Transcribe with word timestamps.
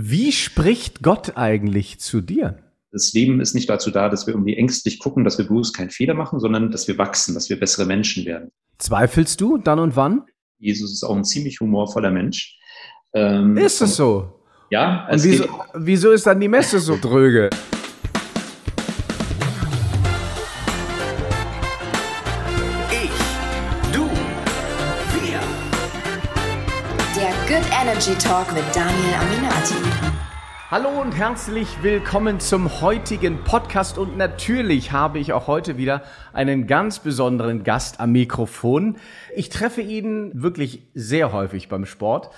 Wie 0.00 0.30
spricht 0.30 1.02
Gott 1.02 1.36
eigentlich 1.36 1.98
zu 1.98 2.20
dir? 2.20 2.60
Das 2.92 3.12
Leben 3.14 3.40
ist 3.40 3.54
nicht 3.54 3.68
dazu 3.68 3.90
da, 3.90 4.08
dass 4.08 4.28
wir 4.28 4.34
irgendwie 4.34 4.56
ängstlich 4.56 5.00
gucken, 5.00 5.24
dass 5.24 5.38
wir 5.38 5.48
bloß 5.48 5.72
keinen 5.72 5.90
Fehler 5.90 6.14
machen, 6.14 6.38
sondern 6.38 6.70
dass 6.70 6.86
wir 6.86 6.98
wachsen, 6.98 7.34
dass 7.34 7.50
wir 7.50 7.58
bessere 7.58 7.84
Menschen 7.84 8.24
werden. 8.24 8.52
Zweifelst 8.78 9.40
du 9.40 9.58
dann 9.58 9.80
und 9.80 9.96
wann? 9.96 10.22
Jesus 10.60 10.92
ist 10.92 11.02
auch 11.02 11.16
ein 11.16 11.24
ziemlich 11.24 11.58
humorvoller 11.58 12.12
Mensch. 12.12 12.60
Ähm, 13.12 13.56
ist 13.56 13.80
es 13.80 13.96
so? 13.96 14.40
Ja. 14.70 15.08
Und 15.10 15.24
wieso, 15.24 15.46
wieso 15.74 16.12
ist 16.12 16.28
dann 16.28 16.38
die 16.38 16.46
Messe 16.46 16.78
so 16.78 16.96
dröge? 16.96 17.50
Energy 28.08 28.26
Talk 28.26 28.54
mit 28.54 28.64
Daniel 28.74 29.14
Aminati. 29.20 29.74
Hallo 30.70 30.88
und 31.00 31.12
herzlich 31.12 31.68
willkommen 31.82 32.40
zum 32.40 32.80
heutigen 32.80 33.44
Podcast 33.44 33.98
und 33.98 34.16
natürlich 34.16 34.92
habe 34.92 35.18
ich 35.18 35.34
auch 35.34 35.46
heute 35.46 35.76
wieder 35.76 36.02
einen 36.32 36.66
ganz 36.66 37.00
besonderen 37.00 37.64
Gast 37.64 38.00
am 38.00 38.12
Mikrofon. 38.12 38.96
Ich 39.34 39.50
treffe 39.50 39.82
ihn 39.82 40.30
wirklich 40.34 40.88
sehr 40.94 41.32
häufig 41.32 41.68
beim 41.68 41.84
Sport 41.84 42.30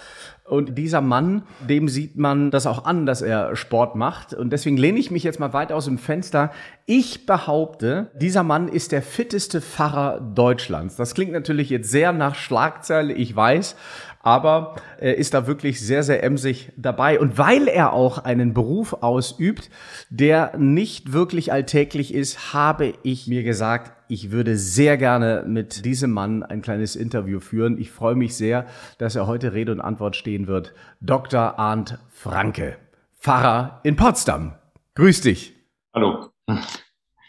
und 0.51 0.77
dieser 0.77 1.01
Mann, 1.01 1.45
dem 1.61 1.89
sieht 1.89 2.17
man 2.17 2.51
das 2.51 2.67
auch 2.67 2.85
an, 2.85 3.07
dass 3.07 3.23
er 3.23 3.55
Sport 3.55 3.95
macht. 3.95 4.35
Und 4.35 4.53
deswegen 4.53 4.77
lehne 4.77 4.99
ich 4.99 5.13
mich 5.13 5.23
jetzt 5.23 5.39
mal 5.39 5.53
weit 5.53 5.71
aus 5.71 5.85
dem 5.85 5.97
Fenster. 5.97 6.51
Ich 6.87 7.25
behaupte, 7.25 8.11
dieser 8.21 8.43
Mann 8.43 8.67
ist 8.67 8.91
der 8.91 9.03
fitteste 9.03 9.61
Pfarrer 9.61 10.21
Deutschlands. 10.21 10.97
Das 10.97 11.15
klingt 11.15 11.31
natürlich 11.31 11.71
jetzt 11.71 11.89
sehr 11.89 12.13
nach 12.13 12.35
Schlagzeile, 12.35 13.13
ich 13.13 13.35
weiß 13.35 13.77
aber 14.23 14.77
er 14.99 15.17
ist 15.17 15.35
da 15.35 15.47
wirklich 15.47 15.81
sehr, 15.81 16.03
sehr 16.03 16.23
emsig 16.23 16.73
dabei. 16.77 17.19
Und 17.19 17.39
weil 17.39 17.69
er 17.69 17.93
auch 17.93 18.19
einen 18.19 18.53
Beruf 18.53 19.03
ausübt, 19.03 19.71
der 20.11 20.57
nicht 20.59 21.13
wirklich 21.13 21.53
alltäglich 21.53 22.15
ist, 22.15 22.53
habe 22.53 22.93
ich 23.03 23.27
mir 23.27 23.43
gesagt, 23.43 23.93
ich 24.09 24.31
würde 24.31 24.57
sehr 24.57 24.97
gerne 24.99 25.45
mit 25.47 25.85
diesem 25.85 26.11
Mann 26.11 26.43
ein 26.43 26.63
kleines 26.63 26.97
Interview 26.97 27.41
führen. 27.41 27.79
Ich 27.79 27.91
freue 27.91 28.15
mich 28.15 28.37
sehr, 28.37 28.67
dass 28.99 29.17
er 29.17 29.27
heute 29.27 29.55
Rede 29.55 29.73
und 29.73 29.81
Antwort 29.81 30.17
stehen 30.17 30.47
wird. 30.47 30.75
Dr. 31.01 31.59
Arndt 31.59 31.99
Franke, 32.11 32.77
Pfarrer 33.19 33.81
in 33.85 33.97
Potsdam. 33.97 34.55
Grüß 34.97 35.23
dich. 35.23 35.55
Hallo. 35.95 36.31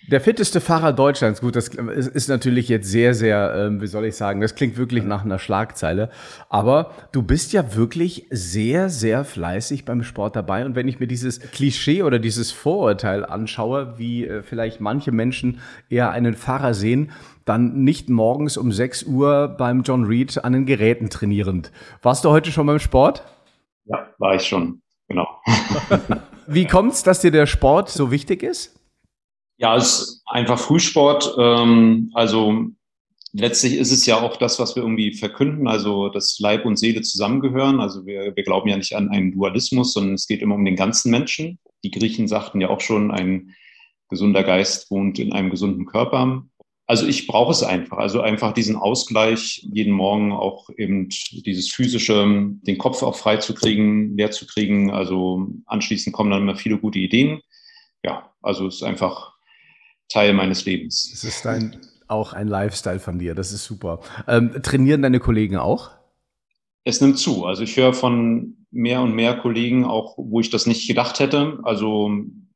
Der 0.07 0.19
fitteste 0.19 0.61
Fahrer 0.61 0.93
Deutschlands, 0.93 1.41
gut, 1.41 1.55
das 1.55 1.67
ist 1.67 2.27
natürlich 2.27 2.67
jetzt 2.69 2.89
sehr, 2.89 3.13
sehr, 3.13 3.53
ähm, 3.55 3.81
wie 3.81 3.87
soll 3.87 4.05
ich 4.05 4.15
sagen, 4.15 4.41
das 4.41 4.55
klingt 4.55 4.75
wirklich 4.75 5.03
nach 5.03 5.23
einer 5.23 5.37
Schlagzeile. 5.37 6.09
Aber 6.49 6.91
du 7.11 7.21
bist 7.21 7.53
ja 7.53 7.75
wirklich 7.75 8.25
sehr, 8.31 8.89
sehr 8.89 9.23
fleißig 9.23 9.85
beim 9.85 10.03
Sport 10.03 10.35
dabei. 10.35 10.65
Und 10.65 10.75
wenn 10.75 10.87
ich 10.87 10.99
mir 10.99 11.05
dieses 11.05 11.39
Klischee 11.39 12.01
oder 12.01 12.17
dieses 12.17 12.51
Vorurteil 12.51 13.23
anschaue, 13.23 13.99
wie 13.99 14.25
äh, 14.25 14.41
vielleicht 14.41 14.81
manche 14.81 15.11
Menschen 15.11 15.59
eher 15.87 16.09
einen 16.11 16.33
Fahrer 16.33 16.73
sehen, 16.73 17.11
dann 17.45 17.83
nicht 17.83 18.09
morgens 18.09 18.57
um 18.57 18.71
6 18.71 19.03
Uhr 19.03 19.49
beim 19.49 19.83
John 19.83 20.05
Reed 20.05 20.43
an 20.43 20.53
den 20.53 20.65
Geräten 20.65 21.11
trainierend. 21.11 21.71
Warst 22.01 22.25
du 22.25 22.29
heute 22.29 22.51
schon 22.51 22.65
beim 22.65 22.79
Sport? 22.79 23.23
Ja, 23.85 24.07
war 24.17 24.35
ich 24.35 24.43
schon, 24.43 24.81
genau. 25.07 25.27
wie 26.47 26.65
kommt's, 26.65 27.03
dass 27.03 27.21
dir 27.21 27.31
der 27.31 27.45
Sport 27.45 27.89
so 27.89 28.09
wichtig 28.11 28.41
ist? 28.41 28.80
Ja, 29.61 29.75
es 29.75 29.99
ist 29.99 30.23
einfach 30.25 30.57
Frühsport. 30.57 31.35
Ähm, 31.37 32.09
also 32.15 32.65
letztlich 33.31 33.75
ist 33.75 33.91
es 33.91 34.07
ja 34.07 34.19
auch 34.19 34.37
das, 34.37 34.57
was 34.57 34.75
wir 34.75 34.81
irgendwie 34.81 35.13
verkünden, 35.13 35.67
also 35.67 36.09
dass 36.09 36.39
Leib 36.39 36.65
und 36.65 36.77
Seele 36.77 37.01
zusammengehören. 37.03 37.79
Also 37.79 38.07
wir, 38.07 38.35
wir 38.35 38.43
glauben 38.43 38.69
ja 38.69 38.77
nicht 38.77 38.95
an 38.95 39.09
einen 39.09 39.31
Dualismus, 39.31 39.93
sondern 39.93 40.15
es 40.15 40.25
geht 40.25 40.41
immer 40.41 40.55
um 40.55 40.65
den 40.65 40.75
ganzen 40.75 41.11
Menschen. 41.11 41.59
Die 41.83 41.91
Griechen 41.91 42.27
sagten 42.27 42.59
ja 42.59 42.69
auch 42.71 42.81
schon, 42.81 43.11
ein 43.11 43.53
gesunder 44.09 44.43
Geist 44.43 44.89
wohnt 44.89 45.19
in 45.19 45.31
einem 45.31 45.51
gesunden 45.51 45.85
Körper. 45.85 46.43
Also 46.87 47.05
ich 47.05 47.27
brauche 47.27 47.51
es 47.51 47.61
einfach, 47.61 47.99
also 47.99 48.19
einfach 48.19 48.53
diesen 48.53 48.75
Ausgleich, 48.75 49.63
jeden 49.71 49.93
Morgen 49.93 50.31
auch 50.31 50.71
eben 50.75 51.07
dieses 51.09 51.69
physische, 51.69 52.25
den 52.63 52.77
Kopf 52.79 53.03
auch 53.03 53.15
frei 53.15 53.37
zu 53.37 53.53
kriegen, 53.53 54.17
leer 54.17 54.31
zu 54.31 54.47
kriegen. 54.47 54.89
Also 54.89 55.49
anschließend 55.67 56.15
kommen 56.15 56.31
dann 56.31 56.41
immer 56.41 56.55
viele 56.55 56.79
gute 56.79 56.97
Ideen. 56.97 57.41
Ja, 58.03 58.33
also 58.41 58.65
es 58.65 58.77
ist 58.77 58.83
einfach 58.83 59.30
Teil 60.11 60.33
meines 60.33 60.65
Lebens. 60.65 61.11
Es 61.13 61.23
ist 61.23 61.45
ein, 61.47 61.77
auch 62.07 62.33
ein 62.33 62.47
Lifestyle 62.47 62.99
von 62.99 63.19
dir, 63.19 63.35
das 63.35 63.51
ist 63.51 63.63
super. 63.63 63.99
Ähm, 64.27 64.61
trainieren 64.61 65.01
deine 65.01 65.19
Kollegen 65.19 65.57
auch? 65.57 65.91
Es 66.83 66.99
nimmt 67.01 67.17
zu. 67.19 67.45
Also 67.45 67.63
ich 67.63 67.77
höre 67.77 67.93
von 67.93 68.65
mehr 68.71 69.01
und 69.01 69.13
mehr 69.13 69.37
Kollegen, 69.37 69.85
auch 69.85 70.15
wo 70.17 70.39
ich 70.39 70.49
das 70.49 70.65
nicht 70.65 70.87
gedacht 70.87 71.19
hätte. 71.19 71.59
Also 71.63 72.11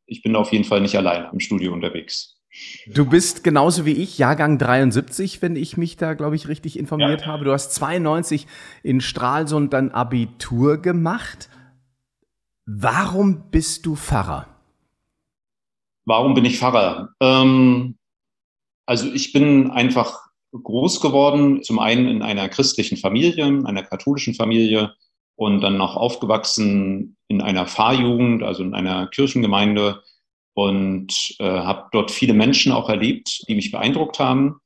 ich 0.06 0.22
bin 0.22 0.36
auf 0.36 0.52
jeden 0.52 0.64
Fall 0.64 0.82
nicht 0.82 0.98
alleine 0.98 1.30
im 1.32 1.40
Studio 1.40 1.74
unterwegs. 1.74 2.36
Du 2.88 3.06
bist 3.06 3.44
genauso 3.44 3.86
wie 3.86 3.92
ich, 3.92 4.18
Jahrgang 4.18 4.58
73, 4.58 5.42
wenn 5.42 5.58
ich 5.58 5.76
mich 5.76 5.98
da, 5.98 6.14
glaube 6.14 6.38
ich, 6.38 6.48
richtig 6.48 6.80
informiert 6.80 7.22
ja. 7.22 7.28
habe. 7.28 7.44
Du 7.44 7.52
hast 7.52 7.74
92 7.76 8.48
in 8.82 9.02
Stralsund 9.02 9.74
dein 9.74 9.92
Abitur 9.92 10.82
gemacht. 10.82 11.50
Warum 12.66 13.50
bist 13.52 13.86
du 13.86 13.96
Pfarrer? 13.96 14.55
Warum 16.06 16.34
bin 16.34 16.46
ich 16.46 16.60
Pfarrer? 16.60 17.10
Ähm, 17.20 17.98
also 18.86 19.12
ich 19.12 19.34
bin 19.34 19.72
einfach 19.72 20.20
groß 20.52 21.02
geworden, 21.02 21.64
zum 21.64 21.80
einen 21.80 22.08
in 22.08 22.22
einer 22.22 22.48
christlichen 22.50 22.98
Familie, 22.98 23.46
einer 23.46 23.84
katholischen 23.84 24.36
Familie 24.36 24.94
und 25.36 25.62
dann 25.62 25.78
noch 25.78 25.96
aufgewachsen 25.96 27.18
in 27.28 27.42
einer 27.42 27.66
Pfarrjugend, 27.68 28.44
also 28.44 28.64
in 28.64 28.74
einer 28.74 29.08
Kirchengemeinde 29.08 30.02
und 30.54 31.36
äh, 31.40 31.44
habe 31.44 31.90
dort 31.92 32.12
viele 32.12 32.34
Menschen 32.34 32.72
auch 32.72 32.90
erlebt, 32.90 33.44
die 33.48 33.56
mich 33.56 33.72
beeindruckt 33.72 34.20
haben, 34.20 34.62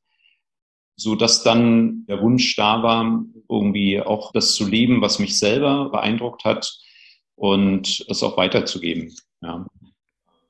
so 0.95 1.15
dass 1.15 1.41
dann 1.41 2.05
der 2.07 2.21
Wunsch 2.21 2.55
da 2.55 2.83
war, 2.83 3.23
irgendwie 3.49 3.99
auch 3.99 4.31
das 4.31 4.53
zu 4.53 4.67
leben, 4.67 5.01
was 5.01 5.17
mich 5.17 5.39
selber 5.39 5.89
beeindruckt 5.89 6.43
hat 6.43 6.71
und 7.35 8.07
das 8.09 8.21
auch 8.21 8.37
weiterzugeben. 8.37 9.15
Ja. 9.41 9.65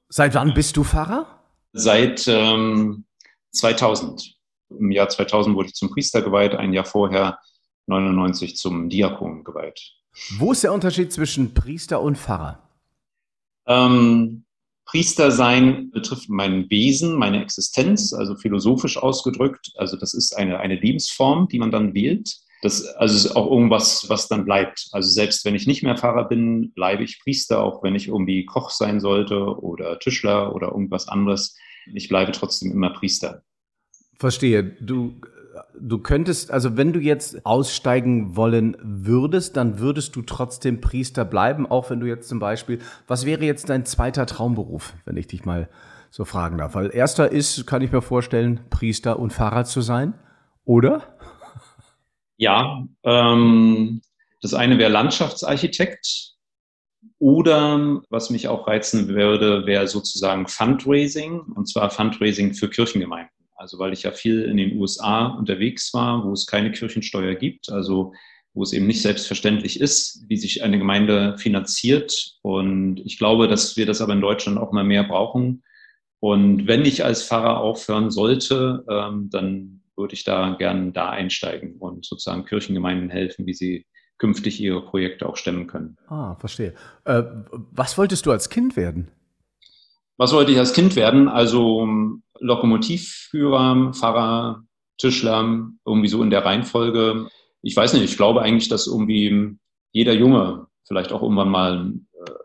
Seit 0.09 0.33
wann 0.33 0.55
bist 0.55 0.75
du 0.75 0.83
Pfarrer? 0.83 1.27
Seit 1.71 2.27
ähm, 2.27 3.05
2000. 3.51 4.35
Im 4.71 4.91
Jahr 4.91 5.07
2000 5.07 5.55
wurde 5.55 5.69
ich 5.69 5.75
zum 5.75 5.91
Priester 5.91 6.21
geweiht, 6.21 6.55
ein 6.55 6.73
Jahr 6.73 6.85
vorher 6.85 7.39
99 7.87 8.55
zum 8.55 8.89
Diakon 8.89 9.43
geweiht. 9.43 9.79
Wo 10.37 10.51
ist 10.51 10.63
der 10.63 10.73
Unterschied 10.73 11.13
zwischen 11.13 11.53
Priester 11.53 12.01
und 12.01 12.17
Pfarrer? 12.17 12.67
Ähm, 13.67 14.45
Priester 14.85 15.29
sein 15.29 15.91
betrifft 15.91 16.29
mein 16.29 16.67
Wesen, 16.71 17.15
meine 17.15 17.43
Existenz, 17.43 18.11
also 18.11 18.35
philosophisch 18.35 18.97
ausgedrückt. 18.97 19.71
Also 19.75 19.95
das 19.95 20.15
ist 20.15 20.35
eine, 20.35 20.59
eine 20.59 20.75
Lebensform, 20.75 21.47
die 21.47 21.59
man 21.59 21.69
dann 21.69 21.93
wählt. 21.93 22.35
Das 22.61 22.85
also 22.95 23.15
ist 23.15 23.35
auch 23.35 23.49
irgendwas, 23.49 24.09
was 24.09 24.27
dann 24.27 24.45
bleibt. 24.45 24.89
Also 24.91 25.09
selbst 25.09 25.45
wenn 25.45 25.55
ich 25.55 25.65
nicht 25.65 25.83
mehr 25.83 25.97
Pfarrer 25.97 26.27
bin, 26.27 26.71
bleibe 26.73 27.03
ich 27.03 27.21
Priester, 27.23 27.63
auch 27.63 27.83
wenn 27.83 27.95
ich 27.95 28.07
irgendwie 28.07 28.45
Koch 28.45 28.69
sein 28.69 28.99
sollte 28.99 29.59
oder 29.59 29.99
Tischler 29.99 30.53
oder 30.53 30.69
irgendwas 30.69 31.07
anderes. 31.07 31.55
Ich 31.93 32.09
bleibe 32.09 32.33
trotzdem 32.33 32.71
immer 32.71 32.89
Priester. 32.89 33.43
Verstehe. 34.19 34.63
Du, 34.81 35.21
du 35.79 35.99
könntest, 35.99 36.51
also 36.51 36.75
wenn 36.75 36.91
du 36.91 36.99
jetzt 36.99 37.45
aussteigen 37.45 38.35
wollen 38.35 38.75
würdest, 38.81 39.55
dann 39.55 39.79
würdest 39.79 40.15
du 40.17 40.21
trotzdem 40.21 40.81
Priester 40.81 41.23
bleiben, 41.23 41.65
auch 41.65 41.89
wenn 41.89 42.01
du 42.01 42.07
jetzt 42.07 42.27
zum 42.27 42.39
Beispiel, 42.39 42.79
was 43.07 43.25
wäre 43.25 43.45
jetzt 43.45 43.69
dein 43.69 43.85
zweiter 43.85 44.25
Traumberuf, 44.25 44.93
wenn 45.05 45.15
ich 45.15 45.27
dich 45.27 45.45
mal 45.45 45.69
so 46.09 46.25
fragen 46.25 46.57
darf? 46.57 46.75
Weil 46.75 46.93
erster 46.93 47.31
ist, 47.31 47.65
kann 47.65 47.81
ich 47.81 47.91
mir 47.91 48.01
vorstellen, 48.01 48.59
Priester 48.69 49.17
und 49.17 49.31
Pfarrer 49.31 49.63
zu 49.63 49.79
sein, 49.81 50.13
oder? 50.65 51.18
Ja, 52.39 52.87
ähm, 53.03 54.01
das 54.41 54.53
eine 54.53 54.77
wäre 54.77 54.89
Landschaftsarchitekt 54.89 56.35
oder 57.19 58.01
was 58.09 58.29
mich 58.29 58.47
auch 58.47 58.65
reizen 58.65 59.09
würde, 59.09 59.65
wäre 59.65 59.89
sozusagen 59.89 60.47
Fundraising 60.47 61.41
und 61.41 61.67
zwar 61.67 61.89
Fundraising 61.89 62.53
für 62.53 62.69
Kirchengemeinden. 62.69 63.33
Also 63.57 63.77
weil 63.77 63.91
ich 63.91 64.03
ja 64.03 64.11
viel 64.11 64.43
in 64.43 64.55
den 64.55 64.77
USA 64.79 65.27
unterwegs 65.27 65.93
war, 65.93 66.23
wo 66.23 66.31
es 66.31 66.45
keine 66.45 66.71
Kirchensteuer 66.71 67.35
gibt, 67.35 67.69
also 67.69 68.13
wo 68.53 68.63
es 68.63 68.71
eben 68.71 68.87
nicht 68.87 69.01
selbstverständlich 69.01 69.81
ist, 69.81 70.23
wie 70.29 70.37
sich 70.37 70.63
eine 70.63 70.79
Gemeinde 70.79 71.37
finanziert. 71.37 72.37
Und 72.41 73.01
ich 73.03 73.17
glaube, 73.17 73.49
dass 73.49 73.75
wir 73.75 73.85
das 73.85 73.99
aber 73.99 74.13
in 74.13 74.21
Deutschland 74.21 74.57
auch 74.57 74.71
mal 74.71 74.85
mehr 74.85 75.03
brauchen. 75.03 75.61
Und 76.21 76.67
wenn 76.67 76.85
ich 76.85 77.03
als 77.03 77.21
Pfarrer 77.23 77.59
aufhören 77.59 78.11
sollte, 78.11 78.85
ähm, 78.89 79.29
dann 79.29 79.78
würde 79.99 80.15
ich 80.15 80.23
da 80.23 80.55
gerne 80.57 80.91
da 80.91 81.09
einsteigen 81.09 81.75
und 81.77 82.05
sozusagen 82.05 82.45
Kirchengemeinden 82.45 83.11
helfen, 83.11 83.45
wie 83.45 83.53
sie 83.53 83.85
künftig 84.17 84.59
ihre 84.59 84.83
Projekte 84.83 85.27
auch 85.27 85.35
stemmen 85.35 85.67
können. 85.67 85.97
Ah, 86.07 86.35
verstehe. 86.35 86.73
Äh, 87.05 87.23
was 87.51 87.97
wolltest 87.97 88.25
du 88.25 88.31
als 88.31 88.49
Kind 88.49 88.75
werden? 88.75 89.11
Was 90.17 90.33
wollte 90.33 90.51
ich 90.51 90.57
als 90.57 90.73
Kind 90.73 90.95
werden? 90.95 91.27
Also 91.27 91.87
Lokomotivführer, 92.39 93.93
Pfarrer, 93.93 94.63
Tischler, 94.97 95.69
irgendwie 95.85 96.09
so 96.09 96.21
in 96.23 96.29
der 96.29 96.43
Reihenfolge. 96.43 97.27
Ich 97.61 97.75
weiß 97.75 97.93
nicht, 97.93 98.03
ich 98.03 98.17
glaube 98.17 98.41
eigentlich, 98.41 98.67
dass 98.67 98.87
irgendwie 98.87 99.57
jeder 99.91 100.13
Junge 100.13 100.67
vielleicht 100.85 101.13
auch 101.13 101.21
irgendwann 101.21 101.49
mal 101.49 101.93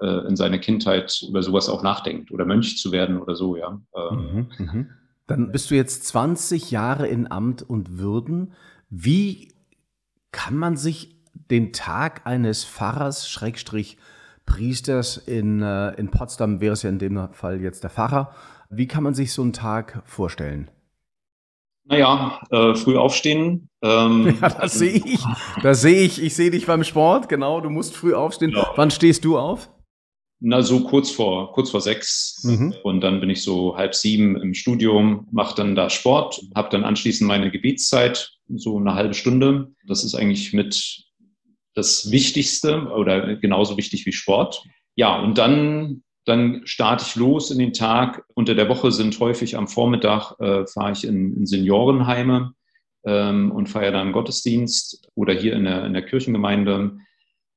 äh, 0.00 0.28
in 0.28 0.36
seiner 0.36 0.58
Kindheit 0.58 1.20
über 1.28 1.42
sowas 1.42 1.68
auch 1.68 1.82
nachdenkt 1.82 2.30
oder 2.30 2.44
Mönch 2.44 2.78
zu 2.78 2.92
werden 2.92 3.20
oder 3.20 3.34
so, 3.34 3.56
ja. 3.56 3.80
Ähm, 3.96 4.48
mhm, 4.58 4.66
mh. 4.66 4.86
Dann 5.26 5.52
bist 5.52 5.70
du 5.70 5.74
jetzt 5.74 6.06
20 6.06 6.70
Jahre 6.70 7.06
in 7.06 7.30
Amt 7.30 7.62
und 7.62 7.98
Würden. 7.98 8.52
Wie 8.90 9.52
kann 10.32 10.56
man 10.56 10.76
sich 10.76 11.16
den 11.50 11.72
Tag 11.72 12.26
eines 12.26 12.64
Pfarrers, 12.64 13.28
Schrägstrich 13.28 13.98
Priesters 14.46 15.16
in, 15.16 15.62
äh, 15.62 15.94
in 15.94 16.10
Potsdam, 16.10 16.60
wäre 16.60 16.74
es 16.74 16.82
ja 16.82 16.90
in 16.90 16.98
dem 16.98 17.32
Fall 17.32 17.60
jetzt 17.60 17.82
der 17.82 17.90
Pfarrer, 17.90 18.34
wie 18.70 18.86
kann 18.86 19.02
man 19.02 19.14
sich 19.14 19.32
so 19.32 19.42
einen 19.42 19.52
Tag 19.52 20.02
vorstellen? 20.04 20.70
Naja, 21.86 22.40
äh, 22.50 22.74
früh 22.74 22.96
aufstehen. 22.96 23.68
Ähm, 23.82 24.38
ja, 24.40 24.48
das 24.48 24.74
sehe 24.74 25.02
ich. 25.04 25.24
Das 25.62 25.82
sehe 25.82 26.02
ich. 26.02 26.22
Ich 26.22 26.34
sehe 26.34 26.50
dich 26.50 26.66
beim 26.66 26.82
Sport, 26.82 27.28
genau. 27.28 27.60
Du 27.60 27.68
musst 27.68 27.94
früh 27.94 28.14
aufstehen. 28.14 28.52
Ja. 28.52 28.70
Wann 28.76 28.90
stehst 28.90 29.24
du 29.24 29.38
auf? 29.38 29.70
Na, 30.46 30.60
so 30.60 30.80
kurz 30.80 31.10
vor, 31.10 31.52
kurz 31.52 31.70
vor 31.70 31.80
sechs. 31.80 32.42
Mhm. 32.44 32.74
Und 32.82 33.00
dann 33.00 33.18
bin 33.18 33.30
ich 33.30 33.42
so 33.42 33.78
halb 33.78 33.94
sieben 33.94 34.36
im 34.36 34.52
Studium, 34.52 35.26
mache 35.32 35.54
dann 35.54 35.74
da 35.74 35.88
Sport, 35.88 36.38
habe 36.54 36.68
dann 36.68 36.84
anschließend 36.84 37.26
meine 37.26 37.50
Gebetszeit, 37.50 38.30
so 38.54 38.76
eine 38.76 38.94
halbe 38.94 39.14
Stunde. 39.14 39.72
Das 39.88 40.04
ist 40.04 40.14
eigentlich 40.14 40.52
mit 40.52 41.02
das 41.72 42.10
Wichtigste 42.10 42.88
oder 42.94 43.36
genauso 43.36 43.78
wichtig 43.78 44.04
wie 44.04 44.12
Sport. 44.12 44.62
Ja, 44.96 45.18
und 45.18 45.38
dann, 45.38 46.02
dann 46.26 46.60
starte 46.66 47.06
ich 47.08 47.16
los 47.16 47.50
in 47.50 47.58
den 47.58 47.72
Tag. 47.72 48.22
Unter 48.34 48.54
der 48.54 48.68
Woche 48.68 48.92
sind 48.92 49.18
häufig 49.20 49.56
am 49.56 49.66
Vormittag, 49.66 50.38
äh, 50.40 50.66
fahre 50.66 50.92
ich 50.92 51.04
in, 51.04 51.38
in 51.38 51.46
Seniorenheime 51.46 52.52
ähm, 53.06 53.50
und 53.50 53.70
feiere 53.70 53.92
dann 53.92 54.12
Gottesdienst 54.12 55.08
oder 55.14 55.32
hier 55.32 55.54
in 55.54 55.64
der, 55.64 55.86
in 55.86 55.94
der 55.94 56.04
Kirchengemeinde. 56.04 56.98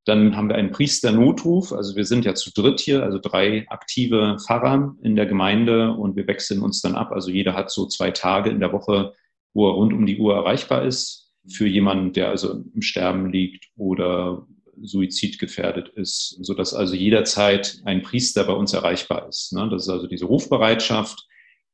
Dann 0.07 0.38
haben 0.38 0.48
wir 0.48 0.56
einen 0.56 0.71
Priesternotruf. 0.71 1.74
Also 1.74 1.98
wir 1.98 2.06
sind 2.06 2.24
ja 2.24 2.33
zu 2.33 2.51
dritt 2.54 2.80
hier, 2.80 3.04
also 3.04 3.19
drei 3.19 3.65
aktive 3.68 4.38
Pfarrer 4.39 4.95
in 5.04 5.18
der 5.18 5.25
Gemeinde 5.25 5.92
und 5.92 6.15
wir 6.15 6.27
wechseln 6.27 6.62
uns 6.62 6.81
dann 6.81 6.95
ab. 6.95 7.12
Also 7.12 7.30
jeder 7.30 7.56
hat 7.56 7.69
so 7.69 7.88
zwei 7.88 8.12
Tage 8.12 8.50
in 8.50 8.62
der 8.62 8.71
Woche, 8.71 9.13
wo 9.54 9.68
er 9.68 9.74
rund 9.74 9.92
um 9.92 10.06
die 10.06 10.18
Uhr 10.18 10.33
erreichbar 10.33 10.86
ist 10.86 11.33
für 11.50 11.68
jemanden, 11.68 12.13
der 12.13 12.30
also 12.30 12.63
im 12.74 12.81
Sterben 12.81 13.33
liegt 13.33 13.65
oder 13.75 14.48
suizidgefährdet 14.81 15.89
ist, 15.89 16.38
so 16.42 16.53
dass 16.53 16.74
also 16.74 16.95
jederzeit 16.95 17.81
ein 17.83 18.01
Priester 18.01 18.45
bei 18.45 18.53
uns 18.53 18.74
erreichbar 18.74 19.27
ist. 19.27 19.51
Ne? 19.51 19.68
Das 19.69 19.83
ist 19.83 19.89
also 19.89 20.07
diese 20.07 20.25
Rufbereitschaft. 20.25 21.25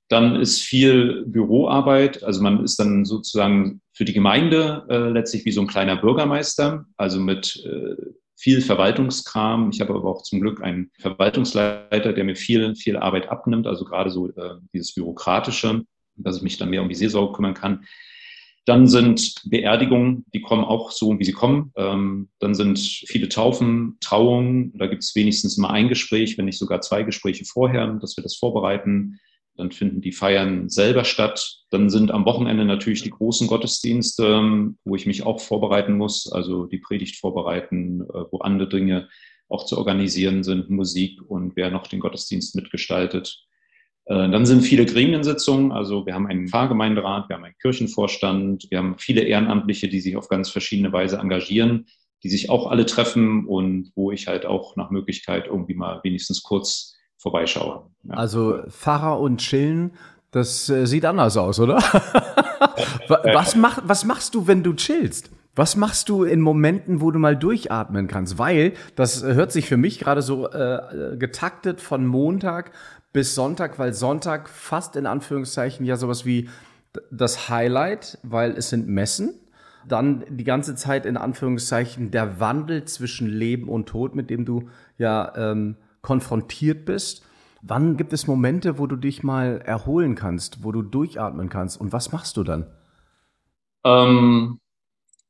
Dann 0.09 0.37
ist 0.37 0.59
viel 0.59 1.23
Büroarbeit, 1.27 2.23
also 2.23 2.41
man 2.41 2.63
ist 2.63 2.79
dann 2.79 3.05
sozusagen 3.05 3.81
für 3.91 4.05
die 4.05 4.13
Gemeinde 4.13 4.87
äh, 4.89 5.09
letztlich 5.09 5.45
wie 5.45 5.51
so 5.51 5.61
ein 5.61 5.67
kleiner 5.67 5.97
Bürgermeister, 5.97 6.85
also 6.97 7.19
mit 7.19 7.63
äh, 7.65 7.95
viel 8.35 8.61
Verwaltungskram. 8.61 9.69
Ich 9.71 9.81
habe 9.81 9.93
aber 9.93 10.09
auch 10.09 10.23
zum 10.23 10.41
Glück 10.41 10.61
einen 10.61 10.91
Verwaltungsleiter, 10.99 12.13
der 12.13 12.23
mir 12.23 12.35
viel, 12.35 12.75
viel 12.75 12.97
Arbeit 12.97 13.29
abnimmt, 13.29 13.67
also 13.67 13.85
gerade 13.85 14.09
so 14.09 14.29
äh, 14.29 14.55
dieses 14.73 14.93
Bürokratische, 14.93 15.83
dass 16.15 16.37
ich 16.37 16.43
mich 16.43 16.57
dann 16.57 16.69
mehr 16.69 16.81
um 16.81 16.89
die 16.89 16.95
Seelsorge 16.95 17.33
kümmern 17.33 17.53
kann. 17.53 17.85
Dann 18.65 18.87
sind 18.87 19.41
Beerdigungen, 19.45 20.25
die 20.33 20.41
kommen 20.41 20.63
auch 20.63 20.91
so, 20.91 21.19
wie 21.19 21.25
sie 21.25 21.33
kommen. 21.33 21.73
Ähm, 21.75 22.29
dann 22.39 22.55
sind 22.55 22.79
viele 22.79 23.27
Taufen, 23.27 23.97
Trauungen. 23.99 24.71
Da 24.77 24.87
gibt 24.87 25.03
es 25.03 25.15
wenigstens 25.15 25.57
immer 25.57 25.71
ein 25.71 25.89
Gespräch, 25.89 26.37
wenn 26.37 26.45
nicht 26.45 26.57
sogar 26.57 26.79
zwei 26.79 27.03
Gespräche 27.03 27.43
vorher, 27.43 27.85
dass 27.95 28.15
wir 28.15 28.23
das 28.23 28.37
vorbereiten. 28.37 29.19
Dann 29.55 29.71
finden 29.71 30.01
die 30.01 30.11
Feiern 30.11 30.69
selber 30.69 31.05
statt. 31.05 31.59
Dann 31.69 31.89
sind 31.89 32.11
am 32.11 32.25
Wochenende 32.25 32.65
natürlich 32.65 33.03
die 33.03 33.11
großen 33.11 33.47
Gottesdienste, 33.47 34.73
wo 34.83 34.95
ich 34.95 35.05
mich 35.05 35.25
auch 35.25 35.39
vorbereiten 35.39 35.97
muss, 35.97 36.31
also 36.31 36.65
die 36.65 36.79
Predigt 36.79 37.17
vorbereiten, 37.17 38.01
äh, 38.01 38.23
wo 38.31 38.39
andere 38.39 38.69
Dinge 38.69 39.09
auch 39.49 39.65
zu 39.65 39.77
organisieren 39.77 40.43
sind, 40.43 40.69
Musik 40.69 41.21
und 41.21 41.55
wer 41.55 41.69
noch 41.69 41.87
den 41.87 41.99
Gottesdienst 41.99 42.55
mitgestaltet. 42.55 43.45
Äh, 44.05 44.29
dann 44.29 44.45
sind 44.45 44.61
viele 44.61 44.85
Gremiensitzungen, 44.85 45.71
also 45.71 46.05
wir 46.05 46.13
haben 46.13 46.27
einen 46.27 46.47
Pfarrgemeinderat, 46.47 47.29
wir 47.29 47.35
haben 47.35 47.45
einen 47.45 47.57
Kirchenvorstand, 47.61 48.67
wir 48.69 48.79
haben 48.79 48.97
viele 48.97 49.21
Ehrenamtliche, 49.21 49.87
die 49.87 50.01
sich 50.01 50.17
auf 50.17 50.27
ganz 50.27 50.49
verschiedene 50.49 50.91
Weise 50.91 51.17
engagieren, 51.17 51.85
die 52.23 52.29
sich 52.29 52.49
auch 52.49 52.67
alle 52.67 52.85
treffen 52.85 53.45
und 53.45 53.91
wo 53.95 54.11
ich 54.11 54.27
halt 54.27 54.45
auch 54.45 54.75
nach 54.75 54.89
Möglichkeit 54.89 55.47
irgendwie 55.47 55.75
mal 55.75 56.01
wenigstens 56.03 56.41
kurz 56.41 56.95
vorbeischaue. 57.23 57.83
Ja. 58.03 58.15
Also 58.15 58.59
Pfarrer 58.69 59.19
und 59.19 59.37
Chillen, 59.37 59.93
das 60.31 60.69
äh, 60.69 60.85
sieht 60.85 61.05
anders 61.05 61.37
aus, 61.37 61.59
oder? 61.59 61.77
was, 63.07 63.55
mach, 63.55 63.79
was 63.85 64.03
machst 64.05 64.35
du, 64.35 64.45
wenn 64.45 64.61
du 64.61 64.73
chillst? 64.73 65.31
Was 65.55 65.75
machst 65.75 66.09
du 66.09 66.23
in 66.23 66.41
Momenten, 66.41 66.99
wo 66.99 67.11
du 67.11 67.19
mal 67.19 67.37
durchatmen 67.37 68.07
kannst? 68.07 68.37
Weil 68.39 68.73
das 68.95 69.23
hört 69.23 69.51
sich 69.51 69.67
für 69.67 69.77
mich 69.77 69.99
gerade 69.99 70.21
so 70.21 70.49
äh, 70.49 71.15
getaktet 71.17 71.79
von 71.79 72.05
Montag 72.05 72.71
bis 73.13 73.35
Sonntag, 73.35 73.79
weil 73.79 73.93
Sonntag 73.93 74.49
fast 74.49 74.95
in 74.95 75.05
Anführungszeichen 75.05 75.85
ja 75.85 75.95
sowas 75.95 76.25
wie 76.25 76.49
das 77.11 77.49
Highlight, 77.49 78.17
weil 78.23 78.51
es 78.51 78.69
sind 78.69 78.87
Messen. 78.87 79.35
Dann 79.87 80.23
die 80.29 80.43
ganze 80.43 80.75
Zeit 80.75 81.05
in 81.05 81.17
Anführungszeichen 81.17 82.09
der 82.09 82.39
Wandel 82.39 82.85
zwischen 82.85 83.27
Leben 83.27 83.69
und 83.69 83.87
Tod, 83.87 84.15
mit 84.15 84.29
dem 84.29 84.45
du 84.45 84.69
ja 84.97 85.31
ähm, 85.35 85.75
konfrontiert 86.03 86.85
bist. 86.85 87.23
Wann 87.63 87.97
gibt 87.97 88.13
es 88.13 88.27
Momente, 88.27 88.77
wo 88.77 88.85
du 88.85 88.97
dich 88.97 89.23
mal 89.23 89.61
erholen 89.65 90.13
kannst, 90.13 90.63
wo 90.63 90.71
du 90.71 90.83
durchatmen 90.83 91.49
kannst? 91.49 91.79
Und 91.81 91.91
was 91.91 92.11
machst 92.11 92.37
du 92.37 92.43
dann? 92.43 92.67
Ähm, 93.83 94.59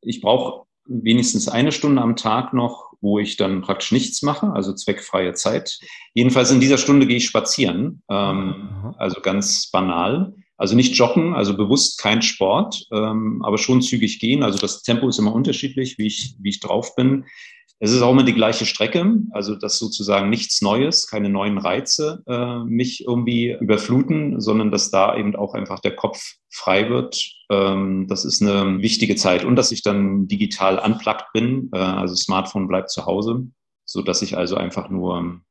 ich 0.02 0.20
brauche 0.20 0.66
wenigstens 0.86 1.48
eine 1.48 1.72
Stunde 1.72 2.02
am 2.02 2.16
Tag 2.16 2.54
noch, 2.54 2.94
wo 3.02 3.20
ich 3.20 3.38
dann 3.38 3.62
praktisch 3.62 3.92
nichts 3.92 4.22
mache, 4.24 4.52
also 4.52 4.74
zweckfreie 4.74 5.34
Zeit. 5.34 5.80
Jedenfalls 6.14 6.52
in 6.52 6.60
dieser 6.60 6.78
Stunde 6.78 7.06
gehe 7.06 7.18
ich 7.18 7.26
spazieren, 7.26 8.02
ähm, 8.10 8.96
also 8.98 9.22
ganz 9.22 9.70
banal. 9.72 10.34
Also 10.56 10.76
nicht 10.76 10.96
joggen, 10.96 11.34
also 11.34 11.58
bewusst 11.58 12.00
kein 12.00 12.22
Sport, 12.22 12.86
ähm, 12.92 13.42
aber 13.44 13.58
schon 13.58 13.82
zügig 13.82 14.20
gehen. 14.20 14.44
Also 14.44 14.58
das 14.58 14.82
Tempo 14.82 15.10
ist 15.10 15.20
immer 15.20 15.34
unterschiedlich, 15.34 15.98
wie 15.98 16.08
ich, 16.08 16.36
wie 16.40 16.50
ich 16.50 16.60
drauf 16.60 16.96
bin. 16.96 17.26
Es 17.80 17.92
ist 17.92 18.02
auch 18.02 18.12
immer 18.12 18.24
die 18.24 18.34
gleiche 18.34 18.66
Strecke, 18.66 19.18
also 19.32 19.56
dass 19.56 19.78
sozusagen 19.78 20.30
nichts 20.30 20.62
Neues, 20.62 21.08
keine 21.08 21.30
neuen 21.30 21.58
Reize 21.58 22.24
äh, 22.28 22.60
mich 22.60 23.06
irgendwie 23.06 23.58
überfluten, 23.60 24.40
sondern 24.40 24.72
dass 24.72 24.90
da 24.90 25.18
eben 25.18 25.36
auch 25.36 25.54
einfach 25.54 25.80
der 25.80 25.96
Kopf 25.96 26.36
frei 26.50 26.90
wird. 26.90 27.22
Ähm, 27.52 28.08
das 28.08 28.24
ist 28.24 28.42
eine 28.42 28.82
wichtige 28.82 29.16
Zeit 29.16 29.44
und 29.44 29.58
dass 29.58 29.72
ich 29.72 29.82
dann 29.82 30.28
digital 30.28 30.80
unplugged 30.80 31.26
bin, 31.34 31.70
äh, 31.74 31.78
also 31.78 32.16
Smartphone 32.16 32.68
bleibt 32.68 32.90
zu 32.90 33.06
Hause, 33.06 33.48
so 33.86 34.02
dass 34.02 34.22
ich 34.22 34.38
also 34.38 34.56
einfach 34.56 34.90
nur 34.90 35.42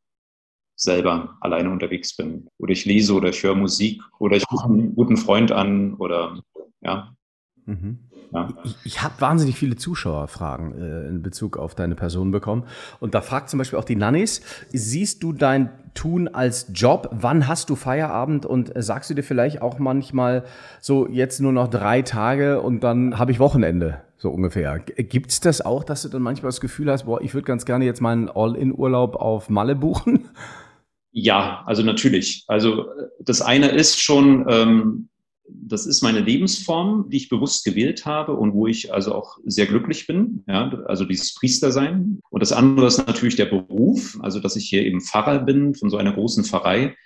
selber 0.74 1.36
alleine 1.40 1.70
unterwegs 1.70 2.16
bin. 2.16 2.48
Oder 2.58 2.72
ich 2.72 2.84
lese 2.84 3.14
oder 3.14 3.28
ich 3.28 3.42
höre 3.42 3.54
Musik 3.54 4.02
oder 4.18 4.36
ich 4.36 4.44
rufe 4.50 4.64
einen 4.64 4.94
guten 4.94 5.16
Freund 5.16 5.52
an 5.52 5.94
oder 5.94 6.40
ja. 6.80 7.14
Mhm. 7.66 7.98
Ja. 8.32 8.48
Ich, 8.64 8.76
ich 8.84 9.02
habe 9.02 9.14
wahnsinnig 9.18 9.56
viele 9.56 9.76
Zuschauerfragen 9.76 10.80
äh, 10.80 11.08
in 11.08 11.22
Bezug 11.22 11.58
auf 11.58 11.74
deine 11.74 11.94
Person 11.94 12.30
bekommen. 12.30 12.64
Und 12.98 13.14
da 13.14 13.20
fragt 13.20 13.50
zum 13.50 13.58
Beispiel 13.58 13.78
auch 13.78 13.84
die 13.84 13.96
Nannis, 13.96 14.40
siehst 14.72 15.22
du 15.22 15.32
dein 15.32 15.70
Tun 15.94 16.28
als 16.28 16.68
Job? 16.72 17.10
Wann 17.12 17.46
hast 17.46 17.68
du 17.68 17.76
Feierabend? 17.76 18.46
Und 18.46 18.74
äh, 18.74 18.82
sagst 18.82 19.10
du 19.10 19.14
dir 19.14 19.22
vielleicht 19.22 19.60
auch 19.60 19.78
manchmal 19.78 20.44
so, 20.80 21.06
jetzt 21.08 21.40
nur 21.40 21.52
noch 21.52 21.68
drei 21.68 22.02
Tage 22.02 22.60
und 22.62 22.82
dann 22.82 23.18
habe 23.18 23.32
ich 23.32 23.38
Wochenende? 23.38 24.00
So 24.16 24.30
ungefähr. 24.30 24.78
Gibt's 24.78 25.40
das 25.40 25.60
auch, 25.60 25.84
dass 25.84 26.02
du 26.02 26.08
dann 26.08 26.22
manchmal 26.22 26.48
das 26.48 26.60
Gefühl 26.60 26.90
hast, 26.90 27.04
boah, 27.04 27.20
ich 27.20 27.34
würde 27.34 27.44
ganz 27.44 27.66
gerne 27.66 27.84
jetzt 27.84 28.00
meinen 28.00 28.30
All-in-Urlaub 28.30 29.16
auf 29.16 29.50
Malle 29.50 29.74
buchen? 29.74 30.28
Ja, 31.10 31.62
also 31.66 31.82
natürlich. 31.82 32.44
Also 32.46 32.86
das 33.20 33.42
eine 33.42 33.68
ist 33.68 34.00
schon, 34.00 34.46
ähm, 34.48 35.08
das 35.48 35.86
ist 35.86 36.02
meine 36.02 36.20
Lebensform, 36.20 37.08
die 37.08 37.16
ich 37.16 37.28
bewusst 37.28 37.64
gewählt 37.64 38.06
habe 38.06 38.34
und 38.34 38.52
wo 38.52 38.66
ich 38.66 38.92
also 38.92 39.14
auch 39.14 39.38
sehr 39.44 39.66
glücklich 39.66 40.06
bin, 40.06 40.44
ja, 40.46 40.70
also 40.86 41.04
dieses 41.04 41.34
Priestersein. 41.34 42.20
Und 42.30 42.40
das 42.40 42.52
andere 42.52 42.86
ist 42.86 43.06
natürlich 43.06 43.36
der 43.36 43.46
Beruf, 43.46 44.18
also 44.22 44.40
dass 44.40 44.56
ich 44.56 44.68
hier 44.68 44.84
eben 44.84 45.00
Pfarrer 45.00 45.40
bin 45.40 45.74
von 45.74 45.90
so 45.90 45.96
einer 45.96 46.12
großen 46.12 46.44
Pfarrei. 46.44 46.96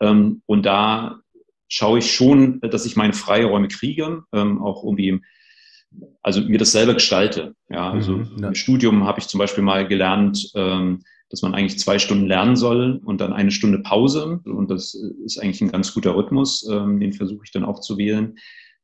Ähm, 0.00 0.42
und 0.46 0.66
da 0.66 1.20
schaue 1.68 1.98
ich 1.98 2.14
schon, 2.14 2.60
dass 2.60 2.86
ich 2.86 2.96
meine 2.96 3.12
Freiräume 3.12 3.68
kriege, 3.68 4.24
ähm, 4.32 4.62
auch 4.62 4.84
irgendwie, 4.84 5.20
also 6.22 6.40
mir 6.40 6.58
das 6.58 6.72
selber 6.72 6.94
gestalte. 6.94 7.54
Ja, 7.68 7.90
also 7.92 8.18
mhm, 8.18 8.36
ja. 8.38 8.48
im 8.48 8.54
Studium 8.54 9.04
habe 9.04 9.20
ich 9.20 9.28
zum 9.28 9.38
Beispiel 9.38 9.64
mal 9.64 9.86
gelernt, 9.86 10.50
ähm, 10.54 11.02
dass 11.34 11.42
man 11.42 11.52
eigentlich 11.52 11.80
zwei 11.80 11.98
Stunden 11.98 12.26
lernen 12.26 12.54
soll 12.54 13.00
und 13.04 13.20
dann 13.20 13.32
eine 13.32 13.50
Stunde 13.50 13.80
Pause. 13.80 14.40
Und 14.44 14.70
das 14.70 14.94
ist 14.94 15.36
eigentlich 15.36 15.60
ein 15.62 15.72
ganz 15.72 15.92
guter 15.92 16.14
Rhythmus. 16.14 16.64
Ähm, 16.70 17.00
den 17.00 17.12
versuche 17.12 17.42
ich 17.44 17.50
dann 17.50 17.64
auch 17.64 17.80
zu 17.80 17.98
wählen. 17.98 18.36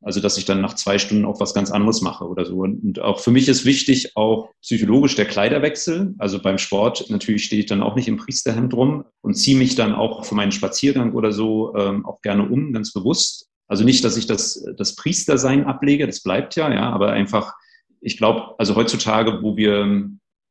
Also, 0.03 0.21
dass 0.21 0.37
ich 0.37 0.47
dann 0.47 0.61
nach 0.61 0.75
zwei 0.75 0.99
Stunden 0.99 1.27
auch 1.27 1.39
was 1.39 1.55
ganz 1.55 1.71
anderes 1.71 2.01
mache 2.01 2.27
oder 2.27 2.45
so. 2.45 2.57
Und 2.57 2.99
auch 2.99 3.21
für 3.21 3.31
mich 3.31 3.47
ist 3.47 3.65
wichtig 3.65 4.17
auch 4.17 4.49
psychologisch 4.63 5.15
der 5.15 5.27
Kleiderwechsel. 5.27 6.17
Also 6.19 6.43
beim 6.43 6.59
Sport 6.59 7.09
natürlich 7.09 7.45
stehe 7.45 7.61
ich 7.61 7.67
dann 7.67 7.85
auch 7.85 7.95
nicht 7.95 8.09
im 8.09 8.17
Priesterhemd 8.17 8.75
rum 8.75 9.05
und 9.21 9.35
ziehe 9.35 9.57
mich 9.57 9.77
dann 9.77 9.95
auch 9.95 10.25
für 10.25 10.35
meinen 10.35 10.51
Spaziergang 10.51 11.13
oder 11.13 11.31
so 11.31 11.77
ähm, 11.77 12.05
auch 12.05 12.21
gerne 12.21 12.49
um, 12.49 12.73
ganz 12.73 12.93
bewusst. 12.93 13.47
Also 13.69 13.85
nicht, 13.85 14.03
dass 14.03 14.17
ich 14.17 14.27
das, 14.27 14.67
das 14.77 14.97
Priestersein 14.97 15.67
ablege, 15.67 16.05
das 16.05 16.25
bleibt 16.25 16.57
ja, 16.57 16.75
ja, 16.75 16.91
aber 16.91 17.13
einfach, 17.13 17.55
ich 18.01 18.17
glaube, 18.17 18.57
also 18.59 18.75
heutzutage, 18.75 19.41
wo 19.43 19.57
wir 19.57 20.11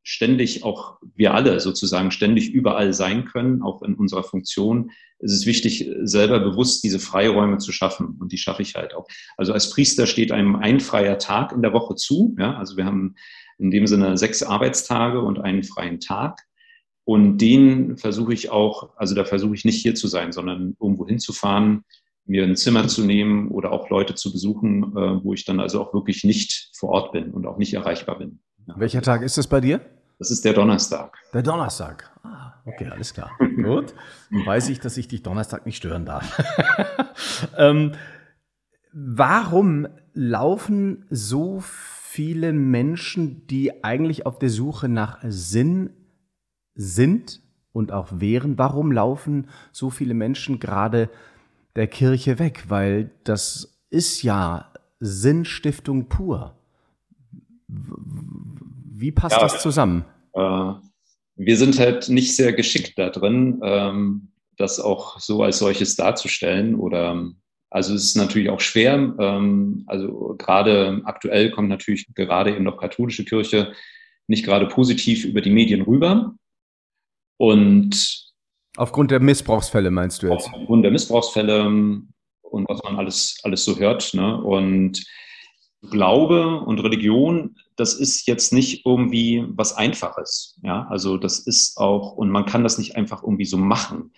ständig 0.09 0.63
auch 0.63 0.97
wir 1.15 1.35
alle 1.35 1.59
sozusagen 1.59 2.09
ständig 2.09 2.49
überall 2.49 2.93
sein 2.93 3.25
können, 3.25 3.61
auch 3.61 3.83
in 3.83 3.93
unserer 3.93 4.23
Funktion, 4.23 4.89
ist 5.19 5.33
es 5.33 5.45
wichtig, 5.45 5.87
selber 6.01 6.39
bewusst 6.39 6.83
diese 6.83 6.97
Freiräume 6.97 7.59
zu 7.59 7.71
schaffen. 7.71 8.17
Und 8.19 8.31
die 8.31 8.39
schaffe 8.39 8.63
ich 8.63 8.73
halt 8.73 8.95
auch. 8.95 9.07
Also 9.37 9.53
als 9.53 9.69
Priester 9.69 10.07
steht 10.07 10.31
einem 10.31 10.55
ein 10.55 10.79
freier 10.79 11.19
Tag 11.19 11.51
in 11.51 11.61
der 11.61 11.73
Woche 11.73 11.93
zu. 11.93 12.35
Ja? 12.39 12.57
Also 12.57 12.75
wir 12.75 12.85
haben 12.85 13.15
in 13.59 13.69
dem 13.69 13.85
Sinne 13.85 14.17
sechs 14.17 14.41
Arbeitstage 14.41 15.21
und 15.21 15.41
einen 15.41 15.63
freien 15.63 15.99
Tag. 15.99 16.39
Und 17.03 17.37
den 17.37 17.97
versuche 17.97 18.33
ich 18.33 18.49
auch, 18.49 18.97
also 18.97 19.13
da 19.13 19.25
versuche 19.25 19.53
ich 19.53 19.63
nicht 19.63 19.79
hier 19.79 19.93
zu 19.93 20.07
sein, 20.07 20.31
sondern 20.31 20.75
irgendwo 20.81 21.05
hinzufahren, 21.07 21.83
mir 22.25 22.43
ein 22.43 22.55
Zimmer 22.55 22.87
zu 22.87 23.05
nehmen 23.05 23.49
oder 23.49 23.71
auch 23.71 23.91
Leute 23.91 24.15
zu 24.15 24.31
besuchen, 24.31 24.83
äh, 24.97 25.23
wo 25.23 25.35
ich 25.35 25.45
dann 25.45 25.59
also 25.59 25.81
auch 25.81 25.93
wirklich 25.93 26.23
nicht 26.23 26.71
vor 26.75 26.89
Ort 26.89 27.11
bin 27.11 27.29
und 27.29 27.45
auch 27.45 27.59
nicht 27.59 27.75
erreichbar 27.75 28.17
bin. 28.17 28.39
Welcher 28.75 29.01
Tag 29.01 29.21
ist 29.21 29.37
das 29.37 29.47
bei 29.47 29.61
dir? 29.61 29.81
Das 30.19 30.31
ist 30.31 30.43
der 30.43 30.53
Donnerstag. 30.53 31.17
Der 31.33 31.41
Donnerstag. 31.41 32.11
Ah, 32.23 32.53
okay, 32.65 32.89
alles 32.89 33.13
klar. 33.13 33.31
Gut. 33.55 33.95
Dann 34.29 34.45
weiß 34.45 34.67
ich, 34.67 34.81
dass 34.81 34.97
ich 34.97 35.07
dich 35.07 35.23
Donnerstag 35.23 35.65
nicht 35.65 35.77
stören 35.77 36.05
darf. 36.05 36.37
ähm, 37.57 37.93
warum 38.91 39.87
laufen 40.13 41.05
so 41.09 41.61
viele 41.61 42.51
Menschen, 42.51 43.47
die 43.47 43.85
eigentlich 43.85 44.25
auf 44.25 44.39
der 44.39 44.49
Suche 44.49 44.89
nach 44.89 45.19
Sinn 45.23 45.91
sind 46.75 47.41
und 47.71 47.93
auch 47.93 48.19
wären, 48.19 48.57
warum 48.57 48.91
laufen 48.91 49.47
so 49.71 49.89
viele 49.89 50.15
Menschen 50.15 50.59
gerade 50.59 51.09
der 51.77 51.87
Kirche 51.87 52.39
weg? 52.39 52.65
Weil 52.67 53.11
das 53.23 53.79
ist 53.89 54.21
ja 54.23 54.73
Sinnstiftung 54.99 56.09
pur. 56.09 56.57
Wie 58.99 59.11
passt 59.11 59.35
ja, 59.35 59.41
das 59.41 59.61
zusammen? 59.61 60.05
Äh, 60.33 60.73
wir 61.35 61.57
sind 61.57 61.79
halt 61.79 62.09
nicht 62.09 62.35
sehr 62.35 62.53
geschickt 62.53 62.93
da 62.97 63.09
drin, 63.09 63.61
ähm, 63.63 64.31
das 64.57 64.79
auch 64.79 65.19
so 65.19 65.41
als 65.41 65.59
solches 65.59 65.95
darzustellen 65.95 66.75
oder 66.75 67.31
also 67.71 67.93
es 67.93 68.03
ist 68.03 68.15
natürlich 68.15 68.49
auch 68.49 68.59
schwer. 68.59 69.13
Ähm, 69.19 69.83
also 69.87 70.35
gerade 70.37 71.01
aktuell 71.05 71.51
kommt 71.51 71.69
natürlich 71.69 72.07
gerade 72.13 72.53
eben 72.53 72.63
noch 72.63 72.77
katholische 72.77 73.23
Kirche 73.23 73.73
nicht 74.27 74.45
gerade 74.45 74.67
positiv 74.67 75.25
über 75.25 75.41
die 75.41 75.49
Medien 75.49 75.81
rüber. 75.81 76.35
Und 77.37 78.31
aufgrund 78.77 79.11
der 79.11 79.19
Missbrauchsfälle 79.19 79.91
meinst 79.91 80.21
du 80.21 80.27
jetzt? 80.27 80.49
Aufgrund 80.53 80.83
der 80.83 80.91
Missbrauchsfälle 80.91 81.65
und 81.65 82.69
was 82.69 82.83
man 82.83 82.97
alles, 82.97 83.39
alles 83.43 83.63
so 83.65 83.77
hört. 83.79 84.13
Ne? 84.13 84.41
Und 84.41 85.03
Glaube 85.89 86.59
und 86.61 86.79
Religion, 86.79 87.55
das 87.79 87.93
ist 87.93 88.27
jetzt 88.27 88.53
nicht 88.53 88.85
irgendwie 88.85 89.45
was 89.49 89.73
Einfaches. 89.73 90.57
Ja, 90.63 90.87
also 90.89 91.17
das 91.17 91.39
ist 91.39 91.77
auch, 91.77 92.13
und 92.13 92.29
man 92.29 92.45
kann 92.45 92.63
das 92.63 92.77
nicht 92.77 92.95
einfach 92.95 93.23
irgendwie 93.23 93.45
so 93.45 93.57
machen, 93.57 94.13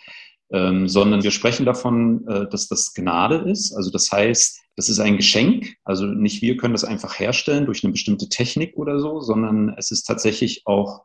ähm, 0.52 0.88
sondern 0.88 1.24
wir 1.24 1.32
sprechen 1.32 1.66
davon, 1.66 2.28
äh, 2.28 2.50
dass 2.50 2.68
das 2.68 2.94
Gnade 2.94 3.38
ist. 3.50 3.74
Also 3.74 3.92
das 3.92 4.12
heißt, 4.12 4.60
das 4.76 4.90
ist 4.90 5.00
ein 5.00 5.18
Geschenk. 5.18 5.76
Also 5.84 6.06
nicht 6.06 6.42
wir 6.42 6.58
können 6.58 6.74
das 6.74 6.84
einfach 6.84 7.20
herstellen 7.20 7.66
durch 7.66 7.84
eine 7.84 7.92
bestimmte 7.92 8.30
Technik 8.30 8.78
oder 8.78 9.00
so, 9.00 9.22
sondern 9.22 9.76
es 9.78 9.92
ist 9.92 10.04
tatsächlich 10.04 10.64
auch 10.66 11.04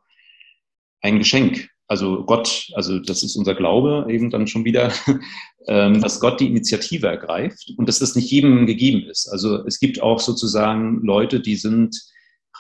ein 1.03 1.19
Geschenk 1.19 1.69
also 1.89 2.25
Gott, 2.25 2.69
also 2.75 2.99
das 2.99 3.23
ist 3.23 3.37
unser 3.37 3.55
Glaube 3.55 4.07
eben 4.09 4.31
dann 4.31 4.47
schon 4.47 4.65
wieder, 4.65 4.93
ähm, 5.69 6.01
dass 6.01 6.21
Gott 6.21 6.41
die 6.41 6.49
Initiative 6.49 7.07
ergreift 7.07 7.73
und 7.77 7.89
dass 7.89 8.01
das 8.01 8.17
nicht 8.17 8.31
jedem 8.31 8.67
gegeben 8.67 9.09
ist. 9.09 9.29
Also 9.29 9.65
es 9.67 9.79
gibt 9.79 10.03
auch 10.03 10.19
sozusagen 10.19 11.03
Leute, 11.03 11.41
die 11.41 11.57
sind 11.57 11.97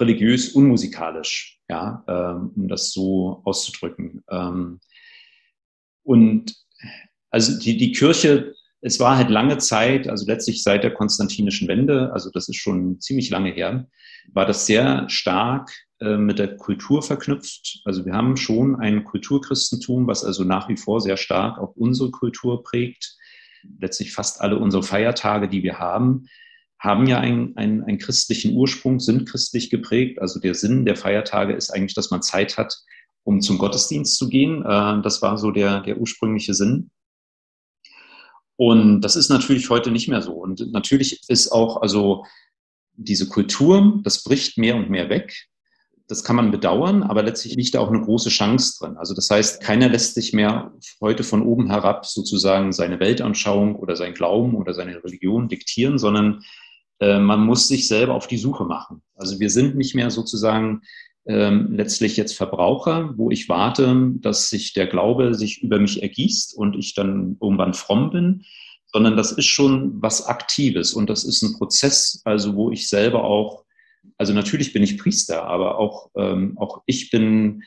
religiös 0.00 0.50
unmusikalisch, 0.50 1.60
ja, 1.68 2.04
ähm, 2.08 2.52
um 2.56 2.68
das 2.68 2.92
so 2.92 3.42
auszudrücken. 3.44 4.22
Ähm, 4.30 4.80
und 6.02 6.54
also 7.30 7.58
die, 7.58 7.76
die 7.76 7.92
Kirche, 7.92 8.54
es 8.80 9.00
war 9.00 9.16
halt 9.16 9.30
lange 9.30 9.58
Zeit, 9.58 10.08
also 10.08 10.26
letztlich 10.26 10.62
seit 10.62 10.84
der 10.84 10.94
konstantinischen 10.94 11.68
Wende, 11.68 12.12
also 12.12 12.30
das 12.30 12.48
ist 12.48 12.56
schon 12.56 13.00
ziemlich 13.00 13.30
lange 13.30 13.50
her, 13.50 13.88
war 14.32 14.46
das 14.46 14.66
sehr 14.66 15.08
stark 15.08 15.72
äh, 16.00 16.16
mit 16.16 16.38
der 16.38 16.56
Kultur 16.56 17.02
verknüpft. 17.02 17.80
Also 17.84 18.04
wir 18.04 18.12
haben 18.12 18.36
schon 18.36 18.76
ein 18.76 19.04
Kulturchristentum, 19.04 20.06
was 20.06 20.24
also 20.24 20.44
nach 20.44 20.68
wie 20.68 20.76
vor 20.76 21.00
sehr 21.00 21.16
stark 21.16 21.58
auch 21.58 21.74
unsere 21.74 22.10
Kultur 22.10 22.62
prägt. 22.62 23.16
Letztlich 23.80 24.12
fast 24.12 24.40
alle 24.40 24.58
unsere 24.58 24.82
Feiertage, 24.82 25.48
die 25.48 25.62
wir 25.62 25.78
haben, 25.78 26.26
haben 26.78 27.06
ja 27.06 27.18
einen, 27.21 27.56
einen, 27.56 27.83
einen 27.83 27.99
christlichen 27.99 28.54
Ursprung, 28.54 29.00
sind 29.00 29.28
christlich 29.28 29.71
geprägt. 29.71 30.21
Also 30.21 30.40
der 30.40 30.54
Sinn 30.54 30.85
der 30.85 30.97
Feiertage 30.97 31.54
ist 31.54 31.71
eigentlich, 31.71 31.95
dass 31.95 32.11
man 32.11 32.23
Zeit 32.23 32.59
hat, 32.59 32.76
um 33.25 33.40
zum 33.40 33.59
Gottesdienst 33.59 34.18
zu 34.18 34.28
gehen. 34.28 34.62
Äh, 34.62 35.02
das 35.02 35.23
war 35.23 35.38
so 35.38 35.50
der, 35.50 35.80
der 35.80 35.99
ursprüngliche 35.99 36.54
Sinn. 36.54 36.90
Und 38.56 39.02
das 39.02 39.16
ist 39.16 39.28
natürlich 39.28 39.68
heute 39.71 39.90
nicht 39.90 40.09
mehr 40.09 40.23
so. 40.23 40.33
Und 40.33 40.73
natürlich 40.73 41.21
ist 41.28 41.52
auch, 41.52 41.83
also 41.83 42.25
diese 42.95 43.28
Kultur, 43.28 44.00
das 44.02 44.25
bricht 44.25 44.59
mehr 44.59 44.76
und 44.76 44.90
mehr 44.90 45.11
weg. 45.11 45.47
Das 46.09 46.23
kann 46.23 46.37
man 46.37 46.52
bedauern, 46.52 47.02
aber 47.02 47.23
letztlich 47.23 47.56
liegt 47.56 47.75
da 47.75 47.80
auch 47.80 47.88
eine 47.88 48.00
große 48.00 48.28
Chance 48.28 48.76
drin. 48.78 48.97
Also 48.97 49.12
das 49.12 49.28
heißt, 49.28 49.61
keiner 49.61 49.88
lässt 49.88 50.14
sich 50.14 50.33
mehr 50.33 50.73
heute 51.00 51.25
von 51.25 51.42
oben 51.42 51.68
herab 51.68 52.06
sozusagen 52.06 52.73
seine 52.73 53.00
Weltanschauung 53.00 53.75
oder 53.75 53.97
sein 53.97 54.14
Glauben 54.14 54.54
oder 54.54 54.73
seine 54.73 55.02
Religion 55.02 55.49
diktieren, 55.49 55.99
sondern 55.99 56.45
äh, 57.00 57.18
man 57.18 57.44
muss 57.44 57.68
sich 57.68 57.88
selber 57.88 58.14
auf 58.14 58.26
die 58.26 58.38
Suche 58.38 58.64
machen. 58.64 59.02
Also 59.14 59.40
wir 59.40 59.50
sind 59.50 59.76
nicht 59.76 59.94
mehr 59.94 60.10
sozusagen 60.10 60.82
ähm, 61.26 61.72
letztlich 61.72 62.16
jetzt 62.16 62.36
Verbraucher, 62.36 63.14
wo 63.16 63.30
ich 63.30 63.48
warte, 63.48 64.12
dass 64.20 64.48
sich 64.48 64.74
der 64.74 64.86
Glaube 64.86 65.34
sich 65.34 65.62
über 65.62 65.78
mich 65.78 66.02
ergießt 66.02 66.56
und 66.56 66.76
ich 66.76 66.94
dann 66.94 67.36
irgendwann 67.40 67.74
fromm 67.74 68.10
bin, 68.10 68.44
sondern 68.86 69.16
das 69.16 69.32
ist 69.32 69.46
schon 69.46 70.00
was 70.00 70.26
Aktives 70.26 70.94
und 70.94 71.10
das 71.10 71.24
ist 71.24 71.42
ein 71.42 71.54
Prozess, 71.54 72.22
also 72.24 72.54
wo 72.54 72.70
ich 72.70 72.88
selber 72.88 73.24
auch 73.24 73.66
also 74.18 74.32
natürlich 74.32 74.72
bin 74.72 74.82
ich 74.82 74.98
Priester, 74.98 75.44
aber 75.44 75.78
auch, 75.78 76.10
ähm, 76.16 76.56
auch 76.58 76.82
ich 76.86 77.10
bin, 77.10 77.62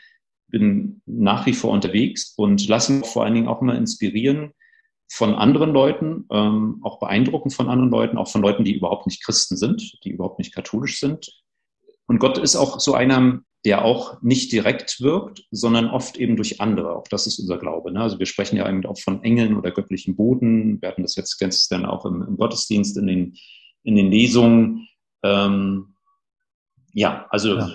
bin 0.48 1.02
nach 1.06 1.46
wie 1.46 1.54
vor 1.54 1.72
unterwegs 1.72 2.34
und 2.38 2.68
lasse 2.68 2.94
mich 2.94 3.08
vor 3.08 3.24
allen 3.24 3.36
Dingen 3.36 3.48
auch 3.48 3.62
immer 3.62 3.76
inspirieren 3.76 4.54
von 5.12 5.34
anderen 5.34 5.72
Leuten, 5.72 6.26
ähm, 6.32 6.80
auch 6.84 7.00
beeindrucken 7.00 7.50
von 7.50 7.68
anderen 7.68 7.92
Leuten, 7.92 8.18
auch 8.18 8.30
von 8.30 8.42
Leuten, 8.42 8.64
die 8.64 8.76
überhaupt 8.76 9.08
nicht 9.08 9.24
Christen 9.24 9.58
sind, 9.58 10.04
die 10.04 10.12
überhaupt 10.12 10.40
nicht 10.40 10.54
katholisch 10.54 11.00
sind. 11.00 11.30
Und 12.06 12.20
Gott 12.20 12.38
ist 12.38 12.56
auch 12.56 12.80
so 12.80 12.94
einer, 12.94 13.42
der 13.66 13.84
auch 13.84 14.22
nicht 14.22 14.52
direkt 14.52 15.02
wirkt, 15.02 15.44
sondern 15.52 15.90
oft 15.90 16.18
eben 16.18 16.36
durch 16.36 16.62
andere. 16.62 16.96
Auch 16.96 17.08
das 17.10 17.28
ist 17.28 17.40
unser 17.40 17.58
Glaube. 17.58 17.92
Ne? 17.92 18.02
Also 18.02 18.20
wir 18.20 18.26
sprechen 18.26 18.56
ja 18.56 18.70
eben 18.70 18.86
auch 18.86 19.00
von 19.00 19.24
Engeln 19.24 19.58
oder 19.58 19.72
göttlichen 19.72 20.16
Boden. 20.16 20.82
Wir 20.82 20.90
hatten 20.90 21.02
das 21.02 21.16
jetzt 21.16 21.38
gestern 21.40 21.86
auch 21.86 22.06
im, 22.06 22.22
im 22.22 22.38
Gottesdienst, 22.38 22.98
in 22.98 23.08
den, 23.08 23.36
in 23.84 23.96
den 23.96 24.12
Lesungen. 24.12 24.88
Ähm, 25.24 25.96
ja, 26.94 27.26
also. 27.30 27.58
Ja. 27.58 27.70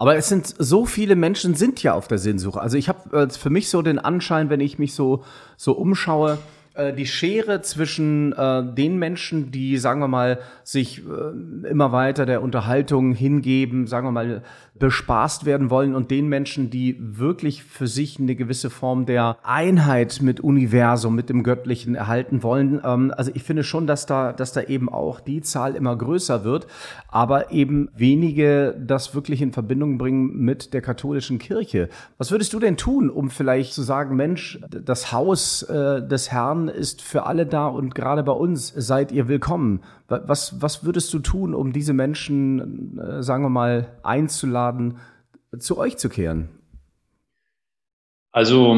Aber 0.00 0.16
es 0.16 0.28
sind 0.28 0.54
so 0.58 0.86
viele 0.86 1.16
Menschen 1.16 1.54
sind 1.54 1.82
ja 1.82 1.94
auf 1.94 2.08
der 2.08 2.18
Sinnsuche. 2.18 2.60
Also 2.60 2.76
ich 2.76 2.88
habe 2.88 3.16
äh, 3.16 3.30
für 3.30 3.50
mich 3.50 3.68
so 3.68 3.82
den 3.82 3.98
Anschein, 3.98 4.50
wenn 4.50 4.60
ich 4.60 4.78
mich 4.78 4.94
so 4.94 5.24
so 5.56 5.72
umschaue, 5.72 6.38
äh, 6.78 6.94
die 6.94 7.06
Schere 7.06 7.60
zwischen 7.60 8.32
äh, 8.32 8.62
den 8.72 8.98
Menschen, 8.98 9.50
die, 9.50 9.76
sagen 9.78 10.00
wir 10.00 10.06
mal, 10.06 10.38
sich 10.62 11.00
äh, 11.00 11.68
immer 11.68 11.90
weiter 11.90 12.24
der 12.24 12.40
Unterhaltung 12.40 13.14
hingeben, 13.14 13.88
sagen 13.88 14.06
wir 14.06 14.12
mal, 14.12 14.42
bespaßt 14.78 15.44
werden 15.44 15.70
wollen 15.70 15.96
und 15.96 16.12
den 16.12 16.28
Menschen, 16.28 16.70
die 16.70 16.96
wirklich 17.00 17.64
für 17.64 17.88
sich 17.88 18.20
eine 18.20 18.36
gewisse 18.36 18.70
Form 18.70 19.06
der 19.06 19.38
Einheit 19.42 20.20
mit 20.22 20.38
Universum, 20.38 21.16
mit 21.16 21.28
dem 21.28 21.42
Göttlichen 21.42 21.96
erhalten 21.96 22.44
wollen. 22.44 22.80
Ähm, 22.84 23.12
also 23.16 23.32
ich 23.34 23.42
finde 23.42 23.64
schon, 23.64 23.88
dass 23.88 24.06
da, 24.06 24.32
dass 24.32 24.52
da 24.52 24.62
eben 24.62 24.88
auch 24.88 25.18
die 25.18 25.40
Zahl 25.40 25.74
immer 25.74 25.96
größer 25.96 26.44
wird, 26.44 26.68
aber 27.08 27.50
eben 27.50 27.88
wenige 27.96 28.76
das 28.78 29.16
wirklich 29.16 29.42
in 29.42 29.52
Verbindung 29.52 29.98
bringen 29.98 30.38
mit 30.38 30.72
der 30.74 30.80
katholischen 30.80 31.40
Kirche. 31.40 31.88
Was 32.18 32.30
würdest 32.30 32.52
du 32.52 32.60
denn 32.60 32.76
tun, 32.76 33.10
um 33.10 33.30
vielleicht 33.30 33.72
zu 33.72 33.82
sagen, 33.82 34.14
Mensch, 34.14 34.60
das 34.70 35.12
Haus 35.12 35.62
äh, 35.62 36.06
des 36.06 36.30
Herrn 36.30 36.67
ist 36.70 37.02
für 37.02 37.24
alle 37.24 37.46
da 37.46 37.66
und 37.66 37.94
gerade 37.94 38.22
bei 38.22 38.32
uns 38.32 38.72
seid 38.76 39.12
ihr 39.12 39.28
willkommen. 39.28 39.80
Was, 40.08 40.60
was 40.60 40.84
würdest 40.84 41.12
du 41.12 41.18
tun, 41.18 41.54
um 41.54 41.72
diese 41.72 41.92
Menschen, 41.92 42.98
äh, 42.98 43.22
sagen 43.22 43.44
wir 43.44 43.50
mal, 43.50 43.98
einzuladen, 44.02 44.98
zu 45.58 45.78
euch 45.78 45.96
zu 45.96 46.08
kehren? 46.08 46.48
Also 48.32 48.76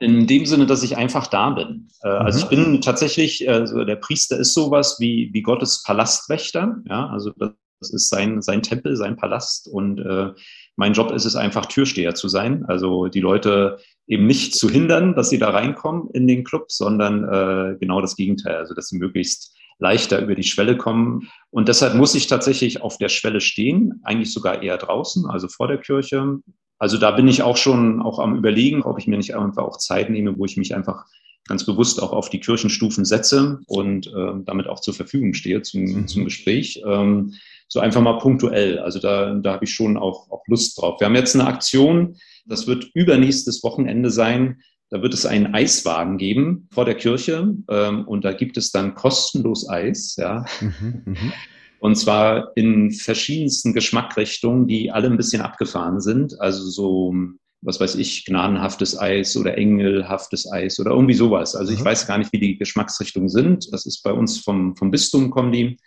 in 0.00 0.26
dem 0.26 0.46
Sinne, 0.46 0.66
dass 0.66 0.82
ich 0.82 0.96
einfach 0.96 1.26
da 1.26 1.50
bin. 1.50 1.88
Äh, 2.02 2.08
also 2.08 2.38
mhm. 2.38 2.42
ich 2.42 2.48
bin 2.48 2.80
tatsächlich, 2.80 3.48
also 3.48 3.84
der 3.84 3.96
Priester 3.96 4.38
ist 4.38 4.54
sowas 4.54 4.96
wie, 4.98 5.30
wie 5.32 5.42
Gottes 5.42 5.82
Palastwächter. 5.82 6.78
Ja, 6.86 7.08
also 7.08 7.32
das 7.38 7.90
ist 7.90 8.08
sein, 8.08 8.42
sein 8.42 8.62
Tempel, 8.62 8.96
sein 8.96 9.16
Palast 9.16 9.68
und 9.68 9.98
äh, 10.00 10.32
mein 10.80 10.94
Job 10.94 11.12
ist 11.12 11.26
es 11.26 11.36
einfach, 11.36 11.66
Türsteher 11.66 12.14
zu 12.14 12.28
sein. 12.28 12.64
Also 12.64 13.08
die 13.08 13.20
Leute 13.20 13.76
eben 14.06 14.26
nicht 14.26 14.54
zu 14.54 14.70
hindern, 14.70 15.14
dass 15.14 15.28
sie 15.28 15.38
da 15.38 15.50
reinkommen 15.50 16.08
in 16.14 16.26
den 16.26 16.42
Club, 16.42 16.72
sondern 16.72 17.22
äh, 17.24 17.76
genau 17.78 18.00
das 18.00 18.16
Gegenteil. 18.16 18.56
Also 18.56 18.72
dass 18.72 18.88
sie 18.88 18.96
möglichst 18.96 19.54
leichter 19.78 20.22
über 20.22 20.34
die 20.34 20.42
Schwelle 20.42 20.78
kommen. 20.78 21.28
Und 21.50 21.68
deshalb 21.68 21.96
muss 21.96 22.14
ich 22.14 22.28
tatsächlich 22.28 22.80
auf 22.80 22.96
der 22.96 23.10
Schwelle 23.10 23.42
stehen, 23.42 24.00
eigentlich 24.04 24.32
sogar 24.32 24.62
eher 24.62 24.78
draußen, 24.78 25.28
also 25.28 25.48
vor 25.48 25.68
der 25.68 25.76
Kirche. 25.76 26.38
Also 26.78 26.96
da 26.96 27.10
bin 27.10 27.28
ich 27.28 27.42
auch 27.42 27.58
schon 27.58 28.00
auch 28.00 28.18
am 28.18 28.34
Überlegen, 28.34 28.82
ob 28.82 28.98
ich 28.98 29.06
mir 29.06 29.18
nicht 29.18 29.36
einfach 29.36 29.64
auch 29.64 29.76
Zeit 29.76 30.08
nehme, 30.08 30.38
wo 30.38 30.46
ich 30.46 30.56
mich 30.56 30.74
einfach 30.74 31.04
ganz 31.46 31.66
bewusst 31.66 32.02
auch 32.02 32.12
auf 32.12 32.30
die 32.30 32.40
Kirchenstufen 32.40 33.04
setze 33.04 33.60
und 33.66 34.06
äh, 34.06 34.32
damit 34.46 34.66
auch 34.66 34.80
zur 34.80 34.94
Verfügung 34.94 35.34
stehe 35.34 35.60
zum, 35.60 35.82
mhm. 35.82 36.08
zum 36.08 36.24
Gespräch. 36.24 36.82
Ähm, 36.86 37.34
so 37.70 37.80
einfach 37.80 38.02
mal 38.02 38.18
punktuell. 38.18 38.80
Also 38.80 38.98
da, 38.98 39.32
da 39.34 39.52
habe 39.54 39.64
ich 39.64 39.72
schon 39.72 39.96
auch, 39.96 40.28
auch 40.30 40.42
Lust 40.48 40.76
drauf. 40.76 41.00
Wir 41.00 41.06
haben 41.06 41.14
jetzt 41.14 41.34
eine 41.34 41.46
Aktion, 41.46 42.16
das 42.44 42.66
wird 42.66 42.90
übernächstes 42.94 43.62
Wochenende 43.62 44.10
sein. 44.10 44.60
Da 44.90 45.02
wird 45.02 45.14
es 45.14 45.24
einen 45.24 45.54
Eiswagen 45.54 46.18
geben 46.18 46.68
vor 46.72 46.84
der 46.84 46.96
Kirche 46.96 47.54
ähm, 47.70 48.08
und 48.08 48.24
da 48.24 48.32
gibt 48.32 48.56
es 48.56 48.72
dann 48.72 48.96
kostenlos 48.96 49.68
Eis. 49.68 50.16
Ja. 50.16 50.44
Mhm, 50.60 51.02
mh. 51.04 51.32
Und 51.78 51.94
zwar 51.94 52.54
in 52.56 52.90
verschiedensten 52.90 53.72
Geschmackrichtungen, 53.72 54.66
die 54.66 54.90
alle 54.90 55.06
ein 55.06 55.16
bisschen 55.16 55.40
abgefahren 55.40 56.00
sind. 56.00 56.38
Also 56.40 56.68
so, 56.68 57.14
was 57.62 57.80
weiß 57.80 57.94
ich, 57.94 58.24
gnadenhaftes 58.26 58.98
Eis 58.98 59.36
oder 59.36 59.56
engelhaftes 59.56 60.50
Eis 60.50 60.80
oder 60.80 60.90
irgendwie 60.90 61.14
sowas. 61.14 61.54
Also 61.54 61.72
ich 61.72 61.80
mhm. 61.80 61.84
weiß 61.84 62.08
gar 62.08 62.18
nicht, 62.18 62.32
wie 62.32 62.40
die 62.40 62.58
Geschmacksrichtungen 62.58 63.28
sind. 63.28 63.72
Das 63.72 63.86
ist 63.86 64.02
bei 64.02 64.12
uns 64.12 64.40
vom, 64.40 64.76
vom 64.76 64.90
Bistum 64.90 65.30
kommen 65.30 65.52
die. 65.52 65.78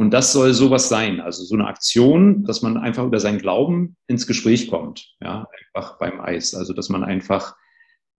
Und 0.00 0.12
das 0.12 0.32
soll 0.32 0.54
sowas 0.54 0.88
sein, 0.88 1.20
also 1.20 1.44
so 1.44 1.54
eine 1.54 1.66
Aktion, 1.66 2.42
dass 2.44 2.62
man 2.62 2.78
einfach 2.78 3.04
über 3.04 3.20
seinen 3.20 3.38
Glauben 3.38 3.98
ins 4.06 4.26
Gespräch 4.26 4.70
kommt, 4.70 5.14
ja, 5.20 5.46
einfach 5.74 5.98
beim 5.98 6.22
Eis, 6.22 6.54
also 6.54 6.72
dass 6.72 6.88
man 6.88 7.04
einfach 7.04 7.54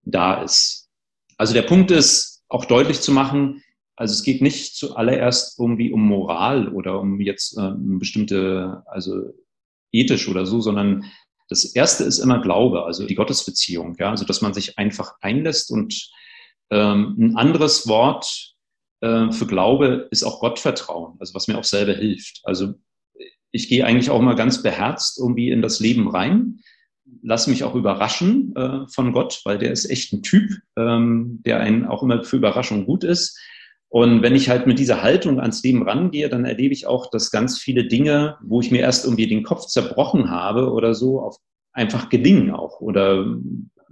da 0.02 0.44
ist. 0.44 0.88
Also 1.38 1.54
der 1.54 1.62
Punkt 1.62 1.90
ist, 1.90 2.44
auch 2.48 2.66
deutlich 2.66 3.00
zu 3.00 3.10
machen, 3.10 3.64
also 3.96 4.12
es 4.12 4.22
geht 4.22 4.42
nicht 4.42 4.76
zuallererst 4.76 5.58
irgendwie 5.58 5.90
um 5.90 6.06
Moral 6.06 6.68
oder 6.68 7.00
um 7.00 7.20
jetzt 7.20 7.58
äh, 7.58 7.62
eine 7.62 7.98
bestimmte, 7.98 8.84
also 8.86 9.32
ethisch 9.90 10.28
oder 10.28 10.46
so, 10.46 10.60
sondern 10.60 11.06
das 11.48 11.64
erste 11.64 12.04
ist 12.04 12.20
immer 12.20 12.40
Glaube, 12.40 12.84
also 12.84 13.08
die 13.08 13.16
Gottesbeziehung, 13.16 13.96
ja, 13.98 14.10
also 14.10 14.24
dass 14.24 14.40
man 14.40 14.54
sich 14.54 14.78
einfach 14.78 15.14
einlässt 15.20 15.72
und 15.72 16.12
ähm, 16.70 17.16
ein 17.18 17.36
anderes 17.36 17.88
Wort 17.88 18.51
für 19.02 19.46
Glaube 19.46 20.08
ist 20.10 20.22
auch 20.22 20.40
Gottvertrauen, 20.40 21.16
also 21.18 21.34
was 21.34 21.48
mir 21.48 21.58
auch 21.58 21.64
selber 21.64 21.94
hilft. 21.94 22.40
Also 22.44 22.74
ich 23.50 23.68
gehe 23.68 23.84
eigentlich 23.84 24.10
auch 24.10 24.20
immer 24.20 24.36
ganz 24.36 24.62
beherzt 24.62 25.18
irgendwie 25.18 25.50
in 25.50 25.60
das 25.60 25.80
Leben 25.80 26.08
rein 26.08 26.60
lasse 27.22 27.50
mich 27.50 27.64
auch 27.64 27.74
überraschen 27.74 28.54
äh, 28.56 28.86
von 28.88 29.12
Gott, 29.12 29.40
weil 29.44 29.58
der 29.58 29.72
ist 29.72 29.90
echt 29.90 30.12
ein 30.12 30.22
Typ, 30.22 30.50
ähm, 30.76 31.40
der 31.44 31.60
einen 31.60 31.86
auch 31.86 32.02
immer 32.02 32.22
für 32.24 32.36
Überraschung 32.36 32.86
gut 32.86 33.04
ist. 33.04 33.38
Und 33.88 34.22
wenn 34.22 34.34
ich 34.34 34.48
halt 34.48 34.66
mit 34.66 34.78
dieser 34.78 35.02
Haltung 35.02 35.38
ans 35.38 35.62
Leben 35.62 35.82
rangehe, 35.82 36.30
dann 36.30 36.46
erlebe 36.46 36.72
ich 36.72 36.86
auch, 36.86 37.10
dass 37.10 37.30
ganz 37.30 37.58
viele 37.58 37.86
Dinge, 37.86 38.36
wo 38.42 38.60
ich 38.60 38.70
mir 38.70 38.80
erst 38.80 39.04
irgendwie 39.04 39.26
den 39.26 39.42
Kopf 39.42 39.66
zerbrochen 39.66 40.30
habe 40.30 40.72
oder 40.72 40.94
so, 40.94 41.30
einfach 41.72 42.08
gelingen 42.08 42.50
auch. 42.50 42.80
Oder 42.80 43.26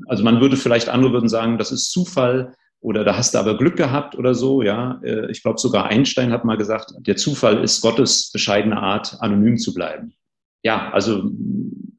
also 0.07 0.25
man 0.25 0.41
würde 0.41 0.57
vielleicht 0.57 0.89
andere 0.89 1.13
würden 1.13 1.29
sagen, 1.29 1.59
das 1.59 1.71
ist 1.71 1.91
Zufall 1.91 2.55
oder 2.81 3.05
da 3.05 3.17
hast 3.17 3.35
du 3.35 3.39
aber 3.39 3.59
Glück 3.59 3.77
gehabt 3.77 4.17
oder 4.17 4.35
so. 4.35 4.63
Ja, 4.63 5.01
äh, 5.03 5.31
ich 5.31 5.43
glaube 5.43 5.59
sogar 5.59 5.87
Einstein 5.87 6.33
hat 6.33 6.45
mal 6.45 6.57
gesagt, 6.57 6.93
der 6.99 7.17
Zufall 7.17 7.63
ist 7.63 7.81
Gottes 7.83 8.31
bescheidene 8.33 8.79
Art, 8.79 9.17
anonym 9.21 9.59
zu 9.59 9.75
bleiben. 9.75 10.15
Ja, 10.63 10.91
also 10.91 11.31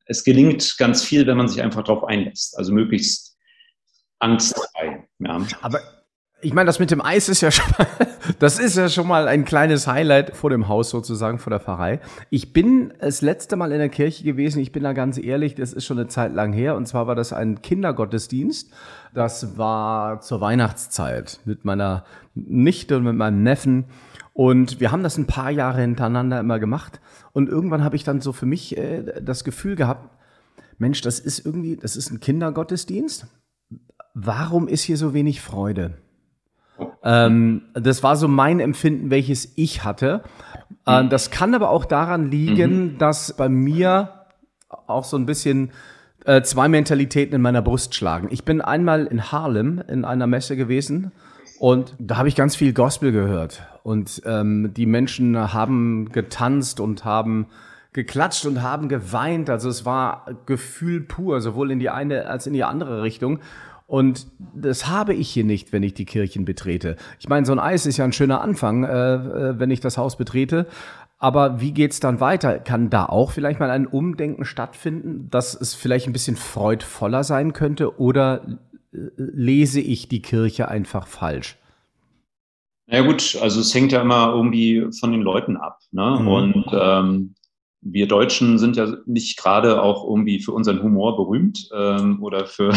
es 0.05 0.23
gelingt 0.23 0.77
ganz 0.77 1.03
viel, 1.03 1.25
wenn 1.27 1.38
man 1.38 1.47
sich 1.47 1.61
einfach 1.61 1.83
darauf 1.83 2.03
einlässt. 2.03 2.57
Also 2.57 2.73
möglichst 2.73 3.38
angstfrei. 4.19 5.07
Ja. 5.19 5.45
Aber 5.61 5.79
ich 6.41 6.53
meine, 6.53 6.67
das 6.67 6.79
mit 6.79 6.91
dem 6.91 7.03
Eis 7.03 7.29
ist 7.29 7.41
ja 7.41 7.51
schon 7.51 7.71
mal, 7.77 7.88
das 8.39 8.60
ist 8.60 8.77
ja 8.77 8.89
schon 8.89 9.07
mal 9.07 9.27
ein 9.27 9.45
kleines 9.45 9.88
Highlight 9.88 10.36
vor 10.36 10.50
dem 10.50 10.67
Haus 10.67 10.89
sozusagen, 10.89 11.39
vor 11.39 11.51
der 11.51 11.60
Pfarrei. 11.60 12.00
Ich 12.29 12.53
bin 12.53 12.93
das 13.00 13.21
letzte 13.21 13.55
Mal 13.55 13.71
in 13.71 13.79
der 13.79 13.89
Kirche 13.89 14.24
gewesen, 14.24 14.60
ich 14.60 14.71
bin 14.71 14.83
da 14.83 14.93
ganz 14.93 15.17
ehrlich, 15.17 15.55
das 15.55 15.74
ist 15.74 15.86
schon 15.86 16.00
eine 16.00 16.07
Zeit 16.07 16.33
lang 16.33 16.53
her 16.53 16.75
und 16.75 16.88
zwar 16.88 17.07
war 17.07 17.15
das 17.15 17.33
ein 17.33 17.62
Kindergottesdienst. 17.62 18.71
Das 19.13 19.57
war 19.57 20.21
zur 20.21 20.41
Weihnachtszeit 20.41 21.39
mit 21.45 21.65
meiner 21.65 22.05
Nichte 22.33 22.98
und 22.98 23.03
mit 23.03 23.16
meinem 23.16 23.44
Neffen 23.44 23.85
und 24.33 24.79
wir 24.79 24.92
haben 24.92 25.03
das 25.03 25.18
ein 25.18 25.27
paar 25.27 25.51
Jahre 25.51 25.81
hintereinander 25.81 26.39
immer 26.39 26.59
gemacht. 26.59 27.01
Und 27.33 27.50
irgendwann 27.50 27.83
habe 27.83 27.96
ich 27.96 28.03
dann 28.03 28.22
so 28.22 28.33
für 28.33 28.46
mich 28.46 28.77
äh, 28.77 29.22
das 29.22 29.44
Gefühl 29.44 29.75
gehabt, 29.75 30.09
Mensch, 30.77 31.01
das 31.01 31.20
ist 31.20 31.46
irgendwie, 31.46 31.75
das 31.75 31.96
ist 31.96 32.09
ein 32.09 32.20
Kindergottesdienst. 32.20 33.27
Warum 34.13 34.68
ist 34.68 34.83
hier 34.83 34.98
so 34.98 35.13
wenig 35.13 35.42
Freude? 35.42 35.98
Ähm, 37.03 37.64
das 37.74 38.03
war 38.03 38.16
so 38.16 38.27
mein 38.27 38.59
Empfinden, 38.59 39.09
welches 39.09 39.53
ich 39.55 39.83
hatte. 39.83 40.24
Äh, 40.85 41.07
das 41.07 41.31
kann 41.31 41.53
aber 41.55 41.70
auch 41.70 41.85
daran 41.85 42.29
liegen, 42.29 42.94
mhm. 42.94 42.98
dass 42.98 43.35
bei 43.35 43.50
mir 43.50 44.09
auch 44.87 45.03
so 45.03 45.18
ein 45.18 45.25
bisschen 45.25 45.72
äh, 46.25 46.42
zwei 46.44 46.68
Mentalitäten 46.68 47.35
in 47.35 47.42
meiner 47.42 47.61
Brust 47.61 47.96
schlagen. 47.96 48.27
Ich 48.31 48.46
bin 48.46 48.61
einmal 48.61 49.05
in 49.05 49.31
Harlem 49.31 49.83
in 49.87 50.05
einer 50.05 50.27
Messe 50.27 50.55
gewesen 50.55 51.11
und 51.59 51.96
da 52.00 52.18
habe 52.18 52.27
ich 52.27 52.35
ganz 52.35 52.55
viel 52.55 52.74
Gospel 52.74 53.11
gehört. 53.11 53.64
Und 53.83 54.22
ähm, 54.25 54.74
die 54.75 54.85
Menschen 54.85 55.53
haben 55.53 56.09
getanzt 56.11 56.79
und 56.79 57.05
haben 57.05 57.48
geklatscht 57.94 58.46
und 58.46 58.61
haben 58.61 58.90
geweint. 58.90 59.50
Also 59.50 59.70
es 59.70 59.85
war 59.85 60.25
Gefühl 60.46 61.01
pur, 61.01 61.42
sowohl 61.42 61.72
in 61.72 61.79
die 61.79 61.90
eine 61.90 62.27
als 62.27 62.48
in 62.48 62.53
die 62.53 62.64
andere 62.64 63.01
Richtung. 63.03 63.40
Und 63.92 64.27
das 64.56 64.88
habe 64.88 65.14
ich 65.14 65.30
hier 65.30 65.44
nicht, 65.44 65.74
wenn 65.74 65.84
ich 65.84 65.94
die 65.94 66.06
Kirchen 66.06 66.46
betrete. 66.46 66.96
Ich 67.20 67.27
meine, 67.27 67.46
so 67.46 67.51
ein 67.51 67.60
Eis 67.60 67.86
ist 67.86 67.98
ja 67.98 68.06
ein 68.06 68.14
schöner 68.14 68.40
Anfang, 68.40 68.86
äh, 68.86 69.16
äh 69.16 69.60
wenn 69.60 69.70
ich 69.70 69.82
das 69.82 69.98
Haus 69.98 70.16
betrete. 70.16 70.66
Aber 71.18 71.60
wie 71.60 71.74
geht's 71.74 72.00
dann 72.00 72.22
weiter? 72.22 72.60
Kann 72.60 72.90
da 72.90 73.08
auch 73.08 73.32
vielleicht 73.32 73.60
mal 73.60 73.70
ein 73.70 73.86
Umdenken 73.86 74.46
stattfinden, 74.46 75.27
dass 75.30 75.54
es 75.60 75.75
vielleicht 75.75 76.08
ein 76.08 76.14
bisschen 76.14 76.38
freudvoller 76.38 77.25
sein 77.25 77.51
könnte? 77.51 78.00
Oder 78.00 78.60
lese 78.94 79.82
ich 79.82 80.08
die 80.08 80.22
Kirche 80.22 80.70
einfach 80.70 81.06
falsch? 81.06 81.58
Ja 82.88 83.01
gut, 83.01 83.38
also 83.42 83.60
es 83.60 83.75
hängt 83.75 83.92
ja 83.92 84.00
immer 84.00 84.32
irgendwie 84.34 84.88
von 84.98 85.12
den 85.12 85.22
Leuten 85.22 85.58
ab. 85.58 85.80
Ne? 85.92 86.18
Mhm. 86.22 86.27
Und 86.30 86.66
ähm, 86.72 87.36
wir 87.82 88.08
Deutschen 88.08 88.58
sind 88.58 88.77
ja 88.77 88.88
nicht 89.06 89.38
gerade 89.38 89.82
auch 89.82 90.08
irgendwie 90.08 90.40
für 90.40 90.54
unseren 90.54 90.82
Humor 90.82 91.18
berühmt 91.18 91.68
ähm, 91.75 92.24
oder 92.24 92.46
für, 92.46 92.72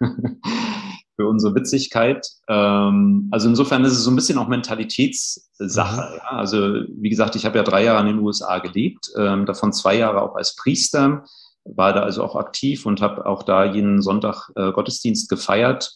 für 1.16 1.28
unsere 1.28 1.54
Witzigkeit. 1.54 2.26
Ähm, 2.48 3.28
also 3.30 3.48
insofern 3.48 3.84
ist 3.84 3.92
es 3.92 4.04
so 4.04 4.10
ein 4.10 4.16
bisschen 4.16 4.38
auch 4.38 4.48
Mentalitätssache. 4.48 6.10
Mhm. 6.10 6.16
Ja? 6.16 6.30
Also 6.30 6.58
wie 6.88 7.10
gesagt, 7.10 7.36
ich 7.36 7.44
habe 7.44 7.58
ja 7.58 7.64
drei 7.64 7.84
Jahre 7.84 8.00
in 8.00 8.16
den 8.16 8.24
USA 8.24 8.58
gelebt, 8.58 9.10
ähm, 9.16 9.46
davon 9.46 9.72
zwei 9.72 9.96
Jahre 9.96 10.22
auch 10.22 10.34
als 10.34 10.56
Priester 10.56 11.24
war 11.64 11.92
da 11.92 12.02
also 12.02 12.22
auch 12.22 12.36
aktiv 12.36 12.86
und 12.86 13.00
habe 13.00 13.26
auch 13.26 13.42
da 13.42 13.64
jeden 13.64 14.02
Sonntag 14.02 14.50
äh, 14.54 14.72
Gottesdienst 14.72 15.28
gefeiert. 15.28 15.92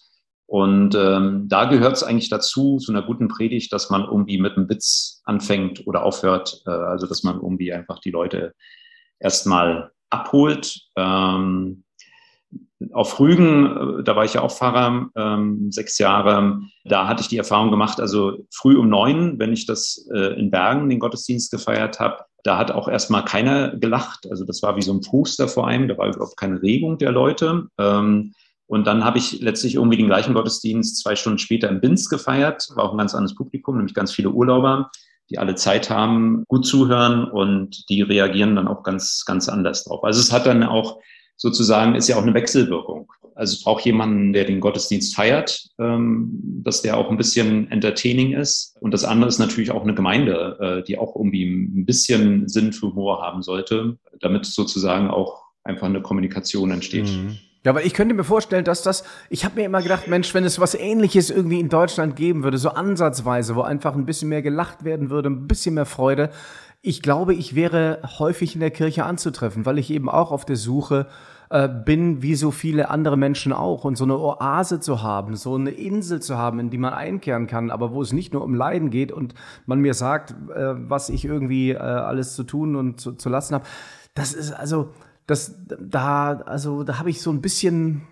Und 0.47 0.95
ähm, 0.95 1.47
da 1.47 1.67
gehört 1.67 1.97
es 1.97 2.03
eigentlich 2.03 2.31
dazu, 2.31 2.79
zu 2.79 2.91
einer 2.91 3.03
guten 3.03 3.29
Predigt, 3.29 3.71
dass 3.71 3.91
man 3.91 4.05
irgendwie 4.05 4.41
mit 4.41 4.57
einem 4.57 4.69
Witz 4.71 5.21
anfängt 5.25 5.87
oder 5.87 6.05
aufhört. 6.05 6.63
Äh, 6.67 6.71
also 6.71 7.07
dass 7.07 7.23
man 7.23 7.37
irgendwie 7.37 7.73
einfach 7.73 7.99
die 7.99 8.11
Leute 8.11 8.55
erstmal 9.21 9.93
abholt. 10.09 10.81
Ähm, 10.97 11.85
auf 12.93 13.19
Rügen, 13.19 14.01
äh, 14.01 14.03
da 14.05 14.17
war 14.17 14.25
ich 14.25 14.35
ja 14.35 14.43
auch 14.43 14.53
Pfarrer, 14.53 15.09
ähm, 15.17 15.71
sechs 15.71 15.99
Jahre, 15.99 16.61
da 16.85 17.09
hatte 17.09 17.23
ich 17.23 17.29
die 17.29 17.39
Erfahrung 17.39 17.71
gemacht, 17.71 18.01
also 18.01 18.39
früh 18.53 18.77
um 18.77 18.89
neun, 18.89 19.39
wenn 19.39 19.53
ich 19.53 19.67
das 19.67 20.09
äh, 20.15 20.39
in 20.39 20.51
Bergen 20.51 20.89
den 20.89 21.01
Gottesdienst 21.01 21.51
gefeiert 21.51 22.01
habe, 22.01 22.25
da 22.45 22.57
hat 22.57 22.71
auch 22.71 22.89
erstmal 22.89 23.25
keiner 23.25 23.77
gelacht. 23.77 24.27
Also 24.31 24.45
das 24.45 24.63
war 24.63 24.77
wie 24.77 24.83
so 24.83 24.93
ein 24.93 25.01
Poster 25.01 25.49
vor 25.49 25.67
einem, 25.67 25.89
da 25.89 25.99
war 25.99 26.09
überhaupt 26.09 26.37
keine 26.37 26.63
Regung 26.63 26.99
der 26.99 27.13
Leute. 27.13 27.67
Ähm, 27.79 28.33
und 28.67 28.87
dann 28.87 29.05
habe 29.05 29.19
ich 29.19 29.41
letztlich 29.41 29.75
irgendwie 29.75 29.97
den 29.97 30.07
gleichen 30.07 30.35
Gottesdienst 30.35 31.03
zwei 31.03 31.17
Stunden 31.17 31.39
später 31.39 31.69
im 31.69 31.81
Binz 31.81 32.09
gefeiert, 32.09 32.69
war 32.75 32.85
auch 32.85 32.93
ein 32.93 32.99
ganz 32.99 33.15
anderes 33.15 33.35
Publikum, 33.35 33.77
nämlich 33.77 33.95
ganz 33.95 34.13
viele 34.13 34.31
Urlauber, 34.31 34.91
die 35.31 35.39
alle 35.39 35.55
Zeit 35.55 35.91
haben, 35.91 36.45
gut 36.49 36.67
zuhören 36.67 37.25
und 37.25 37.89
die 37.89 38.03
reagieren 38.03 38.57
dann 38.57 38.69
auch 38.69 38.83
ganz, 38.83 39.25
ganz 39.27 39.49
anders 39.49 39.85
drauf. 39.85 40.05
Also 40.05 40.21
es 40.21 40.33
hat 40.33 40.47
dann 40.47 40.63
auch 40.63 40.99
sozusagen, 41.39 41.95
ist 41.95 42.09
ja 42.09 42.17
auch 42.17 42.23
eine 42.23 42.35
Wechselwirkung. 42.35 43.11
Also 43.35 43.55
es 43.55 43.63
braucht 43.63 43.85
jemanden, 43.85 44.33
der 44.33 44.45
den 44.45 44.59
Gottesdienst 44.59 45.15
feiert, 45.15 45.69
ähm, 45.79 46.29
dass 46.65 46.83
der 46.83 46.97
auch 46.97 47.09
ein 47.09 47.17
bisschen 47.17 47.71
entertaining 47.71 48.33
ist. 48.33 48.77
Und 48.81 48.93
das 48.93 49.05
andere 49.05 49.29
ist 49.29 49.39
natürlich 49.39 49.71
auch 49.71 49.85
eine 49.85 49.95
Gemeinde, 49.95 50.59
äh, 50.61 50.83
die 50.85 50.99
auch 50.99 51.15
irgendwie 51.15 51.45
ein 51.45 51.87
bisschen 51.87 52.49
Sinn 52.49 52.73
für 52.73 52.89
Humor 52.89 53.23
haben 53.23 53.43
sollte, 53.43 53.97
damit 54.21 54.45
sozusagen 54.45 55.09
auch 55.09 55.45
einfach 55.63 55.87
eine 55.87 56.03
Kommunikation 56.03 56.73
entsteht. 56.73 57.07
Mhm. 57.07 57.39
Ja, 57.65 57.73
aber 57.73 57.85
ich 57.85 57.95
könnte 57.95 58.15
mir 58.15 58.25
vorstellen, 58.25 58.65
dass 58.65 58.83
das, 58.83 59.05
ich 59.31 59.45
habe 59.45 59.57
mir 59.57 59.67
immer 59.67 59.83
gedacht, 59.83 60.09
Mensch, 60.09 60.33
wenn 60.33 60.45
es 60.45 60.61
was 60.61 60.75
ähnliches 60.75 61.29
irgendwie 61.29 61.61
in 61.61 61.69
Deutschland 61.69 62.17
geben 62.17 62.43
würde, 62.43 62.57
so 62.57 62.71
ansatzweise, 62.71 63.57
wo 63.57 63.63
einfach 63.63 63.95
ein 63.95 64.07
bisschen 64.07 64.29
mehr 64.29 64.43
gelacht 64.43 64.85
werden 64.85 65.11
würde, 65.11 65.29
ein 65.29 65.49
bisschen 65.49 65.75
mehr 65.75 65.87
Freude, 65.87 66.31
ich 66.81 67.03
glaube, 67.03 67.35
ich 67.35 67.55
wäre 67.55 68.01
häufig 68.19 68.55
in 68.55 68.61
der 68.61 68.71
Kirche 68.71 69.05
anzutreffen, 69.05 69.67
weil 69.67 69.79
ich 69.79 69.91
eben 69.91 70.09
auch 70.09 70.31
auf 70.31 70.45
der 70.45 70.57
Suche 70.57 71.09
äh, 71.51 71.69
bin 71.69 72.23
wie 72.23 72.35
so 72.35 72.51
viele 72.51 72.91
andere 72.91 73.17
Menschen 73.17 73.53
auch 73.53 73.85
und 73.85 73.97
so 73.97 74.05
eine 74.05 74.19
Oase 74.19 74.81
zu 74.81 75.03
haben, 75.03 75.35
so 75.35 75.55
eine 75.55 75.71
Insel 75.71 76.21
zu 76.21 76.37
haben, 76.37 76.61
in 76.61 76.71
die 76.71 76.79
man 76.79 76.93
einkehren 76.93 77.47
kann, 77.47 77.71
aber 77.71 77.93
wo 77.93 78.03
es 78.03 78.13
nicht 78.13 78.33
nur 78.33 78.45
um 78.45 78.55
Leiden 78.55 78.91
geht 78.91 79.13
und 79.13 79.35
man 79.67 79.81
mir 79.81 79.95
sagt, 79.95 80.33
äh, 80.55 80.75
was 80.77 81.09
ich 81.09 81.25
irgendwie 81.25 81.71
äh, 81.71 81.79
alles 81.79 82.35
zu 82.35 82.45
tun 82.45 82.77
und 82.77 83.01
zu, 83.01 83.13
zu 83.13 83.29
lassen 83.29 83.55
habe. 83.55 83.65
Das 84.15 84.35
ist 84.35 84.53
also, 84.53 84.91
das 85.27 85.57
da, 85.67 86.35
also 86.47 86.85
da 86.85 86.99
habe 86.99 87.11
ich 87.11 87.21
so 87.21 87.31
ein 87.31 87.41
bisschen 87.41 88.03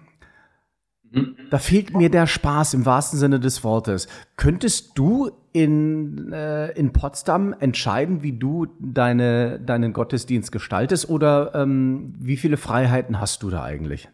Mhm. 1.17 1.37
Da 1.51 1.59
fehlt 1.59 1.97
mir 1.97 2.11
der 2.11 2.27
Spaß 2.27 2.75
im 2.75 2.87
wahrsten 2.87 3.19
Sinne 3.19 3.41
des 3.41 3.65
Wortes. 3.65 4.09
Könntest 4.37 4.99
du 4.99 5.31
in, 5.57 6.35
äh, 6.35 6.71
in 6.73 6.93
Potsdam 6.93 7.55
entscheiden, 7.59 8.23
wie 8.23 8.33
du 8.33 8.67
deine, 8.79 9.59
deinen 9.59 9.95
Gottesdienst 9.95 10.53
gestaltest 10.53 11.09
oder 11.09 11.55
ähm, 11.55 12.15
wie 12.19 12.37
viele 12.37 12.59
Freiheiten 12.59 13.21
hast 13.21 13.43
du 13.43 13.49
da 13.49 13.63
eigentlich? 13.63 14.07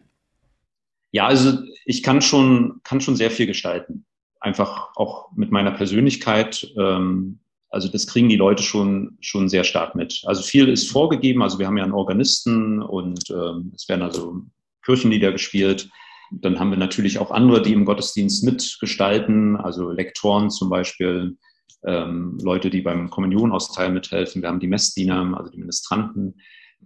Ja, 1.11 1.27
also 1.27 1.57
ich 1.83 2.01
kann 2.01 2.21
schon, 2.21 2.79
kann 2.85 3.01
schon 3.01 3.17
sehr 3.17 3.29
viel 3.29 3.45
gestalten. 3.45 4.05
Einfach 4.39 4.95
auch 4.95 5.33
mit 5.35 5.51
meiner 5.51 5.71
Persönlichkeit. 5.71 6.65
Ähm, 6.77 7.39
also 7.69 7.89
das 7.89 8.07
kriegen 8.07 8.29
die 8.29 8.37
Leute 8.37 8.63
schon, 8.63 9.17
schon 9.19 9.49
sehr 9.49 9.65
stark 9.65 9.95
mit. 9.95 10.23
Also 10.25 10.43
viel 10.43 10.69
ist 10.69 10.89
vorgegeben. 10.89 11.43
Also 11.43 11.59
wir 11.59 11.67
haben 11.67 11.77
ja 11.77 11.83
einen 11.83 11.91
Organisten 11.91 12.81
und 12.81 13.29
ähm, 13.31 13.73
es 13.75 13.89
werden 13.89 14.01
also 14.01 14.43
Kirchenlieder 14.81 15.33
gespielt. 15.33 15.89
Dann 16.41 16.59
haben 16.59 16.71
wir 16.71 16.77
natürlich 16.77 17.19
auch 17.19 17.31
andere, 17.31 17.61
die 17.61 17.73
im 17.73 17.85
Gottesdienst 17.85 18.43
mitgestalten, 18.43 19.55
also 19.57 19.89
Lektoren 19.89 20.49
zum 20.49 20.69
Beispiel, 20.69 21.37
ähm, 21.85 22.37
Leute, 22.41 22.69
die 22.69 22.81
beim 22.81 23.09
Kommunionausteilen 23.09 23.93
mithelfen. 23.93 24.41
Wir 24.41 24.49
haben 24.49 24.59
die 24.59 24.67
Messdiener, 24.67 25.35
also 25.37 25.51
die 25.51 25.59
Ministranten. 25.59 26.35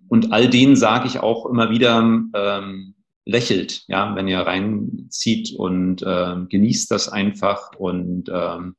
Und 0.10 0.32
all 0.32 0.50
denen 0.50 0.76
sage 0.76 1.08
ich 1.08 1.20
auch 1.20 1.46
immer 1.46 1.70
wieder, 1.70 2.00
ähm, 2.00 2.96
lächelt, 3.26 3.84
ja, 3.88 4.16
wenn 4.16 4.28
ihr 4.28 4.40
reinzieht 4.40 5.54
und 5.58 6.02
äh, 6.02 6.36
genießt 6.50 6.90
das 6.90 7.10
einfach. 7.10 7.72
Und 7.78 8.30
ähm, 8.34 8.76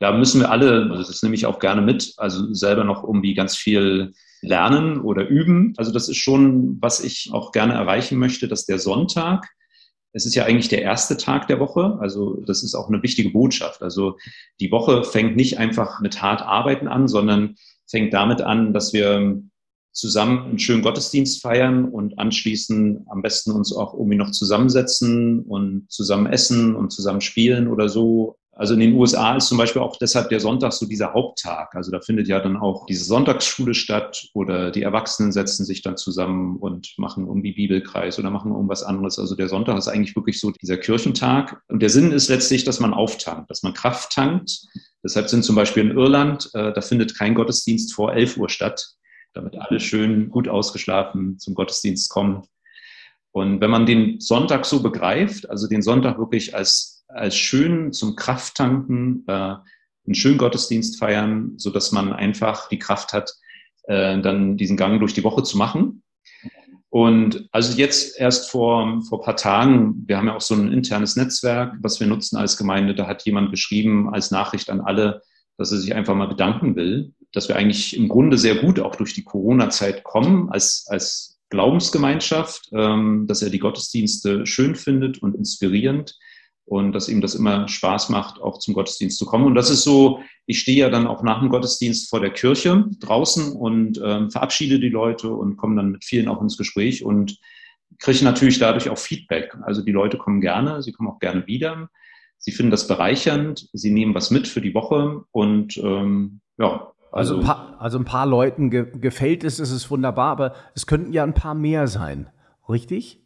da 0.00 0.12
müssen 0.12 0.40
wir 0.40 0.50
alle, 0.50 0.88
also 0.90 1.04
das 1.04 1.22
nehme 1.22 1.34
ich 1.34 1.46
auch 1.46 1.60
gerne 1.60 1.80
mit, 1.80 2.12
also 2.16 2.52
selber 2.52 2.84
noch 2.84 3.04
irgendwie 3.04 3.34
ganz 3.34 3.56
viel 3.56 4.12
lernen 4.42 5.00
oder 5.00 5.28
üben. 5.28 5.74
Also 5.76 5.92
das 5.92 6.08
ist 6.08 6.18
schon, 6.18 6.78
was 6.80 7.02
ich 7.02 7.30
auch 7.32 7.52
gerne 7.52 7.74
erreichen 7.74 8.18
möchte, 8.18 8.48
dass 8.48 8.66
der 8.66 8.78
Sonntag 8.78 9.48
es 10.12 10.26
ist 10.26 10.34
ja 10.34 10.44
eigentlich 10.44 10.68
der 10.68 10.82
erste 10.82 11.16
Tag 11.16 11.48
der 11.48 11.60
Woche. 11.60 11.98
Also 12.00 12.40
das 12.46 12.62
ist 12.62 12.74
auch 12.74 12.88
eine 12.88 13.02
wichtige 13.02 13.30
Botschaft. 13.30 13.82
Also 13.82 14.16
die 14.60 14.70
Woche 14.70 15.04
fängt 15.04 15.36
nicht 15.36 15.58
einfach 15.58 16.00
mit 16.00 16.22
hart 16.22 16.42
arbeiten 16.42 16.88
an, 16.88 17.08
sondern 17.08 17.56
fängt 17.86 18.14
damit 18.14 18.40
an, 18.40 18.72
dass 18.72 18.92
wir 18.92 19.42
zusammen 19.92 20.44
einen 20.44 20.58
schönen 20.58 20.82
Gottesdienst 20.82 21.42
feiern 21.42 21.86
und 21.86 22.18
anschließend 22.18 23.00
am 23.08 23.20
besten 23.20 23.50
uns 23.50 23.74
auch 23.74 23.94
irgendwie 23.94 24.16
noch 24.16 24.30
zusammensetzen 24.30 25.40
und 25.40 25.90
zusammen 25.90 26.26
essen 26.26 26.76
und 26.76 26.92
zusammen 26.92 27.20
spielen 27.20 27.68
oder 27.68 27.88
so. 27.88 28.37
Also 28.58 28.74
in 28.74 28.80
den 28.80 28.94
USA 28.94 29.36
ist 29.36 29.46
zum 29.46 29.56
Beispiel 29.56 29.80
auch 29.80 29.96
deshalb 29.98 30.30
der 30.30 30.40
Sonntag 30.40 30.72
so 30.72 30.84
dieser 30.84 31.14
Haupttag. 31.14 31.76
Also 31.76 31.92
da 31.92 32.00
findet 32.00 32.26
ja 32.26 32.40
dann 32.40 32.56
auch 32.56 32.86
diese 32.86 33.04
Sonntagsschule 33.04 33.72
statt 33.72 34.26
oder 34.34 34.72
die 34.72 34.82
Erwachsenen 34.82 35.30
setzen 35.30 35.64
sich 35.64 35.80
dann 35.80 35.96
zusammen 35.96 36.56
und 36.56 36.92
machen 36.96 37.28
irgendwie 37.28 37.52
Bibelkreis 37.52 38.18
oder 38.18 38.30
machen 38.30 38.50
irgendwas 38.50 38.82
anderes. 38.82 39.16
Also 39.20 39.36
der 39.36 39.48
Sonntag 39.48 39.78
ist 39.78 39.86
eigentlich 39.86 40.16
wirklich 40.16 40.40
so 40.40 40.50
dieser 40.50 40.76
Kirchentag. 40.76 41.62
Und 41.68 41.82
der 41.82 41.88
Sinn 41.88 42.10
ist 42.10 42.28
letztlich, 42.30 42.64
dass 42.64 42.80
man 42.80 42.94
auftankt, 42.94 43.48
dass 43.48 43.62
man 43.62 43.74
Kraft 43.74 44.10
tankt. 44.10 44.66
Deshalb 45.04 45.28
sind 45.28 45.44
zum 45.44 45.54
Beispiel 45.54 45.88
in 45.88 45.96
Irland, 45.96 46.50
äh, 46.54 46.72
da 46.72 46.80
findet 46.80 47.16
kein 47.16 47.36
Gottesdienst 47.36 47.94
vor 47.94 48.12
11 48.12 48.38
Uhr 48.38 48.48
statt, 48.48 48.88
damit 49.34 49.54
alle 49.56 49.78
schön 49.78 50.30
gut 50.30 50.48
ausgeschlafen 50.48 51.38
zum 51.38 51.54
Gottesdienst 51.54 52.10
kommen. 52.10 52.42
Und 53.30 53.60
wenn 53.60 53.70
man 53.70 53.86
den 53.86 54.18
Sonntag 54.18 54.66
so 54.66 54.82
begreift, 54.82 55.48
also 55.48 55.68
den 55.68 55.82
Sonntag 55.82 56.18
wirklich 56.18 56.56
als 56.56 56.97
als 57.08 57.36
schön 57.36 57.92
zum 57.92 58.16
Krafttanken, 58.16 59.24
äh, 59.26 59.32
einen 59.32 60.14
schönen 60.14 60.38
Gottesdienst 60.38 60.98
feiern, 60.98 61.54
so 61.56 61.70
dass 61.70 61.92
man 61.92 62.12
einfach 62.12 62.68
die 62.68 62.78
Kraft 62.78 63.12
hat, 63.12 63.32
äh, 63.84 64.20
dann 64.20 64.56
diesen 64.56 64.76
Gang 64.76 65.00
durch 65.00 65.14
die 65.14 65.24
Woche 65.24 65.42
zu 65.42 65.58
machen. 65.58 66.02
Und 66.90 67.48
also 67.52 67.76
jetzt 67.76 68.18
erst 68.18 68.50
vor, 68.50 69.02
vor 69.08 69.20
paar 69.20 69.36
Tagen, 69.36 70.04
wir 70.06 70.16
haben 70.16 70.26
ja 70.26 70.36
auch 70.36 70.40
so 70.40 70.54
ein 70.54 70.72
internes 70.72 71.16
Netzwerk, 71.16 71.74
was 71.82 72.00
wir 72.00 72.06
nutzen 72.06 72.36
als 72.36 72.56
Gemeinde, 72.56 72.94
da 72.94 73.06
hat 73.06 73.24
jemand 73.24 73.50
geschrieben 73.50 74.08
als 74.12 74.30
Nachricht 74.30 74.70
an 74.70 74.80
alle, 74.80 75.20
dass 75.58 75.72
er 75.72 75.78
sich 75.78 75.94
einfach 75.94 76.14
mal 76.14 76.28
bedanken 76.28 76.76
will, 76.76 77.12
dass 77.32 77.48
wir 77.48 77.56
eigentlich 77.56 77.96
im 77.96 78.08
Grunde 78.08 78.38
sehr 78.38 78.54
gut 78.54 78.80
auch 78.80 78.96
durch 78.96 79.12
die 79.12 79.24
Corona-Zeit 79.24 80.02
kommen 80.02 80.48
als, 80.50 80.86
als 80.88 81.38
Glaubensgemeinschaft, 81.50 82.70
ähm, 82.72 83.26
dass 83.26 83.42
er 83.42 83.50
die 83.50 83.58
Gottesdienste 83.58 84.46
schön 84.46 84.74
findet 84.74 85.22
und 85.22 85.34
inspirierend 85.34 86.16
und 86.68 86.92
dass 86.92 87.08
ihm 87.08 87.20
das 87.20 87.34
immer 87.34 87.66
Spaß 87.66 88.10
macht, 88.10 88.40
auch 88.40 88.58
zum 88.58 88.74
Gottesdienst 88.74 89.18
zu 89.18 89.24
kommen. 89.24 89.46
Und 89.46 89.54
das 89.54 89.70
ist 89.70 89.84
so, 89.84 90.20
ich 90.46 90.60
stehe 90.60 90.78
ja 90.78 90.90
dann 90.90 91.06
auch 91.06 91.22
nach 91.22 91.40
dem 91.40 91.48
Gottesdienst 91.48 92.10
vor 92.10 92.20
der 92.20 92.30
Kirche 92.30 92.84
draußen 93.00 93.52
und 93.52 94.00
ähm, 94.04 94.30
verabschiede 94.30 94.78
die 94.78 94.90
Leute 94.90 95.30
und 95.32 95.56
komme 95.56 95.76
dann 95.76 95.92
mit 95.92 96.04
vielen 96.04 96.28
auch 96.28 96.42
ins 96.42 96.58
Gespräch 96.58 97.04
und 97.04 97.38
kriege 97.98 98.22
natürlich 98.24 98.58
dadurch 98.58 98.90
auch 98.90 98.98
Feedback. 98.98 99.56
Also 99.62 99.82
die 99.82 99.92
Leute 99.92 100.18
kommen 100.18 100.40
gerne, 100.40 100.82
sie 100.82 100.92
kommen 100.92 101.08
auch 101.08 101.18
gerne 101.18 101.46
wieder. 101.46 101.88
Sie 102.36 102.52
finden 102.52 102.70
das 102.70 102.86
bereichernd, 102.86 103.68
sie 103.72 103.90
nehmen 103.90 104.14
was 104.14 104.30
mit 104.30 104.46
für 104.46 104.60
die 104.60 104.74
Woche 104.74 105.24
und 105.32 105.76
ähm, 105.78 106.40
ja. 106.58 106.92
Also, 107.10 107.36
also, 107.36 107.36
ein 107.38 107.44
paar, 107.44 107.76
also 107.80 107.98
ein 107.98 108.04
paar 108.04 108.26
Leuten 108.26 108.70
ge 108.70 108.86
gefällt 109.00 109.42
es, 109.42 109.58
es 109.58 109.70
ist 109.70 109.90
wunderbar, 109.90 110.30
aber 110.30 110.54
es 110.74 110.86
könnten 110.86 111.12
ja 111.12 111.24
ein 111.24 111.34
paar 111.34 111.54
mehr 111.54 111.88
sein, 111.88 112.28
richtig? 112.68 113.18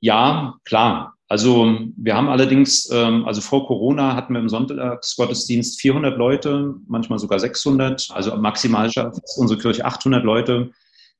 Ja, 0.00 0.56
klar. 0.64 1.14
Also 1.30 1.86
wir 1.96 2.16
haben 2.16 2.28
allerdings, 2.28 2.90
ähm, 2.90 3.24
also 3.24 3.40
vor 3.40 3.64
Corona 3.68 4.16
hatten 4.16 4.34
wir 4.34 4.40
im 4.40 4.48
Sonntagsgottesdienst 4.48 5.80
400 5.80 6.18
Leute, 6.18 6.74
manchmal 6.88 7.20
sogar 7.20 7.38
600. 7.38 8.08
Also 8.10 8.36
maximal 8.36 8.90
schafft 8.90 9.20
unsere 9.36 9.60
Kirche 9.60 9.84
800 9.84 10.24
Leute. 10.24 10.72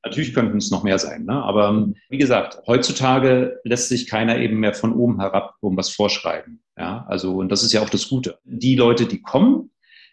Natürlich 0.03 0.33
könnten 0.33 0.57
es 0.57 0.69
noch 0.69 0.83
mehr 0.83 0.99
sein, 0.99 1.23
ne? 1.25 1.41
aber 1.41 1.87
wie 2.09 2.17
gesagt, 2.17 2.57
heutzutage 2.67 3.61
lässt 3.63 3.87
sich 3.87 4.07
keiner 4.07 4.37
eben 4.37 4.59
mehr 4.59 4.73
von 4.73 4.91
oben 4.93 5.21
herab 5.21 5.55
irgendwas 5.61 5.91
vorschreiben. 5.91 6.61
Ja, 6.77 7.05
also 7.07 7.37
und 7.37 7.49
das 7.49 7.63
ist 7.63 7.71
ja 7.71 7.81
auch 7.81 7.89
das 7.89 8.09
Gute. 8.09 8.37
Die 8.43 8.75
Leute, 8.75 9.05
die 9.05 9.21
kommen, 9.21 9.69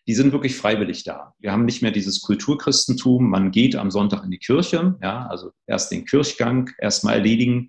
die 0.07 0.15
sind 0.15 0.31
wirklich 0.31 0.57
freiwillig 0.57 1.03
da. 1.03 1.35
Wir 1.41 1.51
haben 1.51 1.65
nicht 1.65 1.83
mehr 1.83 1.91
dieses 1.91 2.21
Kulturchristentum. 2.21 3.29
Man 3.29 3.51
geht 3.51 3.75
am 3.75 3.91
Sonntag 3.91 4.23
in 4.25 4.31
die 4.31 4.39
Kirche, 4.39 4.97
ja, 5.03 5.27
also 5.27 5.51
erst 5.67 5.91
den 5.91 6.05
Kirchgang 6.05 6.71
erstmal 6.79 7.15
erledigen 7.15 7.69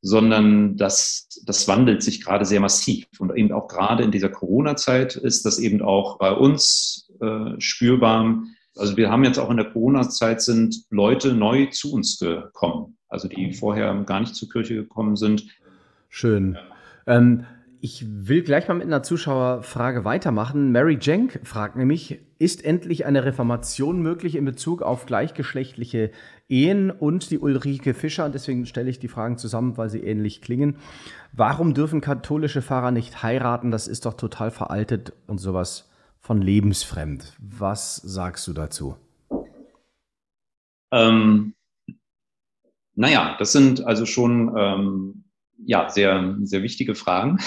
sondern 0.00 0.76
das, 0.76 1.28
das 1.44 1.66
wandelt 1.68 2.02
sich 2.02 2.24
gerade 2.24 2.44
sehr 2.44 2.60
massiv. 2.60 3.06
Und 3.18 3.36
eben 3.36 3.52
auch 3.52 3.68
gerade 3.68 4.04
in 4.04 4.10
dieser 4.10 4.28
Corona-Zeit 4.28 5.16
ist 5.16 5.44
das 5.44 5.58
eben 5.58 5.82
auch 5.82 6.18
bei 6.18 6.32
uns 6.32 7.10
äh, 7.20 7.60
spürbar. 7.60 8.42
Also 8.76 8.96
wir 8.96 9.10
haben 9.10 9.24
jetzt 9.24 9.38
auch 9.38 9.50
in 9.50 9.56
der 9.56 9.70
Corona-Zeit 9.70 10.40
sind 10.40 10.84
Leute 10.90 11.34
neu 11.34 11.66
zu 11.66 11.92
uns 11.92 12.18
gekommen, 12.18 12.96
also 13.08 13.26
die 13.26 13.52
vorher 13.52 13.92
gar 14.04 14.20
nicht 14.20 14.36
zur 14.36 14.48
Kirche 14.48 14.74
gekommen 14.74 15.16
sind. 15.16 15.46
Schön. 16.08 16.56
Ähm, 17.06 17.44
ich 17.80 18.04
will 18.08 18.42
gleich 18.42 18.68
mal 18.68 18.74
mit 18.74 18.86
einer 18.86 19.02
Zuschauerfrage 19.02 20.04
weitermachen. 20.04 20.72
Mary 20.72 20.98
Jenk 21.00 21.40
fragt 21.44 21.76
nämlich, 21.76 22.20
ist 22.38 22.64
endlich 22.64 23.06
eine 23.06 23.24
Reformation 23.24 24.02
möglich 24.02 24.34
in 24.34 24.44
Bezug 24.44 24.82
auf 24.82 25.06
gleichgeschlechtliche 25.06 26.10
Ehen 26.48 26.90
und 26.90 27.30
die 27.30 27.38
Ulrike 27.38 27.94
Fischer, 27.94 28.24
und 28.24 28.34
deswegen 28.34 28.66
stelle 28.66 28.90
ich 28.90 28.98
die 28.98 29.08
Fragen 29.08 29.38
zusammen, 29.38 29.76
weil 29.76 29.90
sie 29.90 30.02
ähnlich 30.02 30.40
klingen. 30.40 30.76
Warum 31.32 31.74
dürfen 31.74 32.00
katholische 32.00 32.62
Pfarrer 32.62 32.90
nicht 32.90 33.22
heiraten? 33.22 33.70
Das 33.70 33.86
ist 33.86 34.06
doch 34.06 34.14
total 34.14 34.50
veraltet 34.50 35.12
und 35.26 35.38
sowas 35.38 35.90
von 36.20 36.40
lebensfremd. 36.40 37.36
Was 37.38 37.96
sagst 37.96 38.46
du 38.48 38.52
dazu? 38.52 38.96
Ähm, 40.90 41.54
naja, 42.94 43.36
das 43.38 43.52
sind 43.52 43.84
also 43.84 44.06
schon 44.06 44.54
ähm, 44.56 45.24
ja, 45.64 45.88
sehr, 45.88 46.36
sehr 46.42 46.62
wichtige 46.62 46.94
Fragen. 46.94 47.38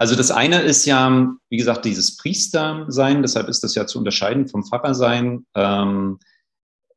Also 0.00 0.14
das 0.14 0.30
eine 0.30 0.60
ist 0.60 0.86
ja, 0.86 1.28
wie 1.50 1.56
gesagt, 1.56 1.84
dieses 1.84 2.16
Priestersein, 2.16 3.20
deshalb 3.20 3.48
ist 3.48 3.64
das 3.64 3.74
ja 3.74 3.84
zu 3.86 3.98
unterscheiden 3.98 4.46
vom 4.46 4.64
Pfarrersein, 4.64 5.44
ähm, 5.56 6.20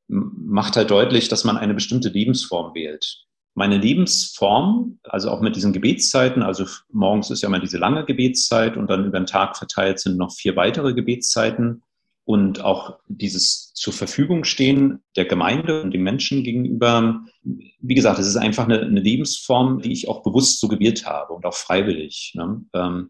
macht 0.08 0.76
halt 0.76 0.92
deutlich, 0.92 1.28
dass 1.28 1.44
man 1.44 1.58
eine 1.58 1.74
bestimmte 1.74 2.10
Lebensform 2.10 2.76
wählt. 2.76 3.26
Meine 3.56 3.78
Lebensform, 3.78 5.00
also 5.04 5.32
auch 5.32 5.42
mit 5.42 5.56
diesen 5.56 5.74
Gebetszeiten, 5.74 6.44
also 6.44 6.66
morgens 6.90 7.32
ist 7.32 7.42
ja 7.42 7.50
mal 7.50 7.60
diese 7.60 7.80
lange 7.80 8.06
Gebetszeit 8.06 8.78
und 8.78 8.88
dann 8.88 9.06
über 9.06 9.20
den 9.20 9.26
Tag 9.26 9.58
verteilt 9.58 10.00
sind 10.00 10.18
noch 10.18 10.32
vier 10.32 10.56
weitere 10.56 10.94
Gebetszeiten 10.94 11.82
und 12.24 12.64
auch 12.64 13.00
dieses 13.08 13.74
zur 13.74 13.94
Verfügung 13.94 14.44
stehen 14.44 15.00
der 15.16 15.26
Gemeinde 15.26 15.82
und 15.82 15.92
den 15.92 16.04
Menschen 16.04 16.44
gegenüber. 16.44 17.26
Wie 17.44 17.96
gesagt, 17.96 18.20
es 18.20 18.28
ist 18.28 18.38
einfach 18.38 18.66
eine, 18.66 18.82
eine 18.82 19.00
Lebensform, 19.00 19.82
die 19.82 19.92
ich 19.92 20.08
auch 20.08 20.22
bewusst 20.22 20.60
so 20.60 20.68
gewählt 20.68 21.06
habe 21.06 21.34
und 21.34 21.46
auch 21.46 21.56
freiwillig. 21.56 22.34
Ne? 22.36 22.64
Ähm, 22.74 23.10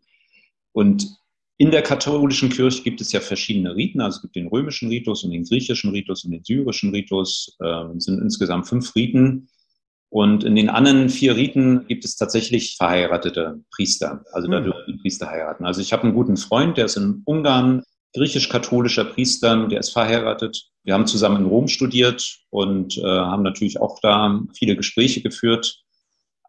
und 0.71 1.07
in 1.57 1.71
der 1.71 1.83
katholischen 1.83 2.49
Kirche 2.49 2.81
gibt 2.83 3.01
es 3.01 3.11
ja 3.11 3.19
verschiedene 3.19 3.75
Riten. 3.75 4.01
Also 4.01 4.15
es 4.15 4.21
gibt 4.23 4.35
den 4.35 4.47
römischen 4.47 4.89
Ritus 4.89 5.23
und 5.23 5.31
den 5.31 5.43
griechischen 5.43 5.91
Ritus 5.91 6.23
und 6.23 6.31
den 6.31 6.43
syrischen 6.43 6.91
Ritus. 6.91 7.57
Ähm, 7.63 7.97
es 7.97 8.05
sind 8.05 8.21
insgesamt 8.21 8.67
fünf 8.67 8.95
Riten. 8.95 9.49
Und 10.09 10.43
in 10.43 10.55
den 10.55 10.69
anderen 10.69 11.09
vier 11.09 11.35
Riten 11.35 11.85
gibt 11.87 12.03
es 12.03 12.15
tatsächlich 12.15 12.77
verheiratete 12.77 13.61
Priester. 13.73 14.23
Also 14.31 14.47
da 14.47 14.57
hm. 14.57 14.63
dürfen 14.63 14.83
die 14.87 14.97
Priester 14.97 15.27
heiraten. 15.27 15.65
Also 15.65 15.81
ich 15.81 15.93
habe 15.93 16.03
einen 16.03 16.15
guten 16.15 16.37
Freund, 16.37 16.77
der 16.77 16.85
ist 16.85 16.97
in 16.97 17.21
Ungarn 17.25 17.83
griechisch-katholischer 18.13 19.05
Priester, 19.05 19.67
der 19.67 19.79
ist 19.79 19.91
verheiratet. 19.91 20.69
Wir 20.83 20.93
haben 20.93 21.07
zusammen 21.07 21.37
in 21.37 21.45
Rom 21.45 21.67
studiert 21.67 22.39
und 22.49 22.97
äh, 22.97 23.03
haben 23.03 23.43
natürlich 23.43 23.79
auch 23.79 23.99
da 24.01 24.41
viele 24.53 24.75
Gespräche 24.75 25.21
geführt. 25.21 25.81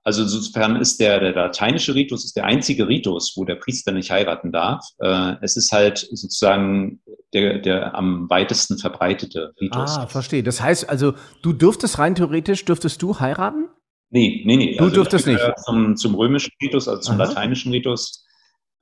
Also 0.04 0.22
insofern 0.22 0.76
ist 0.76 0.98
der, 0.98 1.20
der 1.20 1.32
lateinische 1.32 1.94
Ritus 1.94 2.24
ist 2.24 2.36
der 2.36 2.44
einzige 2.44 2.88
Ritus, 2.88 3.34
wo 3.36 3.44
der 3.44 3.54
Priester 3.54 3.92
nicht 3.92 4.10
heiraten 4.10 4.50
darf. 4.50 4.84
Äh, 4.98 5.36
es 5.42 5.56
ist 5.56 5.70
halt 5.70 5.98
sozusagen 5.98 7.00
der, 7.32 7.58
der 7.58 7.94
am 7.94 8.28
weitesten 8.28 8.78
verbreitete 8.78 9.54
Ritus. 9.60 9.96
Ah, 9.96 10.06
verstehe. 10.08 10.42
Das 10.42 10.60
heißt 10.60 10.88
also, 10.88 11.14
du 11.42 11.52
dürftest 11.52 11.98
rein 11.98 12.16
theoretisch, 12.16 12.64
dürftest 12.64 13.00
du 13.00 13.20
heiraten? 13.20 13.68
Nee, 14.10 14.42
nee, 14.44 14.56
nee. 14.56 14.76
Du 14.76 14.84
also 14.84 14.96
dürftest 14.96 15.26
nicht. 15.26 15.40
Zum, 15.64 15.96
zum 15.96 16.14
römischen 16.16 16.52
Ritus, 16.60 16.88
also 16.88 17.00
zum 17.00 17.20
Aha. 17.20 17.28
lateinischen 17.28 17.70
Ritus. 17.72 18.26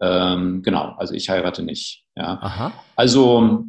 Ähm, 0.01 0.63
genau, 0.63 0.95
also 0.97 1.15
ich 1.15 1.29
heirate 1.29 1.63
nicht. 1.63 2.05
Ja. 2.17 2.39
Aha. 2.41 2.73
Also 2.97 3.65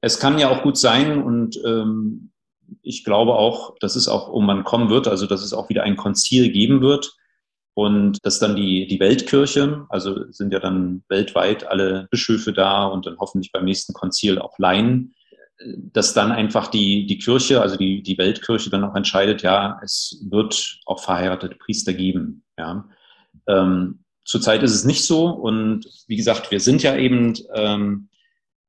es 0.00 0.18
kann 0.18 0.38
ja 0.38 0.50
auch 0.50 0.62
gut 0.62 0.76
sein 0.76 1.22
und 1.22 1.58
ähm, 1.64 2.30
ich 2.82 3.04
glaube 3.04 3.34
auch, 3.34 3.74
dass 3.80 3.96
es 3.96 4.08
auch 4.08 4.28
irgendwann 4.28 4.64
kommen 4.64 4.90
wird, 4.90 5.08
also 5.08 5.26
dass 5.26 5.42
es 5.42 5.52
auch 5.52 5.68
wieder 5.68 5.82
ein 5.82 5.96
Konzil 5.96 6.50
geben 6.50 6.80
wird 6.80 7.14
und 7.74 8.18
dass 8.24 8.38
dann 8.38 8.56
die, 8.56 8.86
die 8.86 9.00
Weltkirche, 9.00 9.86
also 9.88 10.30
sind 10.30 10.52
ja 10.52 10.60
dann 10.60 11.02
weltweit 11.08 11.66
alle 11.66 12.06
Bischöfe 12.10 12.52
da 12.52 12.86
und 12.86 13.06
dann 13.06 13.18
hoffentlich 13.18 13.52
beim 13.52 13.64
nächsten 13.64 13.92
Konzil 13.92 14.38
auch 14.38 14.58
Laien, 14.58 15.14
dass 15.76 16.14
dann 16.14 16.32
einfach 16.32 16.68
die, 16.68 17.06
die 17.06 17.18
Kirche, 17.18 17.60
also 17.60 17.76
die, 17.76 18.02
die 18.02 18.18
Weltkirche 18.18 18.70
dann 18.70 18.84
auch 18.84 18.94
entscheidet, 18.94 19.42
ja, 19.42 19.80
es 19.82 20.22
wird 20.28 20.80
auch 20.86 21.00
verheiratete 21.00 21.56
Priester 21.56 21.92
geben. 21.92 22.44
Ja. 22.58 22.88
Ähm, 23.48 24.03
zurzeit 24.24 24.62
ist 24.62 24.74
es 24.74 24.84
nicht 24.84 25.04
so 25.04 25.26
und 25.26 25.86
wie 26.06 26.16
gesagt, 26.16 26.50
wir 26.50 26.60
sind 26.60 26.82
ja 26.82 26.96
eben 26.96 27.34
ähm, 27.54 28.08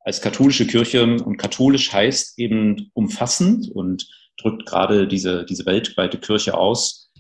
als 0.06 0.22
katholische 0.22 0.68
Kirche 0.68 1.04
und 1.04 1.38
katholisch 1.38 1.92
heißt 1.92 2.38
eben 2.38 2.92
umfassend 2.94 3.72
und 3.72 4.08
drückt 4.38 4.66
gerade 4.66 5.08
diese, 5.08 5.46
diese 5.46 5.66
weltweite 5.66 6.20
Kirche 6.20 6.56
aus. 6.56 7.12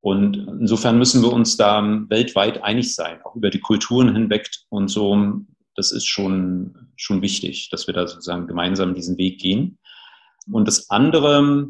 Und 0.00 0.36
insofern 0.60 0.98
müssen 0.98 1.22
wir 1.22 1.32
uns 1.32 1.56
da 1.56 1.80
weltweit 2.08 2.64
einig 2.64 2.94
sein, 2.94 3.22
auch 3.22 3.36
über 3.36 3.50
die 3.50 3.60
Kulturen 3.60 4.12
hinweg 4.12 4.50
und 4.68 4.88
so. 4.88 5.40
Das 5.76 5.92
ist 5.92 6.06
schon, 6.06 6.92
schon 6.96 7.22
wichtig, 7.22 7.70
dass 7.70 7.86
wir 7.86 7.94
da 7.94 8.08
sozusagen 8.08 8.48
gemeinsam 8.48 8.94
diesen 8.94 9.16
Weg 9.18 9.40
gehen. 9.40 9.78
Und 10.50 10.66
das 10.66 10.90
andere, 10.90 11.68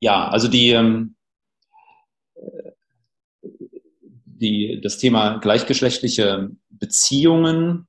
ja, 0.00 0.28
also 0.28 0.48
die, 0.48 0.70
ähm, 0.70 1.16
die, 4.42 4.80
das 4.82 4.98
Thema 4.98 5.38
gleichgeschlechtliche 5.38 6.50
Beziehungen, 6.68 7.86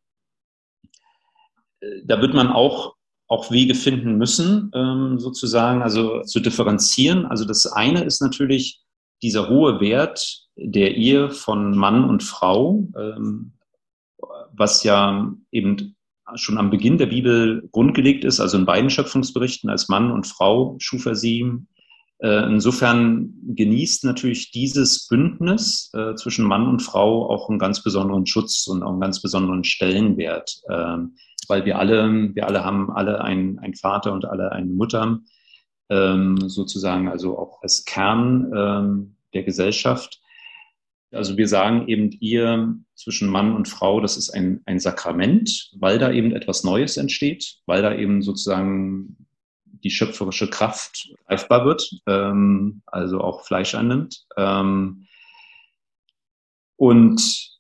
äh, 1.82 2.02
da 2.06 2.22
wird 2.22 2.34
man 2.34 2.48
auch, 2.48 2.96
auch 3.28 3.52
Wege 3.52 3.76
finden 3.76 4.18
müssen, 4.18 4.72
ähm, 4.76 5.20
sozusagen, 5.20 5.82
also 5.82 6.22
zu 6.22 6.40
differenzieren. 6.40 7.26
Also 7.26 7.46
das 7.46 7.66
eine 7.68 8.04
ist 8.04 8.22
natürlich 8.22 8.82
dieser 9.22 9.50
hohe 9.50 9.80
Wert 9.82 10.48
der 10.56 10.96
Ehe 10.96 11.32
von 11.32 11.76
Mann 11.76 12.04
und 12.04 12.24
Frau, 12.24 12.88
ähm, 12.96 13.54
was 14.52 14.84
ja 14.84 15.34
eben 15.52 15.96
schon 16.36 16.58
am 16.58 16.70
Beginn 16.70 16.98
der 16.98 17.08
Bibel 17.08 17.68
grundgelegt 17.72 18.24
ist, 18.24 18.40
also 18.40 18.58
in 18.58 18.66
beiden 18.66 18.90
Schöpfungsberichten 18.90 19.70
als 19.70 19.90
Mann 19.90 20.12
und 20.12 20.28
Frau 20.28 20.76
schuf 20.80 21.06
er 21.06 21.16
sie, 21.16 21.52
insofern 22.28 23.34
genießt 23.56 24.06
natürlich 24.06 24.52
dieses 24.52 25.08
Bündnis 25.08 25.92
äh, 25.94 26.16
zwischen 26.16 26.46
Mann 26.46 26.68
und 26.68 26.82
Frau 26.82 27.30
auch 27.30 27.50
einen 27.50 27.60
ganz 27.60 27.84
besonderen 27.84 28.26
Schutz 28.26 28.66
und 28.68 28.82
auch 28.82 28.92
einen 28.92 29.02
ganz 29.02 29.22
besonderen 29.22 29.66
Stellenwert, 29.66 30.62
äh, 30.70 30.98
weil 31.50 31.66
wir 31.66 31.78
alle, 31.80 32.34
wir 32.34 32.48
alle 32.48 32.64
haben 32.64 32.92
alle 32.92 33.22
einen, 33.22 33.60
einen 33.60 33.76
Vater 33.76 34.14
und 34.14 34.24
alle 34.24 34.54
eine 34.54 34.72
Mutter, 34.72 35.20
ähm, 35.90 36.38
sozusagen, 36.48 37.10
also 37.10 37.38
auch 37.38 37.62
als 37.62 37.84
Kern 37.84 38.52
ähm, 38.56 39.16
der 39.34 39.44
Gesellschaft. 39.44 40.22
Also 41.12 41.38
wir 41.38 41.48
sagen 41.48 41.88
eben 41.88 42.12
ihr 42.22 42.76
zwischen 42.96 43.30
Mann 43.30 43.56
und 43.56 43.68
Frau, 43.68 44.00
das 44.00 44.18
ist 44.18 44.30
ein, 44.30 44.62
ein 44.66 44.80
Sakrament, 44.80 45.72
weil 45.78 46.00
da 46.00 46.12
eben 46.12 46.32
etwas 46.32 46.64
Neues 46.64 46.98
entsteht, 46.98 47.58
weil 47.66 47.82
da 47.82 47.94
eben 47.94 48.22
sozusagen 48.22 49.23
die 49.84 49.92
schöpferische 49.92 50.50
Kraft 50.50 51.14
greifbar 51.28 51.66
wird, 51.66 51.90
ähm, 52.08 52.82
also 52.86 53.22
auch 53.22 53.46
Fleisch 53.46 53.76
annimmt. 53.76 54.26
Ähm, 54.38 55.08
und 56.76 57.54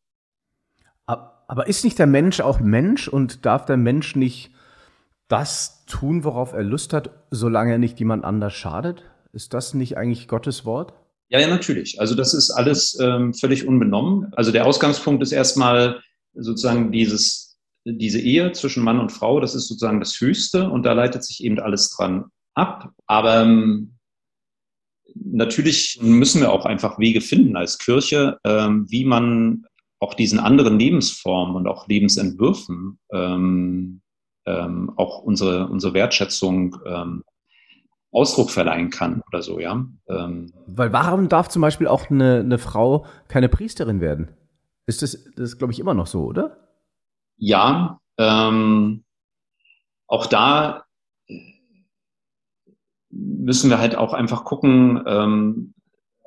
aber 1.06 1.68
ist 1.68 1.84
nicht 1.84 2.00
der 2.00 2.08
Mensch 2.08 2.40
auch 2.40 2.60
Mensch 2.60 3.08
und 3.08 3.46
darf 3.46 3.66
der 3.66 3.78
Mensch 3.78 4.16
nicht 4.16 4.52
das 5.28 5.86
tun, 5.86 6.24
worauf 6.24 6.54
er 6.54 6.64
Lust 6.64 6.94
hat, 6.94 7.12
solange 7.32 7.74
er 7.74 7.78
nicht 7.78 8.00
jemand 8.00 8.24
anders 8.24 8.54
schadet? 8.54 9.04
Ist 9.34 9.54
das 9.54 9.74
nicht 9.74 9.98
eigentlich 9.98 10.28
Gottes 10.28 10.66
Wort? 10.66 10.94
Ja, 11.30 11.40
ja, 11.40 11.48
natürlich. 11.48 12.00
Also 12.00 12.16
das 12.16 12.34
ist 12.34 12.52
alles 12.52 12.98
ähm, 13.00 13.34
völlig 13.34 13.68
unbenommen. 13.68 14.32
Also 14.36 14.52
der 14.52 14.66
Ausgangspunkt 14.66 15.24
ist 15.24 15.32
erstmal 15.32 16.02
sozusagen 16.34 16.92
dieses 16.92 17.53
diese 17.86 18.20
Ehe 18.20 18.52
zwischen 18.54 18.84
Mann 18.84 19.00
und 19.00 19.12
Frau, 19.12 19.40
das 19.40 19.56
ist 19.56 19.68
sozusagen 19.68 20.00
das 20.00 20.20
Höchste 20.20 20.70
und 20.70 20.86
da 20.86 20.94
leitet 20.94 21.24
sich 21.24 21.44
eben 21.44 21.60
alles 21.60 21.90
dran 21.90 22.26
ab. 22.54 22.92
Aber 23.06 23.42
ähm, 23.42 23.98
natürlich 25.16 26.00
müssen 26.02 26.42
wir 26.42 26.52
auch 26.52 26.66
einfach 26.66 27.00
Wege 27.00 27.22
finden 27.22 27.56
als 27.56 27.78
Kirche, 27.78 28.38
ähm, 28.46 28.86
wie 28.90 29.06
man 29.06 29.66
auch 30.00 30.14
diesen 30.14 30.40
anderen 30.40 30.80
Lebensformen 30.80 31.56
und 31.56 31.68
auch 31.68 31.88
Lebensentwürfen 31.88 33.00
ähm, 33.12 34.02
ähm, 34.46 34.92
auch 34.98 35.20
unsere, 35.20 35.68
unsere 35.68 35.94
Wertschätzung 35.94 36.78
ähm, 36.86 37.24
Ausdruck 38.12 38.52
verleihen 38.52 38.90
kann 38.90 39.24
oder 39.28 39.42
so, 39.42 39.60
ja. 39.60 39.86
Ähm, 40.08 40.54
Weil 40.68 40.94
warum 40.94 41.30
darf 41.30 41.50
zum 41.50 41.62
Beispiel 41.62 41.88
auch 41.88 42.10
eine, 42.10 42.42
eine 42.42 42.60
Frau 42.60 43.06
keine 43.28 43.50
Priesterin 43.50 44.02
werden? 44.02 44.30
Ist 44.86 45.02
das, 45.02 45.18
das 45.36 45.58
glaube 45.58 45.74
ich, 45.74 45.80
immer 45.80 45.94
noch 45.94 46.08
so, 46.08 46.26
oder? 46.26 46.63
Ja, 47.38 48.00
ähm, 48.18 49.04
auch 50.08 50.28
da 50.28 50.86
müssen 53.10 53.70
wir 53.70 53.80
halt 53.80 53.96
auch 53.96 54.14
einfach 54.14 54.44
gucken, 54.44 55.04
ähm, 55.06 55.74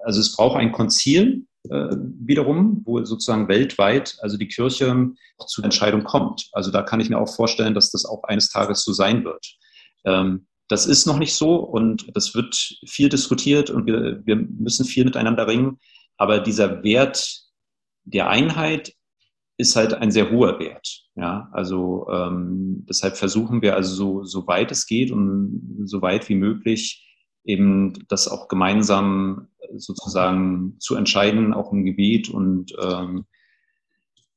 also 0.04 0.20
es 0.20 0.36
braucht 0.36 0.56
ein 0.56 0.72
Konzil 0.72 1.46
äh, 1.70 1.96
wiederum, 2.20 2.82
wo 2.84 3.04
sozusagen 3.04 3.48
weltweit, 3.48 4.16
also 4.20 4.36
die 4.36 4.48
Kirche 4.48 5.10
zu 5.46 5.62
Entscheidung 5.62 6.04
kommt. 6.04 6.48
Also 6.52 6.70
da 6.70 6.82
kann 6.82 7.00
ich 7.00 7.10
mir 7.10 7.18
auch 7.18 7.34
vorstellen, 7.34 7.74
dass 7.74 7.90
das 7.90 8.04
auch 8.04 8.22
eines 8.24 8.50
Tages 8.50 8.84
so 8.84 8.92
sein 8.92 9.24
wird. 9.24 9.56
Ähm, 10.04 10.46
das 10.68 10.86
ist 10.86 11.06
noch 11.06 11.18
nicht 11.18 11.34
so 11.34 11.56
und 11.56 12.06
das 12.16 12.34
wird 12.34 12.54
viel 12.86 13.08
diskutiert 13.08 13.70
und 13.70 13.86
wir, 13.86 14.24
wir 14.24 14.36
müssen 14.36 14.84
viel 14.84 15.04
miteinander 15.04 15.46
ringen. 15.46 15.78
Aber 16.16 16.40
dieser 16.40 16.82
Wert 16.82 17.42
der 18.04 18.28
Einheit 18.28 18.92
ist 19.58 19.76
halt 19.76 19.94
ein 19.94 20.10
sehr 20.10 20.30
hoher 20.30 20.58
Wert. 20.58 21.04
Ja, 21.14 21.48
also 21.52 22.08
ähm, 22.12 22.84
deshalb 22.88 23.16
versuchen 23.16 23.62
wir 23.62 23.74
also 23.74 23.94
so, 23.94 24.24
so 24.24 24.46
weit 24.46 24.70
es 24.70 24.86
geht 24.86 25.10
und 25.10 25.82
so 25.84 26.02
weit 26.02 26.28
wie 26.28 26.34
möglich 26.34 27.02
eben 27.44 27.94
das 28.08 28.28
auch 28.28 28.48
gemeinsam 28.48 29.48
sozusagen 29.76 30.76
zu 30.78 30.96
entscheiden, 30.96 31.54
auch 31.54 31.72
im 31.72 31.84
Gebet 31.84 32.28
und 32.28 32.72
ähm, 32.82 33.24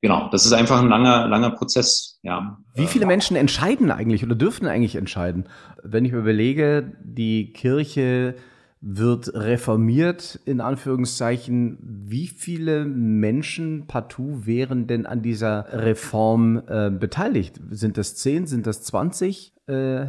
genau, 0.01 0.29
das 0.31 0.45
ist 0.45 0.53
einfach 0.53 0.79
ein 0.79 0.89
langer, 0.89 1.27
langer 1.27 1.51
Prozess. 1.51 2.19
Ja. 2.23 2.59
Wie 2.75 2.87
viele 2.87 3.05
Menschen 3.05 3.35
entscheiden 3.35 3.91
eigentlich 3.91 4.23
oder 4.23 4.35
dürfen 4.35 4.67
eigentlich 4.67 4.95
entscheiden? 4.95 5.49
Wenn 5.83 6.05
ich 6.05 6.11
mir 6.11 6.19
überlege, 6.19 6.97
die 7.03 7.51
Kirche 7.51 8.35
wird 8.81 9.33
reformiert, 9.33 10.39
in 10.45 10.61
Anführungszeichen. 10.61 11.77
Wie 11.81 12.27
viele 12.27 12.85
Menschen 12.85 13.87
partout 13.87 14.45
wären 14.45 14.87
denn 14.87 15.05
an 15.05 15.21
dieser 15.21 15.65
Reform 15.71 16.61
äh, 16.67 16.89
beteiligt? 16.89 17.59
Sind 17.71 17.97
das 17.97 18.15
zehn, 18.15 18.47
sind 18.47 18.65
das 18.67 18.83
zwanzig? 18.83 19.53
Äh, 19.67 20.05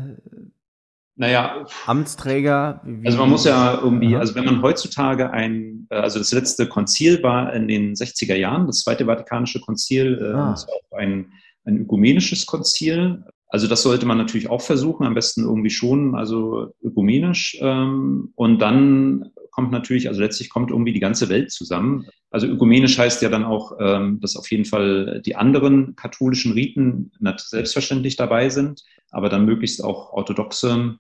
naja, 1.17 1.67
Amtsträger. 1.85 2.81
also 3.05 3.19
man 3.19 3.29
muss 3.29 3.45
ja 3.45 3.79
irgendwie, 3.83 4.17
also 4.17 4.35
wenn 4.37 4.47
man 4.47 4.63
heutzutage 4.63 5.31
ein, 5.31 5.87
äh, 5.91 5.97
also 5.97 6.19
das 6.19 6.33
letzte 6.33 6.67
Konzil 6.67 7.23
war 7.23 7.53
in 7.53 7.69
den 7.69 7.95
60er 7.95 8.37
Jahren, 8.37 8.67
das 8.67 8.85
Zweite 8.85 9.05
Vatikanische 9.05 9.61
Konzil, 9.61 10.19
äh, 10.19 10.33
ah. 10.33 10.53
das 10.53 10.67
war 10.67 10.75
auch 10.77 10.97
ein, 10.97 11.33
ein 11.65 11.79
ökumenisches 11.79 12.47
Konzil. 12.47 13.23
Also 13.51 13.67
das 13.67 13.83
sollte 13.83 14.07
man 14.07 14.17
natürlich 14.17 14.49
auch 14.49 14.63
versuchen, 14.63 15.05
am 15.05 15.15
besten 15.15 15.45
irgendwie 15.45 15.71
schon, 15.71 16.15
also 16.15 16.73
ökumenisch. 16.83 17.59
Ähm, 17.61 18.33
und 18.37 18.61
dann 18.61 19.33
kommt 19.51 19.73
natürlich, 19.73 20.09
also 20.09 20.21
letztlich 20.21 20.51
kommt 20.51 20.71
irgendwie 20.71 20.93
die 20.93 21.01
ganze 21.01 21.29
Welt 21.29 21.51
zusammen. 21.51 22.07
Also 22.31 22.47
ökumenisch 22.47 22.97
heißt 22.97 23.23
ja 23.23 23.29
dann 23.29 23.45
auch, 23.45 23.73
ähm, 23.81 24.21
dass 24.21 24.37
auf 24.37 24.49
jeden 24.51 24.65
Fall 24.65 25.21
die 25.27 25.35
anderen 25.35 25.97
katholischen 25.97 26.53
Riten 26.53 27.11
selbstverständlich 27.37 28.15
dabei 28.15 28.49
sind, 28.49 28.85
aber 29.11 29.29
dann 29.29 29.45
möglichst 29.47 29.83
auch 29.83 30.13
orthodoxe. 30.13 30.97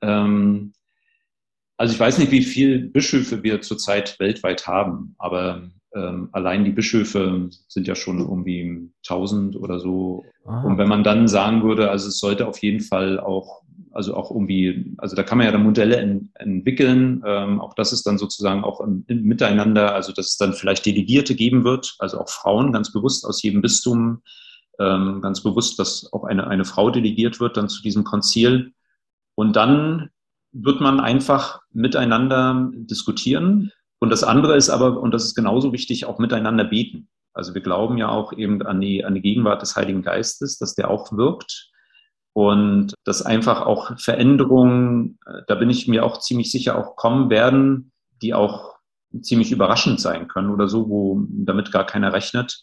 Ähm, 0.00 0.72
also 1.76 1.94
ich 1.94 2.00
weiß 2.00 2.18
nicht, 2.18 2.32
wie 2.32 2.42
viele 2.42 2.80
Bischöfe 2.80 3.44
wir 3.44 3.60
zurzeit 3.60 4.18
weltweit 4.18 4.66
haben, 4.66 5.14
aber 5.18 5.70
ähm, 5.94 6.28
allein 6.32 6.64
die 6.64 6.72
Bischöfe 6.72 7.48
sind 7.68 7.86
ja 7.86 7.94
schon 7.94 8.18
irgendwie 8.18 8.90
1000 9.08 9.56
oder 9.56 9.78
so. 9.78 10.24
Aha. 10.44 10.62
Und 10.62 10.78
wenn 10.78 10.88
man 10.88 11.04
dann 11.04 11.28
sagen 11.28 11.62
würde, 11.62 11.90
also 11.90 12.08
es 12.08 12.18
sollte 12.18 12.48
auf 12.48 12.58
jeden 12.58 12.80
Fall 12.80 13.20
auch, 13.20 13.62
also 13.92 14.16
auch 14.16 14.30
irgendwie, 14.30 14.92
also 14.98 15.14
da 15.14 15.22
kann 15.22 15.38
man 15.38 15.46
ja 15.46 15.52
dann 15.52 15.62
Modelle 15.62 15.96
en, 15.96 16.30
entwickeln. 16.34 17.22
Ähm, 17.24 17.60
auch 17.60 17.74
das 17.74 17.92
ist 17.92 18.06
dann 18.06 18.18
sozusagen 18.18 18.64
auch 18.64 18.80
im, 18.80 19.04
im 19.06 19.22
Miteinander, 19.22 19.94
also 19.94 20.12
dass 20.12 20.30
es 20.30 20.36
dann 20.36 20.52
vielleicht 20.52 20.84
Delegierte 20.84 21.36
geben 21.36 21.64
wird, 21.64 21.94
also 22.00 22.18
auch 22.18 22.28
Frauen 22.28 22.72
ganz 22.72 22.92
bewusst 22.92 23.24
aus 23.24 23.42
jedem 23.42 23.62
Bistum, 23.62 24.22
ähm, 24.80 25.20
ganz 25.22 25.42
bewusst, 25.42 25.78
dass 25.78 26.12
auch 26.12 26.24
eine, 26.24 26.48
eine 26.48 26.64
Frau 26.64 26.90
delegiert 26.90 27.38
wird 27.38 27.56
dann 27.56 27.68
zu 27.68 27.82
diesem 27.82 28.02
Konzil. 28.02 28.72
Und 29.36 29.54
dann 29.54 30.10
wird 30.50 30.80
man 30.80 30.98
einfach 30.98 31.60
miteinander 31.72 32.70
diskutieren 32.74 33.70
und 34.04 34.10
das 34.10 34.22
andere 34.22 34.54
ist 34.54 34.68
aber, 34.68 35.00
und 35.00 35.12
das 35.14 35.24
ist 35.24 35.34
genauso 35.34 35.72
wichtig, 35.72 36.04
auch 36.04 36.18
miteinander 36.18 36.64
beten. 36.64 37.08
Also 37.32 37.54
wir 37.54 37.62
glauben 37.62 37.96
ja 37.96 38.10
auch 38.10 38.34
eben 38.34 38.60
an 38.60 38.78
die, 38.78 39.02
an 39.02 39.14
die 39.14 39.22
Gegenwart 39.22 39.62
des 39.62 39.76
Heiligen 39.76 40.02
Geistes, 40.02 40.58
dass 40.58 40.74
der 40.74 40.90
auch 40.90 41.10
wirkt. 41.12 41.70
Und 42.34 42.92
dass 43.04 43.22
einfach 43.22 43.62
auch 43.62 43.98
Veränderungen, 43.98 45.18
äh, 45.24 45.40
da 45.46 45.54
bin 45.54 45.70
ich 45.70 45.88
mir 45.88 46.04
auch 46.04 46.18
ziemlich 46.18 46.50
sicher, 46.50 46.76
auch 46.76 46.96
kommen 46.96 47.30
werden, 47.30 47.92
die 48.20 48.34
auch 48.34 48.74
ziemlich 49.22 49.52
überraschend 49.52 50.00
sein 50.00 50.28
können 50.28 50.50
oder 50.50 50.68
so, 50.68 50.90
wo 50.90 51.24
damit 51.30 51.72
gar 51.72 51.86
keiner 51.86 52.12
rechnet. 52.12 52.62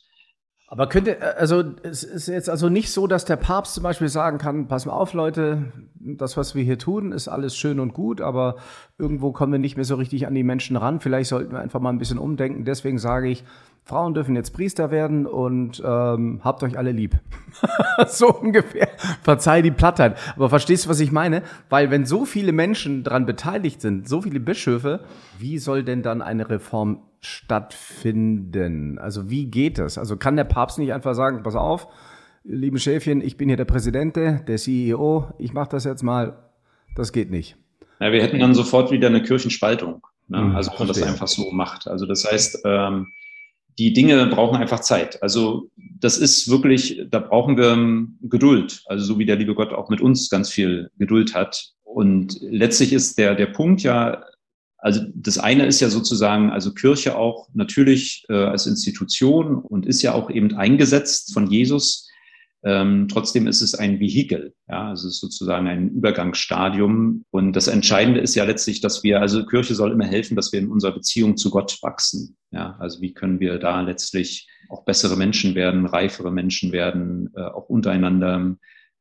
Aber 0.72 0.88
könnte, 0.88 1.20
äh, 1.20 1.34
also 1.38 1.64
es 1.84 2.04
ist 2.06 2.28
jetzt 2.28 2.50
also 2.50 2.70
nicht 2.70 2.94
so, 2.94 3.06
dass 3.06 3.26
der 3.26 3.36
Papst 3.36 3.74
zum 3.74 3.84
Beispiel 3.84 4.08
sagen 4.08 4.38
kann, 4.38 4.68
pass 4.68 4.86
mal 4.86 4.94
auf, 4.94 5.12
Leute, 5.12 5.74
das, 5.96 6.38
was 6.38 6.56
wir 6.56 6.64
hier 6.64 6.80
tun, 6.80 7.12
ist 7.12 7.28
alles 7.28 7.58
schön 7.58 7.82
und 7.82 7.94
gut, 7.94 8.22
aber 8.22 8.56
irgendwo 8.98 9.34
kommen 9.34 9.52
wir 9.52 9.60
nicht 9.60 9.76
mehr 9.76 9.84
so 9.84 9.96
richtig 9.96 10.28
an 10.28 10.34
die 10.34 10.44
Menschen 10.44 10.78
ran. 10.78 11.02
Vielleicht 11.02 11.30
sollten 11.30 11.52
wir 11.52 11.60
einfach 11.60 11.82
mal 11.82 11.90
ein 11.90 11.98
bisschen 11.98 12.18
umdenken. 12.18 12.64
Deswegen 12.64 13.00
sage 13.00 13.28
ich, 13.28 13.44
Frauen 13.92 14.14
dürfen 14.14 14.38
jetzt 14.38 14.52
Priester 14.52 14.90
werden 14.90 15.26
und 15.26 15.84
ähm, 15.86 16.40
habt 16.46 16.64
euch 16.64 16.78
alle 16.78 16.94
lieb. 16.94 17.20
so 18.08 18.34
ungefähr. 18.34 18.88
Verzeih 19.22 19.62
die 19.62 19.72
Plattheit. 19.72 20.18
Aber 20.38 20.48
verstehst 20.48 20.86
du, 20.86 20.90
was 20.90 21.02
ich 21.02 21.12
meine? 21.12 21.44
Weil 21.70 21.92
wenn 21.92 22.06
so 22.06 22.24
viele 22.24 22.54
Menschen 22.54 23.04
daran 23.04 23.26
beteiligt 23.26 23.82
sind, 23.82 24.08
so 24.08 24.22
viele 24.22 24.40
Bischöfe, 24.40 25.02
wie 25.40 25.58
soll 25.58 25.84
denn 25.84 26.04
dann 26.04 26.22
eine 26.22 26.50
Reform 26.50 27.02
stattfinden? 27.20 28.98
Also 28.98 29.30
wie 29.30 29.48
geht 29.48 29.78
das? 29.78 29.98
Also 29.98 30.16
kann 30.16 30.38
der 30.38 30.46
Papst 30.46 30.80
nicht 30.80 30.94
einfach 30.94 31.14
sagen, 31.14 31.44
pass 31.44 31.56
auf, 31.56 31.90
liebe 32.46 32.80
Schäfchen, 32.80 33.20
ich 33.20 33.36
bin 33.36 33.50
hier 33.50 33.58
der 33.58 33.66
Präsident, 33.66 34.16
der 34.16 34.56
CEO, 34.56 35.34
ich 35.38 35.52
mache 35.52 35.68
das 35.68 35.84
jetzt 35.84 36.02
mal. 36.02 36.38
Das 36.96 37.12
geht 37.12 37.30
nicht. 37.30 37.58
Ja, 38.00 38.14
wir 38.14 38.24
hätten 38.24 38.40
dann 38.40 38.56
sofort 38.56 38.90
wieder 38.90 39.10
eine 39.10 39.22
Kirchenspaltung. 39.22 40.02
Ne? 40.30 40.40
Mhm, 40.40 40.56
also 40.56 40.72
wenn 40.72 40.80
man 40.80 40.88
das 40.88 41.04
einfach 41.04 41.28
so 41.28 41.52
macht. 41.52 41.90
Also 41.90 42.06
das 42.06 42.24
heißt, 42.24 42.62
ähm, 42.64 43.08
die 43.78 43.94
Dinge 43.94 44.28
brauchen 44.28 44.58
einfach 44.58 44.82
Zeit. 44.82 45.22
Also 45.24 45.70
das 46.00 46.18
ist 46.18 46.50
wirklich, 46.50 47.02
da 47.10 47.20
brauchen 47.20 47.58
wir 47.58 47.72
ähm, 47.72 48.18
Geduld. 48.22 48.84
Also 48.88 49.06
so 49.06 49.20
wie 49.20 49.26
der 49.26 49.36
liebe 49.36 49.56
Gott 49.56 49.74
auch 49.74 49.90
mit 49.90 50.02
uns 50.02 50.30
ganz 50.30 50.50
viel 50.50 50.90
Geduld 50.98 51.34
hat. 51.34 51.72
Und 51.84 52.38
letztlich 52.42 52.94
ist 52.94 53.18
der, 53.18 53.36
der 53.36 53.48
Punkt 53.48 53.84
ja, 53.84 54.24
also 54.78 55.02
das 55.14 55.38
eine 55.38 55.66
ist 55.66 55.80
ja 55.80 55.90
sozusagen, 55.90 56.50
also 56.50 56.74
Kirche 56.74 57.18
auch 57.18 57.48
natürlich 57.54 58.26
äh, 58.30 58.34
als 58.34 58.66
Institution 58.66 59.60
und 59.60 59.86
ist 59.86 60.02
ja 60.02 60.14
auch 60.14 60.30
eben 60.30 60.56
eingesetzt 60.56 61.34
von 61.34 61.48
Jesus 61.48 62.08
ähm, 62.64 63.08
trotzdem 63.08 63.48
ist 63.48 63.62
es 63.62 63.74
ein 63.74 64.00
Vehikel, 64.00 64.54
ja, 64.70 64.90
also 64.90 65.08
es 65.08 65.16
ist 65.16 65.22
sozusagen 65.22 65.68
ein 65.68 65.90
Übergangsstadium. 65.90 67.26
Und 67.32 67.56
das 67.56 67.68
Entscheidende 67.68 68.20
ist 68.20 68.36
ja 68.36 68.44
letztlich, 68.44 68.82
dass 68.82 69.04
wir, 69.04 69.20
also 69.20 69.46
Kirche 69.46 69.74
soll 69.74 69.92
immer 69.92 70.06
helfen, 70.06 70.36
dass 70.36 70.52
wir 70.52 70.60
in 70.60 70.70
unserer 70.70 70.94
Beziehung 70.94 71.38
zu 71.38 71.50
Gott 71.50 71.80
wachsen. 71.82 72.38
Ja, 72.52 72.76
also 72.80 73.02
wie 73.02 73.14
können 73.14 73.40
wir 73.40 73.60
da 73.60 73.82
letztlich 73.82 74.50
auch 74.70 74.84
bessere 74.84 75.16
Menschen 75.16 75.56
werden, 75.56 75.86
reifere 75.86 76.32
Menschen 76.32 76.72
werden, 76.72 77.32
äh, 77.36 77.42
auch 77.42 77.70
untereinander. 77.70 78.58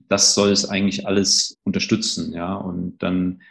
Das 0.08 0.34
soll 0.34 0.50
es 0.50 0.68
eigentlich 0.68 1.06
alles 1.06 1.58
unterstützen, 1.64 2.32
ja. 2.32 2.54
Und 2.54 2.98
dann 3.02 3.42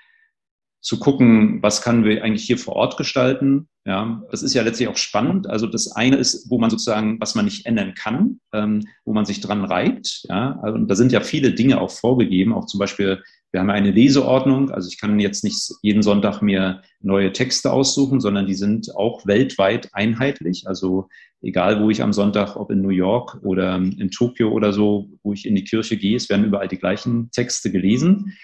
zu 0.82 1.00
gucken, 1.00 1.62
was 1.62 1.82
können 1.82 2.06
wir 2.06 2.24
eigentlich 2.24 2.46
hier 2.46 2.58
vor 2.58 2.76
Ort 2.76 2.98
gestalten. 2.98 3.68
Ja, 3.86 4.24
das 4.32 4.44
ist 4.44 4.54
ja 4.54 4.62
letztlich 4.62 4.88
auch 4.88 4.98
spannend. 4.98 5.48
Also 5.48 5.68
das 5.68 5.92
eine 5.92 6.16
ist, 6.16 6.50
wo 6.50 6.60
man 6.60 6.70
sozusagen, 6.70 7.20
was 7.20 7.36
man 7.36 7.46
nicht 7.46 7.66
ändern 7.66 7.94
kann, 7.96 8.40
ähm, 8.54 8.86
wo 9.04 9.14
man 9.14 9.26
sich 9.26 9.42
dran 9.42 9.66
reibt. 9.66 10.22
Ja, 10.30 10.60
also, 10.62 10.76
und 10.76 10.88
da 10.88 10.96
sind 10.96 11.12
ja 11.12 11.22
viele 11.22 11.54
Dinge 11.54 11.82
auch 11.82 11.92
vorgegeben. 11.92 12.54
Auch 12.54 12.66
zum 12.66 12.80
Beispiel, 12.80 13.22
wir 13.52 13.62
haben 13.62 13.70
eine 13.70 13.92
Leseordnung. 13.92 14.70
Also 14.70 14.90
ich 14.90 15.00
kann 15.00 15.20
jetzt 15.20 15.44
nicht 15.44 15.72
jeden 15.82 16.04
Sonntag 16.04 16.42
mir 16.42 16.82
neue 17.02 17.32
Texte 17.32 17.72
aussuchen, 17.72 18.20
sondern 18.20 18.46
die 18.46 18.54
sind 18.54 18.96
auch 18.96 19.26
weltweit 19.26 19.90
einheitlich. 19.94 20.68
Also 20.68 21.08
egal, 21.42 21.82
wo 21.82 21.90
ich 21.90 22.04
am 22.04 22.14
Sonntag, 22.14 22.56
ob 22.56 22.70
in 22.72 22.82
New 22.82 22.90
York 22.90 23.40
oder 23.42 23.76
in 23.78 24.12
Tokio 24.12 24.52
oder 24.52 24.72
so, 24.72 25.10
wo 25.24 25.34
ich 25.34 25.48
in 25.48 25.56
die 25.56 25.64
Kirche 25.64 25.98
gehe, 25.98 26.16
es 26.16 26.30
werden 26.30 26.46
überall 26.46 26.68
die 26.68 26.78
gleichen 26.78 27.32
Texte 27.32 27.72
gelesen. 27.72 28.38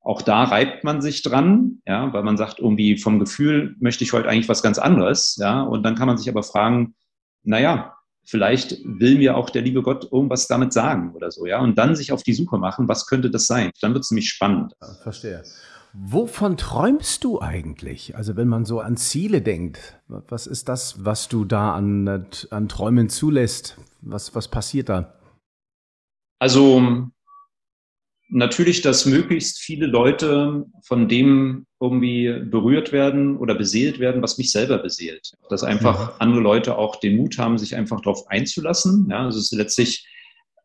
Auch 0.00 0.22
da 0.22 0.44
reibt 0.44 0.84
man 0.84 1.02
sich 1.02 1.22
dran, 1.22 1.82
ja, 1.86 2.12
weil 2.12 2.22
man 2.22 2.36
sagt, 2.36 2.58
irgendwie 2.58 2.96
vom 2.96 3.18
Gefühl 3.18 3.76
möchte 3.80 4.04
ich 4.04 4.12
heute 4.12 4.28
eigentlich 4.28 4.48
was 4.48 4.62
ganz 4.62 4.78
anderes, 4.78 5.36
ja, 5.38 5.62
und 5.62 5.82
dann 5.82 5.94
kann 5.94 6.06
man 6.06 6.16
sich 6.16 6.28
aber 6.28 6.42
fragen, 6.42 6.94
naja, 7.42 7.96
vielleicht 8.30 8.78
will 8.84 9.18
mir 9.18 9.36
auch 9.36 9.50
der 9.50 9.62
liebe 9.62 9.82
Gott 9.82 10.08
irgendwas 10.10 10.46
damit 10.46 10.72
sagen 10.72 11.12
oder 11.14 11.30
so, 11.30 11.46
ja, 11.46 11.60
und 11.60 11.76
dann 11.76 11.96
sich 11.96 12.12
auf 12.12 12.22
die 12.22 12.32
Suche 12.32 12.58
machen, 12.58 12.88
was 12.88 13.06
könnte 13.06 13.30
das 13.30 13.46
sein? 13.46 13.70
Dann 13.80 13.92
wird 13.92 14.04
es 14.04 14.10
nämlich 14.10 14.28
spannend. 14.28 14.72
Ja, 14.80 14.94
verstehe. 15.02 15.42
Wovon 15.92 16.56
träumst 16.56 17.24
du 17.24 17.40
eigentlich? 17.40 18.14
Also 18.14 18.36
wenn 18.36 18.46
man 18.46 18.64
so 18.64 18.78
an 18.78 18.96
Ziele 18.96 19.42
denkt, 19.42 20.00
was 20.06 20.46
ist 20.46 20.68
das, 20.68 21.04
was 21.04 21.28
du 21.28 21.44
da 21.44 21.74
an, 21.74 22.26
an 22.50 22.68
Träumen 22.68 23.08
zulässt? 23.08 23.76
Was, 24.00 24.34
was 24.36 24.46
passiert 24.46 24.88
da? 24.88 25.14
Also 26.38 27.10
natürlich, 28.30 28.82
dass 28.82 29.06
möglichst 29.06 29.58
viele 29.58 29.86
Leute 29.86 30.66
von 30.82 31.08
dem 31.08 31.66
irgendwie 31.80 32.42
berührt 32.44 32.92
werden 32.92 33.36
oder 33.36 33.54
beseelt 33.54 33.98
werden, 33.98 34.22
was 34.22 34.38
mich 34.38 34.52
selber 34.52 34.78
beseelt. 34.78 35.32
Dass 35.48 35.64
einfach 35.64 36.18
andere 36.20 36.40
Leute 36.40 36.76
auch 36.76 36.96
den 36.96 37.16
Mut 37.16 37.38
haben, 37.38 37.58
sich 37.58 37.76
einfach 37.76 38.00
darauf 38.00 38.28
einzulassen. 38.28 39.08
Ja, 39.10 39.24
also 39.24 39.38
es 39.38 39.52
ist 39.52 39.58
letztlich 39.58 40.06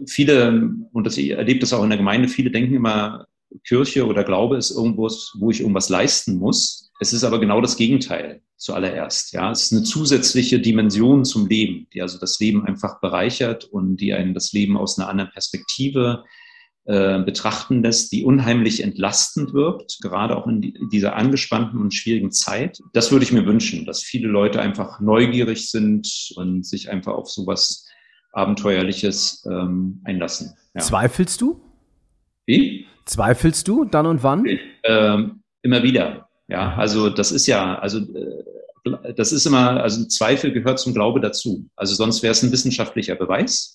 viele, 0.07 0.69
und 0.91 1.05
das, 1.05 1.17
ich 1.17 1.31
erlebe 1.31 1.59
das 1.59 1.73
auch 1.73 1.83
in 1.83 1.89
der 1.89 1.97
Gemeinde, 1.97 2.27
viele 2.27 2.51
denken 2.51 2.75
immer, 2.75 3.25
Kirche 3.65 4.05
oder 4.05 4.23
Glaube 4.23 4.57
ist 4.57 4.71
irgendwas, 4.71 5.33
wo 5.39 5.49
ich 5.49 5.61
irgendwas 5.61 5.89
leisten 5.89 6.37
muss. 6.37 6.91
Es 6.99 7.13
ist 7.13 7.23
aber 7.23 7.39
genau 7.39 7.61
das 7.61 7.77
Gegenteil 7.77 8.41
zuallererst. 8.57 9.33
Ja, 9.33 9.51
es 9.51 9.63
ist 9.63 9.73
eine 9.73 9.83
zusätzliche 9.83 10.59
Dimension 10.59 11.23
zum 11.23 11.47
Leben, 11.47 11.87
die 11.93 12.01
also 12.01 12.17
das 12.17 12.39
Leben 12.39 12.65
einfach 12.65 12.99
bereichert 12.99 13.65
und 13.65 13.97
die 13.97 14.13
einen 14.13 14.33
das 14.33 14.51
Leben 14.51 14.77
aus 14.77 14.97
einer 14.97 15.09
anderen 15.09 15.31
Perspektive 15.31 16.23
äh, 16.85 17.19
betrachten 17.23 17.81
lässt, 17.81 18.11
die 18.11 18.23
unheimlich 18.23 18.83
entlastend 18.83 19.53
wirkt, 19.53 19.97
gerade 20.01 20.37
auch 20.37 20.45
in 20.45 20.61
die, 20.61 20.77
dieser 20.91 21.15
angespannten 21.15 21.79
und 21.79 21.93
schwierigen 21.93 22.31
Zeit. 22.31 22.79
Das 22.93 23.11
würde 23.11 23.25
ich 23.25 23.31
mir 23.31 23.45
wünschen, 23.45 23.85
dass 23.85 24.03
viele 24.03 24.27
Leute 24.27 24.61
einfach 24.61 24.99
neugierig 24.99 25.71
sind 25.71 26.31
und 26.35 26.65
sich 26.65 26.91
einfach 26.91 27.13
auf 27.13 27.29
sowas 27.29 27.87
Abenteuerliches 28.33 29.47
ähm, 29.49 30.01
einlassen. 30.03 30.53
Ja. 30.75 30.81
Zweifelst 30.81 31.41
du? 31.41 31.59
Wie? 32.45 32.85
Zweifelst 33.05 33.67
du 33.67 33.85
dann 33.85 34.05
und 34.05 34.21
wann? 34.23 34.45
Ähm, 34.83 35.41
immer 35.63 35.81
wieder. 35.81 36.29
Ja, 36.47 36.75
also 36.75 37.09
das 37.09 37.31
ist 37.31 37.47
ja, 37.47 37.79
also 37.79 37.99
äh, 37.99 39.13
das 39.15 39.31
ist 39.31 39.47
immer, 39.47 39.81
also 39.81 40.05
Zweifel 40.05 40.51
gehört 40.51 40.79
zum 40.79 40.93
Glaube 40.93 41.19
dazu. 41.19 41.67
Also 41.75 41.95
sonst 41.95 42.21
wäre 42.21 42.31
es 42.31 42.43
ein 42.43 42.51
wissenschaftlicher 42.51 43.15
Beweis. 43.15 43.74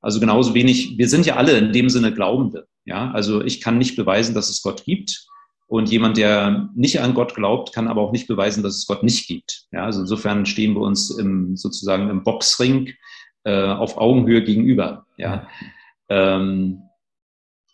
Also 0.00 0.20
genauso 0.20 0.54
wenig, 0.54 0.96
wir 0.96 1.08
sind 1.08 1.26
ja 1.26 1.36
alle 1.36 1.58
in 1.58 1.72
dem 1.72 1.88
Sinne 1.88 2.12
Glaubende. 2.12 2.66
Ja, 2.84 3.10
also 3.10 3.42
ich 3.42 3.60
kann 3.60 3.78
nicht 3.78 3.96
beweisen, 3.96 4.34
dass 4.34 4.48
es 4.48 4.62
Gott 4.62 4.84
gibt. 4.84 5.26
Und 5.66 5.90
jemand, 5.90 6.16
der 6.16 6.70
nicht 6.74 7.00
an 7.00 7.12
Gott 7.12 7.34
glaubt, 7.34 7.74
kann 7.74 7.88
aber 7.88 8.00
auch 8.00 8.12
nicht 8.12 8.26
beweisen, 8.26 8.62
dass 8.62 8.76
es 8.76 8.86
Gott 8.86 9.02
nicht 9.02 9.26
gibt. 9.28 9.66
Ja, 9.70 9.84
also 9.84 10.00
insofern 10.00 10.46
stehen 10.46 10.74
wir 10.74 10.80
uns 10.80 11.10
im, 11.10 11.56
sozusagen 11.56 12.08
im 12.08 12.24
Boxring 12.24 12.94
äh, 13.44 13.66
auf 13.66 13.98
Augenhöhe 13.98 14.42
gegenüber. 14.42 15.06
Ja. 15.18 15.46
Ähm, 16.08 16.82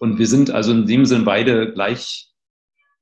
und 0.01 0.19
wir 0.19 0.27
sind 0.27 0.51
also 0.51 0.73
in 0.73 0.87
dem 0.87 1.07
Sinn 1.07 1.25
beide 1.25 1.73
gleich 1.73 2.35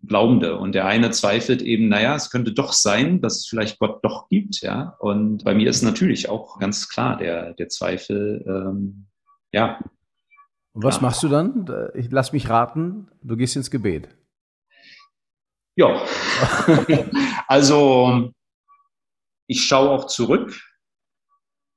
Glaubende. 0.05 0.59
Und 0.59 0.75
der 0.75 0.87
eine 0.87 1.11
zweifelt 1.11 1.62
eben, 1.62 1.89
naja, 1.89 2.16
es 2.16 2.31
könnte 2.31 2.53
doch 2.53 2.73
sein, 2.73 3.20
dass 3.20 3.39
es 3.39 3.47
vielleicht 3.47 3.79
Gott 3.79 4.05
doch 4.05 4.29
gibt, 4.29 4.61
ja. 4.61 4.97
Und 4.99 5.45
bei 5.45 5.55
mir 5.55 5.70
ist 5.70 5.83
natürlich 5.83 6.29
auch 6.29 6.59
ganz 6.59 6.89
klar 6.89 7.16
der, 7.16 7.55
der 7.55 7.68
Zweifel, 7.68 8.45
ähm, 8.47 9.07
ja. 9.53 9.79
Und 10.73 10.85
was 10.85 10.97
ja. 10.97 11.03
machst 11.03 11.23
du 11.23 11.29
dann? 11.29 11.91
Ich 11.95 12.11
lass 12.11 12.33
mich 12.33 12.49
raten, 12.49 13.09
du 13.23 13.37
gehst 13.37 13.57
ins 13.57 13.71
Gebet. 13.71 14.09
Ja, 15.77 16.03
also 17.47 18.33
ich 19.47 19.65
schaue 19.65 19.91
auch 19.91 20.07
zurück 20.07 20.53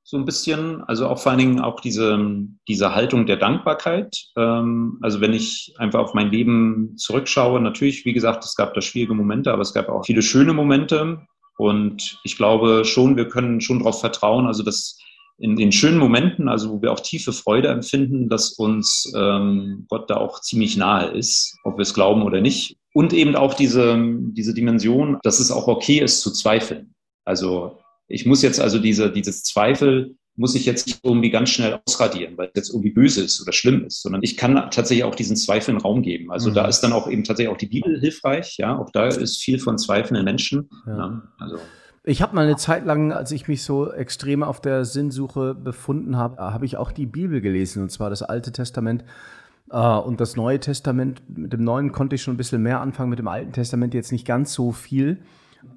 so 0.08 0.18
ein 0.18 0.26
bisschen, 0.26 0.84
also 0.84 1.08
auch 1.08 1.18
vor 1.18 1.32
allen 1.32 1.40
Dingen 1.40 1.60
auch 1.60 1.80
diese, 1.80 2.20
diese 2.68 2.94
Haltung 2.94 3.26
der 3.26 3.38
Dankbarkeit. 3.38 4.16
Ähm, 4.38 5.00
also 5.02 5.20
wenn 5.20 5.34
ich 5.34 5.74
einfach 5.80 6.00
auf 6.00 6.14
mein 6.14 6.30
Leben 6.32 6.96
zurückschaue, 6.96 7.60
natürlich, 7.60 8.06
wie 8.06 8.14
gesagt, 8.14 8.46
es 8.46 8.56
gab 8.56 8.76
da 8.76 8.82
schwierige 8.82 9.16
Momente, 9.16 9.52
aber 9.52 9.64
es 9.64 9.74
gab 9.74 9.90
auch 9.90 10.06
viele 10.06 10.22
schöne 10.22 10.54
Momente. 10.54 11.26
Und 11.58 12.20
ich 12.24 12.38
glaube 12.38 12.86
schon, 12.86 13.18
wir 13.18 13.30
können 13.30 13.62
schon 13.62 13.80
darauf 13.80 14.00
vertrauen, 14.00 14.46
also 14.46 14.62
dass 14.62 15.00
in 15.38 15.56
den 15.56 15.72
schönen 15.72 15.98
Momenten, 15.98 16.48
also 16.48 16.72
wo 16.72 16.82
wir 16.82 16.92
auch 16.92 17.00
tiefe 17.00 17.34
Freude 17.34 17.68
empfinden, 17.68 18.30
dass 18.30 18.54
uns 18.54 19.12
ähm, 19.16 19.86
Gott 19.90 20.10
da 20.10 20.16
auch 20.18 20.42
ziemlich 20.42 20.78
nahe 20.78 21.10
ist, 21.10 21.58
ob 21.64 21.78
wir 21.78 21.82
es 21.82 21.94
glauben 21.94 22.24
oder 22.24 22.42
nicht. 22.42 22.78
Und 22.94 23.12
eben 23.12 23.36
auch 23.36 23.54
diese, 23.54 23.98
diese 24.32 24.54
Dimension, 24.54 25.20
dass 25.24 25.40
es 25.40 25.52
auch 25.52 25.68
okay 25.68 26.00
ist 26.00 26.22
zu 26.22 26.32
zweifeln. 26.32 26.94
Also 27.26 27.80
ich 28.08 28.26
muss 28.26 28.42
jetzt 28.42 28.62
also 28.62 28.80
diese, 28.80 29.12
dieses 29.12 29.44
Zweifel 29.44 30.16
muss 30.38 30.56
ich 30.56 30.66
jetzt 30.66 30.88
nicht 30.88 31.00
irgendwie 31.04 31.30
ganz 31.30 31.50
schnell 31.50 31.80
ausradieren, 31.86 32.38
weil 32.38 32.48
es 32.48 32.54
jetzt 32.56 32.70
irgendwie 32.70 32.92
böse 32.92 33.24
ist 33.24 33.42
oder 33.42 33.54
schlimm 33.54 33.86
ist, 33.86 34.02
sondern 34.02 34.22
ich 34.22 34.36
kann 34.36 34.56
tatsächlich 34.70 35.06
auch 35.06 35.16
diesen 35.16 35.38
Zweifeln 35.38 35.78
Raum 35.78 36.02
geben. 36.02 36.32
Also 36.32 36.50
mhm. 36.50 36.56
da 36.56 36.68
ist 36.68 36.82
dann 36.82 36.94
auch 36.94 37.10
eben 37.10 37.24
tatsächlich 37.24 37.54
auch 37.54 37.58
die 37.58 37.68
Bibel 37.68 38.00
hilfreich, 38.00 38.58
ja, 38.58 38.78
auch 38.78 38.90
da 38.92 39.08
ist 39.08 39.42
viel 39.42 39.60
von 39.60 39.78
zweifelnden 39.78 40.26
Menschen. 40.26 40.70
Ja. 40.86 40.98
Ja, 40.98 41.22
also. 41.40 41.58
Ich 42.08 42.22
habe 42.22 42.36
mal 42.36 42.44
eine 42.44 42.56
Zeit 42.56 42.86
lang, 42.86 43.12
als 43.12 43.32
ich 43.32 43.48
mich 43.48 43.64
so 43.64 43.92
extrem 43.92 44.44
auf 44.44 44.62
der 44.62 44.86
Sinnsuche 44.86 45.56
befunden 45.56 46.18
habe, 46.18 46.38
habe 46.38 46.64
ich 46.64 46.78
auch 46.78 46.92
die 46.92 47.08
Bibel 47.08 47.42
gelesen, 47.42 47.82
und 47.82 47.90
zwar 47.92 48.12
das 48.12 48.22
Alte 48.22 48.52
Testament 48.52 49.04
äh, 49.72 49.78
und 49.78 50.22
das 50.22 50.36
Neue 50.36 50.60
Testament. 50.60 51.24
Mit 51.36 51.52
dem 51.52 51.64
Neuen 51.64 51.92
konnte 51.92 52.16
ich 52.16 52.22
schon 52.22 52.36
ein 52.36 52.38
bisschen 52.38 52.62
mehr 52.62 52.80
anfangen, 52.80 53.10
mit 53.10 53.18
dem 53.18 53.28
Alten 53.28 53.54
Testament 53.54 53.96
jetzt 53.96 54.12
nicht 54.12 54.28
ganz 54.28 54.54
so 54.54 54.72
viel. 54.72 55.18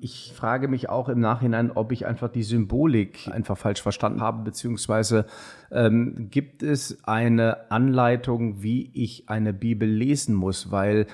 Ich 0.03 0.35
frage 0.37 0.69
mich 0.69 0.91
auch 0.91 1.09
im 1.09 1.19
Nachhinein, 1.19 1.71
ob 1.71 1.93
ich 1.93 2.05
einfach 2.05 2.29
die 2.29 2.43
Symbolik 2.43 3.31
einfach 3.33 3.57
falsch 3.57 3.81
verstanden 3.81 4.21
habe, 4.21 4.45
beziehungsweise 4.45 5.25
ähm, 5.71 6.29
gibt 6.31 6.63
es 6.63 6.99
eine 7.05 7.71
Anleitung, 7.71 8.63
wie 8.63 8.91
ich 8.93 9.31
eine 9.31 9.55
Bibel 9.55 9.89
lesen 9.89 10.35
muss, 10.35 10.71
weil 10.71 11.07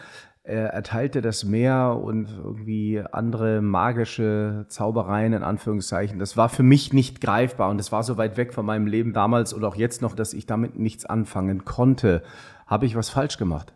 er 0.47 0.69
erteilte 0.69 1.23
das 1.23 1.45
Meer 1.45 1.99
und 2.03 2.29
irgendwie 2.29 3.03
andere 3.13 3.63
magische 3.63 4.67
Zaubereien 4.69 5.33
in 5.33 5.43
Anführungszeichen. 5.43 6.19
Das 6.19 6.37
war 6.37 6.51
für 6.51 6.63
mich 6.63 6.93
nicht 6.93 7.23
greifbar 7.23 7.71
und 7.71 7.81
es 7.81 7.93
war 7.93 8.03
so 8.03 8.19
weit 8.19 8.37
weg 8.37 8.53
von 8.53 8.67
meinem 8.67 8.87
Leben 8.87 9.15
damals 9.15 9.55
und 9.55 9.65
auch 9.65 9.75
jetzt 9.75 10.03
noch, 10.03 10.15
dass 10.15 10.35
ich 10.35 10.45
damit 10.45 10.79
nichts 10.79 11.07
anfangen 11.07 11.65
konnte. 11.65 12.23
Habe 12.67 12.85
ich 12.85 12.95
was 12.95 13.09
falsch 13.09 13.39
gemacht? 13.39 13.73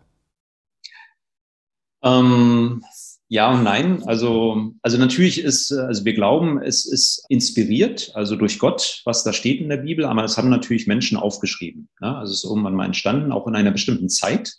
Ähm, 2.03 2.85
ja 3.29 3.51
und 3.51 3.62
nein. 3.62 4.03
Also, 4.05 4.73
also 4.83 4.99
natürlich 4.99 5.43
ist, 5.43 5.73
also 5.73 6.05
wir 6.05 6.12
glauben, 6.12 6.61
es 6.61 6.85
ist 6.85 7.25
inspiriert, 7.31 8.11
also 8.12 8.37
durch 8.37 8.59
Gott, 8.59 9.01
was 9.07 9.25
da 9.25 9.33
steht 9.33 9.62
in 9.62 9.71
der 9.71 9.79
Bibel, 9.79 10.05
aber 10.05 10.23
es 10.23 10.37
haben 10.37 10.51
natürlich 10.51 10.87
Menschen 10.87 11.16
aufgeschrieben. 11.16 11.89
Ja? 12.03 12.19
Also 12.19 12.33
es 12.33 12.45
ist 12.45 12.51
irgendwann 12.51 12.75
mal 12.75 12.85
entstanden, 12.85 13.33
auch 13.33 13.47
in 13.47 13.57
einer 13.57 13.71
bestimmten 13.71 14.11
Zeit, 14.11 14.59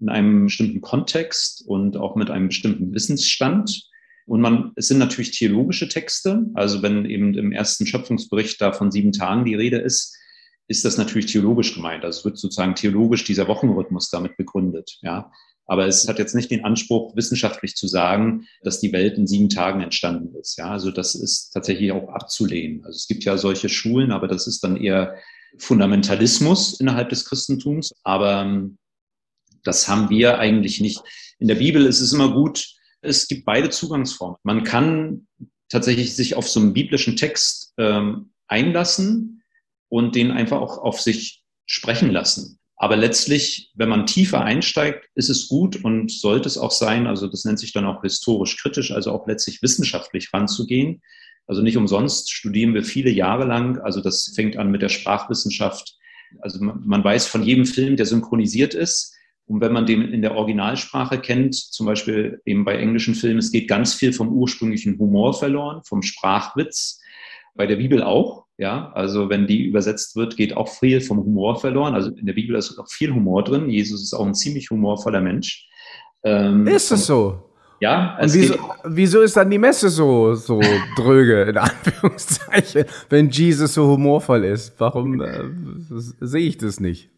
in 0.00 0.08
einem 0.08 0.44
bestimmten 0.44 0.80
Kontext 0.80 1.64
und 1.66 1.96
auch 1.96 2.16
mit 2.16 2.30
einem 2.30 2.48
bestimmten 2.48 2.94
Wissensstand. 2.94 3.88
Und 4.26 4.40
man, 4.40 4.72
es 4.76 4.88
sind 4.88 4.98
natürlich 4.98 5.30
theologische 5.38 5.88
Texte. 5.88 6.46
Also 6.54 6.82
wenn 6.82 7.04
eben 7.04 7.34
im 7.34 7.52
ersten 7.52 7.86
Schöpfungsbericht 7.86 8.60
da 8.60 8.72
von 8.72 8.90
sieben 8.90 9.12
Tagen 9.12 9.44
die 9.44 9.54
Rede 9.54 9.78
ist, 9.78 10.16
ist 10.68 10.84
das 10.84 10.98
natürlich 10.98 11.26
theologisch 11.26 11.74
gemeint. 11.74 12.04
Also 12.04 12.18
es 12.18 12.24
wird 12.24 12.38
sozusagen 12.38 12.74
theologisch 12.74 13.24
dieser 13.24 13.46
Wochenrhythmus 13.48 14.10
damit 14.10 14.36
begründet. 14.36 14.98
Ja. 15.02 15.30
Aber 15.66 15.86
es 15.86 16.08
hat 16.08 16.18
jetzt 16.18 16.34
nicht 16.34 16.50
den 16.50 16.64
Anspruch, 16.64 17.16
wissenschaftlich 17.16 17.74
zu 17.74 17.88
sagen, 17.88 18.46
dass 18.62 18.80
die 18.80 18.92
Welt 18.92 19.18
in 19.18 19.26
sieben 19.26 19.48
Tagen 19.48 19.80
entstanden 19.80 20.34
ist. 20.36 20.56
Ja, 20.56 20.70
also 20.70 20.90
das 20.90 21.14
ist 21.14 21.50
tatsächlich 21.50 21.90
auch 21.92 22.08
abzulehnen. 22.08 22.84
Also 22.84 22.96
es 22.96 23.08
gibt 23.08 23.24
ja 23.24 23.36
solche 23.36 23.68
Schulen, 23.68 24.12
aber 24.12 24.28
das 24.28 24.46
ist 24.46 24.62
dann 24.62 24.76
eher 24.76 25.16
Fundamentalismus 25.58 26.78
innerhalb 26.80 27.08
des 27.08 27.24
Christentums. 27.24 27.92
Aber 28.04 28.42
ähm, 28.42 28.78
das 29.66 29.88
haben 29.88 30.10
wir 30.10 30.38
eigentlich 30.38 30.80
nicht. 30.80 31.00
In 31.38 31.48
der 31.48 31.56
Bibel 31.56 31.86
ist 31.86 32.00
es 32.00 32.12
immer 32.12 32.32
gut, 32.32 32.66
es 33.02 33.28
gibt 33.28 33.44
beide 33.44 33.70
Zugangsformen. 33.70 34.38
Man 34.42 34.64
kann 34.64 35.26
tatsächlich 35.68 36.14
sich 36.14 36.34
auf 36.34 36.48
so 36.48 36.60
einen 36.60 36.72
biblischen 36.72 37.16
Text 37.16 37.74
ähm, 37.78 38.30
einlassen 38.48 39.42
und 39.88 40.14
den 40.14 40.30
einfach 40.30 40.60
auch 40.60 40.78
auf 40.78 41.00
sich 41.00 41.42
sprechen 41.66 42.10
lassen. 42.10 42.58
Aber 42.76 42.96
letztlich, 42.96 43.72
wenn 43.74 43.88
man 43.88 44.06
tiefer 44.06 44.42
einsteigt, 44.42 45.08
ist 45.14 45.30
es 45.30 45.48
gut 45.48 45.82
und 45.82 46.12
sollte 46.12 46.46
es 46.46 46.58
auch 46.58 46.70
sein, 46.70 47.06
also 47.06 47.26
das 47.26 47.44
nennt 47.44 47.58
sich 47.58 47.72
dann 47.72 47.86
auch 47.86 48.02
historisch 48.02 48.58
kritisch, 48.58 48.92
also 48.92 49.12
auch 49.12 49.26
letztlich 49.26 49.62
wissenschaftlich 49.62 50.32
ranzugehen. 50.32 51.00
Also 51.46 51.62
nicht 51.62 51.78
umsonst 51.78 52.30
studieren 52.30 52.74
wir 52.74 52.84
viele 52.84 53.10
Jahre 53.10 53.46
lang, 53.46 53.78
also 53.78 54.02
das 54.02 54.32
fängt 54.34 54.58
an 54.58 54.70
mit 54.70 54.82
der 54.82 54.90
Sprachwissenschaft. 54.90 55.96
Also 56.40 56.62
man 56.62 57.02
weiß 57.02 57.26
von 57.26 57.42
jedem 57.42 57.64
Film, 57.64 57.96
der 57.96 58.04
synchronisiert 58.04 58.74
ist. 58.74 59.15
Und 59.46 59.60
wenn 59.60 59.72
man 59.72 59.86
den 59.86 60.02
in 60.02 60.22
der 60.22 60.34
Originalsprache 60.34 61.18
kennt, 61.18 61.54
zum 61.54 61.86
Beispiel 61.86 62.40
eben 62.44 62.64
bei 62.64 62.76
englischen 62.76 63.14
Filmen, 63.14 63.38
es 63.38 63.52
geht 63.52 63.68
ganz 63.68 63.94
viel 63.94 64.12
vom 64.12 64.28
ursprünglichen 64.28 64.98
Humor 64.98 65.34
verloren, 65.34 65.82
vom 65.84 66.02
Sprachwitz. 66.02 67.00
Bei 67.54 67.66
der 67.66 67.76
Bibel 67.76 68.02
auch. 68.02 68.44
Ja, 68.58 68.90
also 68.92 69.28
wenn 69.28 69.46
die 69.46 69.64
übersetzt 69.64 70.16
wird, 70.16 70.36
geht 70.36 70.56
auch 70.56 70.68
viel 70.68 71.00
vom 71.00 71.18
Humor 71.18 71.60
verloren. 71.60 71.94
Also 71.94 72.10
in 72.10 72.26
der 72.26 72.32
Bibel 72.32 72.56
ist 72.56 72.78
auch 72.78 72.88
viel 72.88 73.12
Humor 73.12 73.44
drin. 73.44 73.68
Jesus 73.68 74.02
ist 74.02 74.14
auch 74.14 74.26
ein 74.26 74.34
ziemlich 74.34 74.70
humorvoller 74.70 75.20
Mensch. 75.20 75.68
Ähm, 76.22 76.66
ist 76.66 76.90
es 76.90 77.06
so? 77.06 77.42
Ja. 77.80 78.18
Und 78.20 78.32
wieso, 78.32 78.54
wieso 78.84 79.20
ist 79.20 79.36
dann 79.36 79.50
die 79.50 79.58
Messe 79.58 79.90
so, 79.90 80.34
so 80.34 80.60
dröge, 80.96 81.42
in 81.42 81.58
Anführungszeichen, 81.58 82.86
wenn 83.10 83.28
Jesus 83.30 83.74
so 83.74 83.86
humorvoll 83.86 84.44
ist? 84.44 84.74
Warum 84.78 85.20
äh, 85.20 85.44
sehe 86.20 86.48
ich 86.48 86.58
das 86.58 86.80
nicht? 86.80 87.10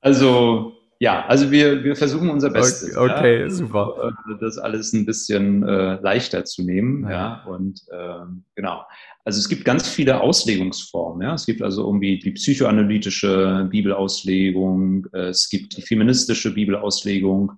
Also, 0.00 0.74
ja, 1.00 1.24
also 1.26 1.50
wir, 1.50 1.84
wir 1.84 1.94
versuchen 1.94 2.28
unser 2.28 2.50
Bestes. 2.50 2.96
Okay, 2.96 3.12
okay 3.12 3.40
ja, 3.42 3.50
super. 3.50 4.14
Äh, 4.28 4.34
das 4.40 4.58
alles 4.58 4.92
ein 4.92 5.06
bisschen 5.06 5.62
äh, 5.62 6.00
leichter 6.00 6.44
zu 6.44 6.62
nehmen. 6.62 7.04
Ja, 7.04 7.10
ja 7.10 7.44
und 7.46 7.80
ähm, 7.92 8.44
genau. 8.56 8.84
Also 9.24 9.38
es 9.38 9.48
gibt 9.48 9.64
ganz 9.64 9.86
viele 9.88 10.20
Auslegungsformen. 10.20 11.22
Ja? 11.22 11.34
Es 11.34 11.46
gibt 11.46 11.62
also 11.62 11.84
irgendwie 11.84 12.18
die 12.18 12.32
psychoanalytische 12.32 13.68
Bibelauslegung, 13.70 15.06
äh, 15.12 15.28
es 15.28 15.48
gibt 15.48 15.76
die 15.76 15.82
feministische 15.82 16.52
Bibelauslegung, 16.52 17.52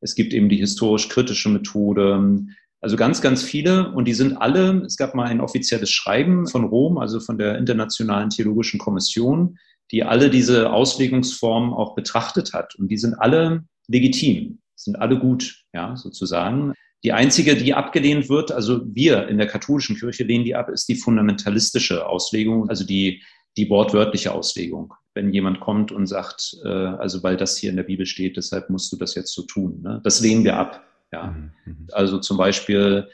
es 0.00 0.14
gibt 0.14 0.32
eben 0.32 0.48
die 0.48 0.56
historisch-kritische 0.56 1.48
Methode. 1.48 2.46
Also 2.80 2.96
ganz, 2.96 3.20
ganz 3.20 3.42
viele. 3.42 3.92
Und 3.92 4.06
die 4.06 4.14
sind 4.14 4.36
alle, 4.36 4.82
es 4.86 4.96
gab 4.96 5.14
mal 5.14 5.26
ein 5.26 5.40
offizielles 5.40 5.90
Schreiben 5.90 6.46
von 6.46 6.64
Rom, 6.64 6.96
also 6.96 7.20
von 7.20 7.36
der 7.36 7.58
Internationalen 7.58 8.30
Theologischen 8.30 8.78
Kommission, 8.78 9.58
die 9.92 10.02
alle 10.02 10.30
diese 10.30 10.72
Auslegungsformen 10.72 11.72
auch 11.72 11.94
betrachtet 11.94 12.52
hat. 12.52 12.74
Und 12.76 12.88
die 12.88 12.96
sind 12.96 13.14
alle 13.14 13.64
legitim, 13.88 14.58
sind 14.74 14.96
alle 14.96 15.18
gut, 15.18 15.62
ja, 15.72 15.96
sozusagen. 15.96 16.74
Die 17.04 17.12
einzige, 17.12 17.54
die 17.56 17.74
abgelehnt 17.74 18.28
wird, 18.28 18.50
also 18.50 18.82
wir 18.84 19.28
in 19.28 19.38
der 19.38 19.46
katholischen 19.46 19.96
Kirche 19.96 20.24
lehnen 20.24 20.44
die 20.44 20.54
ab, 20.54 20.68
ist 20.68 20.88
die 20.88 20.96
fundamentalistische 20.96 22.06
Auslegung, 22.06 22.68
also 22.68 22.84
die, 22.84 23.22
die 23.56 23.70
wortwörtliche 23.70 24.32
Auslegung. 24.32 24.92
Wenn 25.14 25.32
jemand 25.32 25.60
kommt 25.60 25.92
und 25.92 26.06
sagt, 26.06 26.56
äh, 26.64 26.68
also 26.68 27.22
weil 27.22 27.36
das 27.36 27.56
hier 27.56 27.70
in 27.70 27.76
der 27.76 27.84
Bibel 27.84 28.06
steht, 28.06 28.36
deshalb 28.36 28.70
musst 28.70 28.92
du 28.92 28.96
das 28.96 29.14
jetzt 29.14 29.32
so 29.32 29.42
tun. 29.42 29.82
Ne? 29.82 30.00
Das 30.02 30.20
lehnen 30.20 30.44
wir 30.44 30.56
ab. 30.56 30.84
Ja. 31.12 31.28
Mhm, 31.28 31.52
mhm. 31.64 31.86
Also 31.92 32.18
zum 32.18 32.36
Beispiel 32.36 33.08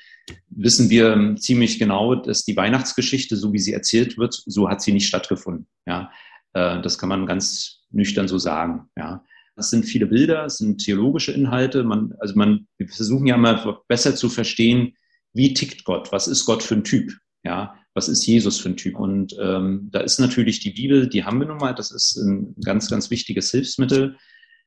wissen 0.48 0.88
wir 0.88 1.34
ziemlich 1.38 1.78
genau, 1.78 2.14
dass 2.14 2.44
die 2.44 2.56
Weihnachtsgeschichte, 2.56 3.36
so 3.36 3.52
wie 3.52 3.58
sie 3.58 3.72
erzählt 3.72 4.18
wird, 4.18 4.34
so 4.46 4.68
hat 4.68 4.82
sie 4.82 4.92
nicht 4.92 5.06
stattgefunden. 5.06 5.66
Ja. 5.86 6.10
Äh, 6.54 6.80
das 6.82 6.98
kann 6.98 7.08
man 7.08 7.26
ganz 7.26 7.84
nüchtern 7.90 8.28
so 8.28 8.38
sagen. 8.38 8.88
Ja. 8.96 9.24
Es 9.56 9.70
sind 9.70 9.84
viele 9.84 10.06
Bilder, 10.06 10.46
es 10.46 10.58
sind 10.58 10.82
theologische 10.82 11.32
Inhalte. 11.32 11.84
Man, 11.84 12.14
also 12.18 12.34
man, 12.34 12.66
wir 12.78 12.88
versuchen 12.88 13.26
ja 13.26 13.36
mal 13.36 13.78
besser 13.86 14.14
zu 14.14 14.28
verstehen, 14.30 14.94
wie 15.34 15.52
tickt 15.52 15.84
Gott? 15.84 16.10
Was 16.10 16.26
ist 16.26 16.46
Gott 16.46 16.62
für 16.62 16.74
ein 16.74 16.84
Typ? 16.84 17.12
Ja, 17.44 17.74
was 17.94 18.08
ist 18.08 18.26
Jesus 18.26 18.60
für 18.60 18.70
ein 18.70 18.76
Typ? 18.76 18.98
Und 18.98 19.36
ähm, 19.38 19.88
da 19.92 20.00
ist 20.00 20.18
natürlich 20.20 20.60
die 20.60 20.70
Bibel, 20.70 21.08
die 21.08 21.24
haben 21.24 21.40
wir 21.40 21.46
nun 21.46 21.58
mal. 21.58 21.74
Das 21.74 21.90
ist 21.90 22.16
ein 22.16 22.54
ganz, 22.64 22.88
ganz 22.88 23.10
wichtiges 23.10 23.50
Hilfsmittel. 23.50 24.16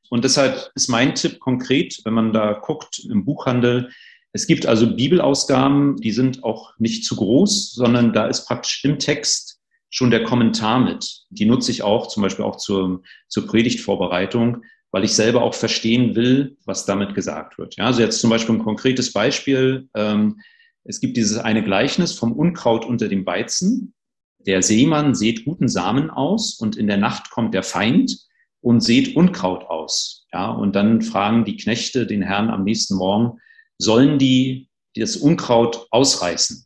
Und 0.08 0.24
deshalb 0.24 0.70
ist 0.74 0.88
mein 0.88 1.14
Tipp 1.14 1.40
konkret, 1.40 2.00
wenn 2.04 2.14
man 2.14 2.32
da 2.32 2.52
guckt 2.52 3.00
im 3.10 3.24
Buchhandel, 3.24 3.90
es 4.32 4.46
gibt 4.46 4.66
also 4.66 4.94
Bibelausgaben, 4.94 5.96
die 5.96 6.12
sind 6.12 6.44
auch 6.44 6.78
nicht 6.78 7.06
zu 7.06 7.16
groß, 7.16 7.72
sondern 7.72 8.12
da 8.12 8.26
ist 8.26 8.46
praktisch 8.46 8.84
im 8.84 8.98
Text 8.98 9.55
schon 9.96 10.10
der 10.10 10.24
Kommentar 10.24 10.80
mit. 10.80 11.24
Die 11.30 11.46
nutze 11.46 11.70
ich 11.70 11.82
auch 11.82 12.08
zum 12.08 12.22
Beispiel 12.22 12.44
auch 12.44 12.56
zur, 12.56 13.02
zur 13.28 13.46
Predigtvorbereitung 13.46 14.62
weil 14.92 15.04
ich 15.04 15.14
selber 15.14 15.42
auch 15.42 15.52
verstehen 15.52 16.14
will, 16.14 16.56
was 16.64 16.86
damit 16.86 17.14
gesagt 17.14 17.58
wird. 17.58 17.76
Ja, 17.76 17.84
also 17.84 18.00
jetzt 18.00 18.20
zum 18.20 18.30
Beispiel 18.30 18.54
ein 18.54 18.64
konkretes 18.64 19.12
Beispiel. 19.12 19.88
Ähm, 19.94 20.40
es 20.84 21.00
gibt 21.00 21.16
dieses 21.16 21.38
eine 21.38 21.62
Gleichnis 21.62 22.12
vom 22.12 22.32
Unkraut 22.32 22.84
unter 22.84 23.08
dem 23.08 23.26
Weizen. 23.26 23.94
Der 24.38 24.62
Seemann 24.62 25.14
sät 25.14 25.44
guten 25.44 25.68
Samen 25.68 26.08
aus 26.08 26.54
und 26.54 26.76
in 26.76 26.86
der 26.86 26.96
Nacht 26.96 27.30
kommt 27.30 27.52
der 27.52 27.64
Feind 27.64 28.16
und 28.60 28.80
sät 28.80 29.16
Unkraut 29.16 29.64
aus. 29.64 30.26
Ja, 30.32 30.50
und 30.50 30.76
dann 30.76 31.02
fragen 31.02 31.44
die 31.44 31.56
Knechte 31.56 32.06
den 32.06 32.22
Herrn 32.22 32.50
am 32.50 32.64
nächsten 32.64 32.96
Morgen, 32.96 33.38
sollen 33.78 34.18
die 34.18 34.70
das 34.94 35.16
Unkraut 35.16 35.88
ausreißen. 35.90 36.65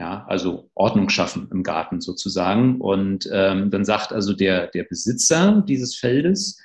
Ja, 0.00 0.24
also 0.28 0.70
Ordnung 0.74 1.10
schaffen 1.10 1.48
im 1.52 1.62
Garten 1.62 2.00
sozusagen. 2.00 2.80
Und 2.80 3.28
ähm, 3.30 3.70
dann 3.70 3.84
sagt 3.84 4.12
also 4.12 4.32
der, 4.32 4.68
der 4.68 4.84
Besitzer 4.84 5.62
dieses 5.68 5.94
Feldes, 5.94 6.58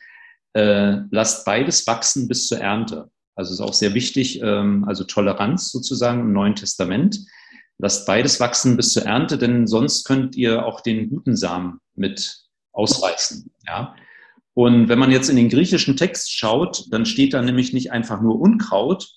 äh, 0.53 0.99
lasst 1.11 1.43
beides 1.43 1.86
wachsen 1.86 2.29
bis 2.29 2.47
zur 2.47 2.59
Ernte. 2.59 3.11
Also 3.36 3.53
ist 3.53 3.59
auch 3.59 3.73
sehr 3.73 3.93
wichtig, 3.93 4.41
ähm, 4.41 4.86
also 4.88 5.03
Toleranz 5.03 5.69
sozusagen 5.69 6.21
im 6.21 6.31
Neuen 6.31 6.55
Testament. 6.55 7.19
Lasst 7.77 8.07
beides 8.07 8.39
wachsen 8.39 8.77
bis 8.77 8.93
zur 8.93 9.03
Ernte, 9.03 9.38
denn 9.38 9.67
sonst 9.67 10.05
könnt 10.05 10.38
ihr 10.38 10.65
auch 10.65 10.79
den 10.79 11.09
guten 11.09 11.36
Samen 11.36 11.81
mit 11.93 12.38
ausreißen. 12.71 13.51
Ja? 13.67 13.95
Und 14.53 14.88
wenn 14.88 14.97
man 14.97 15.11
jetzt 15.11 15.27
in 15.27 15.36
den 15.36 15.49
griechischen 15.49 15.97
Text 15.97 16.31
schaut, 16.31 16.86
dann 16.89 17.05
steht 17.05 17.33
da 17.33 17.41
nämlich 17.41 17.73
nicht 17.73 17.91
einfach 17.91 18.21
nur 18.21 18.39
Unkraut, 18.39 19.09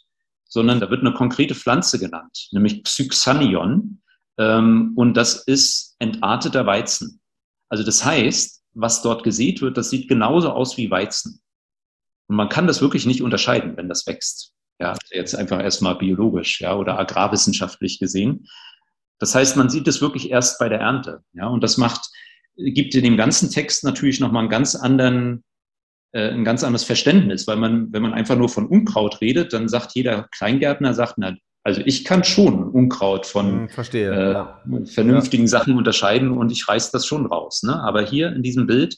sondern 0.49 0.81
da 0.81 0.91
wird 0.91 1.03
eine 1.03 1.15
konkrete 1.15 1.55
Pflanze 1.55 2.01
genannt, 2.01 2.49
nämlich 2.51 2.83
Psyxanion. 2.83 4.03
Ähm, 4.39 4.93
und 4.97 5.15
das 5.15 5.45
ist 5.45 5.97
entarteter 5.99 6.65
Weizen. 6.67 7.21
Also 7.69 7.85
das 7.85 8.05
heißt, 8.05 8.63
was 8.75 9.03
dort 9.03 9.25
gesät 9.25 9.61
wird, 9.61 9.77
das 9.77 9.91
sieht 9.91 10.09
genauso 10.09 10.51
aus 10.51 10.77
wie 10.77 10.91
Weizen. 10.91 11.41
Und 12.29 12.37
man 12.37 12.49
kann 12.49 12.67
das 12.67 12.81
wirklich 12.81 13.07
nicht 13.07 13.23
unterscheiden, 13.23 13.77
wenn 13.77 13.89
das 13.89 14.07
wächst. 14.07 14.53
Ja, 14.81 14.97
jetzt 15.11 15.35
einfach 15.35 15.61
erstmal 15.61 15.97
biologisch, 15.97 16.61
ja, 16.61 16.77
oder 16.77 16.99
agrarwissenschaftlich 16.99 17.99
gesehen. 17.99 18.47
Das 19.19 19.35
heißt, 19.35 19.57
man 19.57 19.69
sieht 19.69 19.89
es 19.89 20.01
wirklich 20.01 20.31
erst 20.31 20.61
bei 20.61 20.69
der 20.69 20.79
Ernte. 20.79 21.25
Ja, 21.33 21.49
und 21.49 21.65
das 21.65 21.79
macht, 21.79 22.09
gibt 22.57 22.95
in 22.95 23.03
dem 23.03 23.17
ganzen 23.17 23.51
Text 23.51 23.83
natürlich 23.83 24.21
nochmal 24.21 24.43
einen 24.43 24.51
ganz 24.51 24.77
anderen, 24.77 25.43
äh, 26.13 26.31
ein 26.31 26.45
ganz 26.45 26.63
anderes 26.63 26.85
Verständnis, 26.85 27.49
weil 27.49 27.57
man, 27.57 27.93
wenn 27.93 28.03
man 28.03 28.15
einfach 28.15 28.37
nur 28.37 28.49
von 28.49 28.69
Unkraut 28.69 29.21
redet, 29.21 29.53
dann 29.53 29.69
sagt 29.69 29.97
jeder 29.97 30.29
Kleingärtner, 30.31 30.95
sagt, 30.95 31.15
na, 31.17 31.35
also 31.69 31.83
ich 31.85 32.05
kann 32.05 32.25
schon 32.25 32.65
Unkraut 32.65 33.27
von 33.27 33.47
hm, 33.47 33.69
Verstehe, 33.69 34.11
äh, 34.11 34.33
ja. 34.33 34.63
vernünftigen 34.87 35.45
ja. 35.45 35.49
Sachen 35.49 35.77
unterscheiden 35.77 36.31
und 36.33 36.51
ich 36.51 36.67
reiß 36.67 36.91
das 36.93 37.05
schon 37.05 37.27
raus. 37.27 37.63
Ne? 37.63 37.79
Aber 37.83 38.03
hier 38.03 38.33
in 38.33 38.43
diesem 38.43 38.67
Bild 38.67 38.97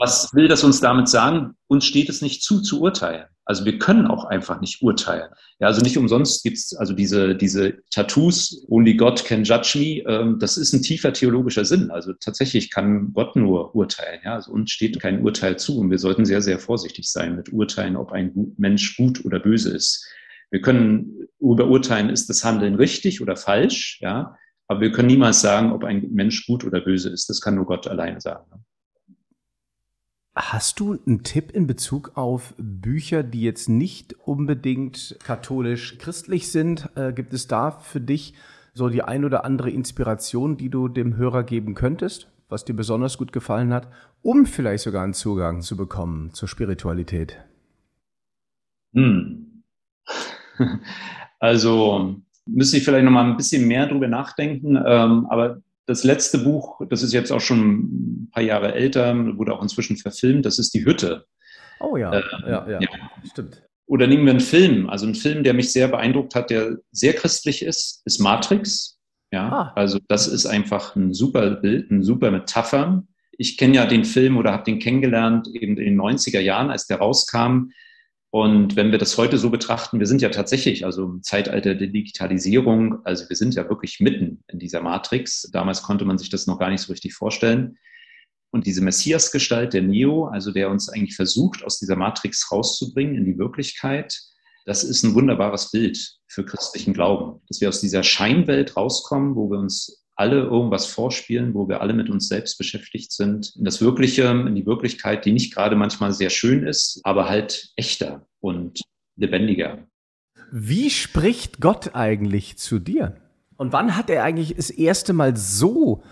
was 0.00 0.32
will 0.32 0.48
das 0.48 0.64
uns 0.64 0.80
damit 0.80 1.08
sagen? 1.08 1.54
Uns 1.68 1.84
steht 1.84 2.08
es 2.08 2.22
nicht 2.22 2.42
zu, 2.42 2.62
zu 2.62 2.80
urteilen. 2.80 3.26
Also 3.44 3.66
wir 3.66 3.78
können 3.78 4.06
auch 4.06 4.24
einfach 4.24 4.60
nicht 4.60 4.80
urteilen. 4.80 5.28
Ja, 5.58 5.66
also 5.66 5.82
nicht 5.82 5.98
umsonst 5.98 6.42
gibt's 6.42 6.74
also 6.74 6.94
diese, 6.94 7.34
diese 7.34 7.74
Tattoos, 7.90 8.64
Only 8.68 8.94
God 8.94 9.22
can 9.24 9.44
judge 9.44 9.78
me, 9.78 10.02
ähm, 10.10 10.38
das 10.38 10.56
ist 10.56 10.72
ein 10.72 10.80
tiefer 10.80 11.12
theologischer 11.12 11.66
Sinn. 11.66 11.90
Also 11.90 12.14
tatsächlich 12.14 12.70
kann 12.70 13.12
Gott 13.12 13.36
nur 13.36 13.74
urteilen. 13.74 14.20
Ja, 14.24 14.36
also 14.36 14.52
uns 14.52 14.70
steht 14.70 14.98
kein 15.00 15.22
Urteil 15.22 15.58
zu 15.58 15.78
und 15.78 15.90
wir 15.90 15.98
sollten 15.98 16.24
sehr, 16.24 16.40
sehr 16.40 16.58
vorsichtig 16.58 17.10
sein 17.10 17.36
mit 17.36 17.52
Urteilen, 17.52 17.96
ob 17.96 18.12
ein 18.12 18.54
Mensch 18.56 18.96
gut 18.96 19.22
oder 19.26 19.38
böse 19.38 19.70
ist. 19.70 20.06
Wir 20.50 20.60
können 20.60 21.28
überurteilen, 21.40 22.10
ist 22.10 22.28
das 22.28 22.44
Handeln 22.44 22.74
richtig 22.74 23.22
oder 23.22 23.36
falsch, 23.36 23.98
ja, 24.00 24.36
aber 24.66 24.80
wir 24.80 24.92
können 24.92 25.08
niemals 25.08 25.40
sagen, 25.40 25.72
ob 25.72 25.84
ein 25.84 26.12
Mensch 26.12 26.46
gut 26.46 26.64
oder 26.64 26.80
böse 26.80 27.10
ist. 27.10 27.28
Das 27.28 27.40
kann 27.40 27.56
nur 27.56 27.66
Gott 27.66 27.88
alleine 27.88 28.20
sagen. 28.20 28.44
Ne? 28.50 28.60
Hast 30.36 30.78
du 30.78 30.96
einen 31.06 31.24
Tipp 31.24 31.50
in 31.50 31.66
Bezug 31.66 32.12
auf 32.14 32.54
Bücher, 32.56 33.24
die 33.24 33.42
jetzt 33.42 33.68
nicht 33.68 34.14
unbedingt 34.26 35.16
katholisch-christlich 35.24 36.52
sind? 36.52 36.88
Äh, 36.94 37.12
gibt 37.12 37.32
es 37.34 37.48
da 37.48 37.72
für 37.72 38.00
dich 38.00 38.34
so 38.72 38.88
die 38.88 39.02
ein 39.02 39.24
oder 39.24 39.44
andere 39.44 39.70
Inspiration, 39.70 40.56
die 40.56 40.70
du 40.70 40.86
dem 40.86 41.16
Hörer 41.16 41.42
geben 41.42 41.74
könntest, 41.74 42.30
was 42.48 42.64
dir 42.64 42.74
besonders 42.74 43.18
gut 43.18 43.32
gefallen 43.32 43.72
hat, 43.74 43.88
um 44.22 44.46
vielleicht 44.46 44.84
sogar 44.84 45.02
einen 45.02 45.14
Zugang 45.14 45.62
zu 45.62 45.76
bekommen 45.76 46.32
zur 46.32 46.48
Spiritualität? 46.48 47.38
Hm. 48.94 49.64
Also 51.42 52.16
müsste 52.44 52.76
ich 52.76 52.84
vielleicht 52.84 53.06
noch 53.06 53.10
mal 53.10 53.24
ein 53.24 53.38
bisschen 53.38 53.66
mehr 53.66 53.86
drüber 53.86 54.08
nachdenken, 54.08 54.76
ähm, 54.76 55.26
aber 55.30 55.62
das 55.86 56.04
letzte 56.04 56.38
Buch, 56.38 56.82
das 56.88 57.02
ist 57.02 57.12
jetzt 57.12 57.32
auch 57.32 57.40
schon 57.40 57.60
ein 57.60 58.30
paar 58.30 58.42
Jahre 58.42 58.74
älter, 58.74 59.14
wurde 59.38 59.54
auch 59.54 59.62
inzwischen 59.62 59.96
verfilmt, 59.96 60.44
das 60.44 60.58
ist 60.58 60.74
Die 60.74 60.84
Hütte. 60.84 61.24
Oh 61.80 61.96
ja, 61.96 62.12
äh, 62.12 62.22
ja, 62.42 62.68
ja, 62.68 62.78
ja, 62.80 62.88
stimmt. 63.28 63.62
Oder 63.86 64.06
nehmen 64.06 64.24
wir 64.24 64.30
einen 64.30 64.40
Film, 64.40 64.88
also 64.88 65.06
einen 65.06 65.16
Film, 65.16 65.42
der 65.42 65.54
mich 65.54 65.72
sehr 65.72 65.88
beeindruckt 65.88 66.34
hat, 66.36 66.50
der 66.50 66.76
sehr 66.92 67.14
christlich 67.14 67.62
ist, 67.64 68.02
ist 68.04 68.20
Matrix. 68.20 68.98
Ja, 69.32 69.48
ah. 69.48 69.72
also 69.74 69.98
das 70.08 70.28
ist 70.28 70.46
einfach 70.46 70.94
ein 70.94 71.12
super 71.14 71.50
Bild, 71.50 71.90
ein 71.90 72.04
super 72.04 72.30
Metapher. 72.30 73.02
Ich 73.32 73.56
kenne 73.56 73.76
ja 73.76 73.86
den 73.86 74.04
Film 74.04 74.36
oder 74.36 74.52
habe 74.52 74.64
den 74.64 74.78
kennengelernt 74.78 75.48
eben 75.54 75.76
in 75.76 75.96
den 75.96 76.00
90er 76.00 76.40
Jahren, 76.40 76.70
als 76.70 76.86
der 76.86 76.98
rauskam. 76.98 77.70
Und 78.32 78.76
wenn 78.76 78.92
wir 78.92 78.98
das 78.98 79.18
heute 79.18 79.38
so 79.38 79.50
betrachten, 79.50 79.98
wir 79.98 80.06
sind 80.06 80.22
ja 80.22 80.28
tatsächlich, 80.28 80.84
also 80.84 81.04
im 81.04 81.22
Zeitalter 81.22 81.74
der 81.74 81.88
Digitalisierung, 81.88 83.04
also 83.04 83.28
wir 83.28 83.34
sind 83.34 83.54
ja 83.54 83.68
wirklich 83.68 83.98
mitten 83.98 84.44
in 84.46 84.60
dieser 84.60 84.82
Matrix. 84.82 85.48
Damals 85.52 85.82
konnte 85.82 86.04
man 86.04 86.16
sich 86.16 86.30
das 86.30 86.46
noch 86.46 86.58
gar 86.58 86.70
nicht 86.70 86.82
so 86.82 86.92
richtig 86.92 87.14
vorstellen. 87.14 87.76
Und 88.52 88.66
diese 88.66 88.82
Messias-Gestalt, 88.82 89.72
der 89.72 89.82
Neo, 89.82 90.26
also 90.26 90.52
der 90.52 90.70
uns 90.70 90.88
eigentlich 90.88 91.16
versucht, 91.16 91.64
aus 91.64 91.78
dieser 91.78 91.96
Matrix 91.96 92.50
rauszubringen 92.52 93.16
in 93.16 93.24
die 93.24 93.38
Wirklichkeit, 93.38 94.20
das 94.64 94.84
ist 94.84 95.02
ein 95.02 95.14
wunderbares 95.14 95.72
Bild 95.72 96.18
für 96.28 96.44
christlichen 96.44 96.92
Glauben. 96.92 97.40
Dass 97.48 97.60
wir 97.60 97.68
aus 97.68 97.80
dieser 97.80 98.04
Scheinwelt 98.04 98.76
rauskommen, 98.76 99.34
wo 99.34 99.50
wir 99.50 99.58
uns 99.58 99.99
alle 100.20 100.42
irgendwas 100.42 100.86
vorspielen, 100.86 101.54
wo 101.54 101.66
wir 101.66 101.80
alle 101.80 101.94
mit 101.94 102.10
uns 102.10 102.28
selbst 102.28 102.58
beschäftigt 102.58 103.10
sind, 103.10 103.54
in 103.56 103.64
das 103.64 103.80
Wirkliche, 103.80 104.24
in 104.24 104.54
die 104.54 104.66
Wirklichkeit, 104.66 105.24
die 105.24 105.32
nicht 105.32 105.54
gerade 105.54 105.76
manchmal 105.76 106.12
sehr 106.12 106.28
schön 106.28 106.66
ist, 106.66 107.00
aber 107.04 107.26
halt 107.26 107.72
echter 107.76 108.26
und 108.40 108.82
lebendiger. 109.16 109.78
Wie 110.52 110.90
spricht 110.90 111.60
Gott 111.60 111.94
eigentlich 111.94 112.58
zu 112.58 112.78
dir? 112.78 113.16
Und 113.56 113.72
wann 113.72 113.96
hat 113.96 114.10
er 114.10 114.22
eigentlich 114.22 114.54
das 114.54 114.68
erste 114.68 115.14
Mal 115.14 115.38
so 115.38 116.02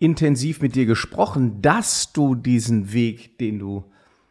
intensiv 0.00 0.60
mit 0.60 0.74
dir 0.74 0.86
gesprochen, 0.86 1.62
dass 1.62 2.12
du 2.12 2.34
diesen 2.34 2.92
Weg, 2.92 3.38
den 3.38 3.60
du 3.60 3.84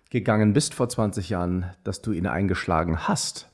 gegangen 0.10 0.52
bist 0.52 0.74
vor 0.74 0.90
20 0.90 1.30
Jahren, 1.30 1.72
dass 1.86 2.02
du 2.02 2.12
ihn 2.12 2.28
eingeschlagen 2.28 3.08
hast? 3.08 3.48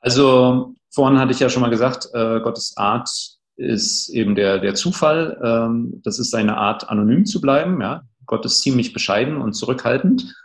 Also 0.00 0.74
vorhin 0.90 1.18
hatte 1.18 1.32
ich 1.32 1.40
ja 1.40 1.50
schon 1.50 1.60
mal 1.60 1.68
gesagt, 1.68 2.08
äh, 2.14 2.40
Gottes 2.40 2.78
Art 2.78 3.10
ist 3.56 4.08
eben 4.08 4.34
der, 4.34 4.58
der 4.58 4.74
Zufall. 4.74 5.40
Ähm, 5.42 6.00
das 6.04 6.18
ist 6.18 6.30
seine 6.30 6.56
Art, 6.56 6.88
anonym 6.88 7.26
zu 7.26 7.40
bleiben. 7.40 7.80
Ja? 7.80 8.02
Gott 8.26 8.44
ist 8.44 8.60
ziemlich 8.60 8.92
bescheiden 8.92 9.36
und 9.36 9.54
zurückhaltend. 9.54 10.34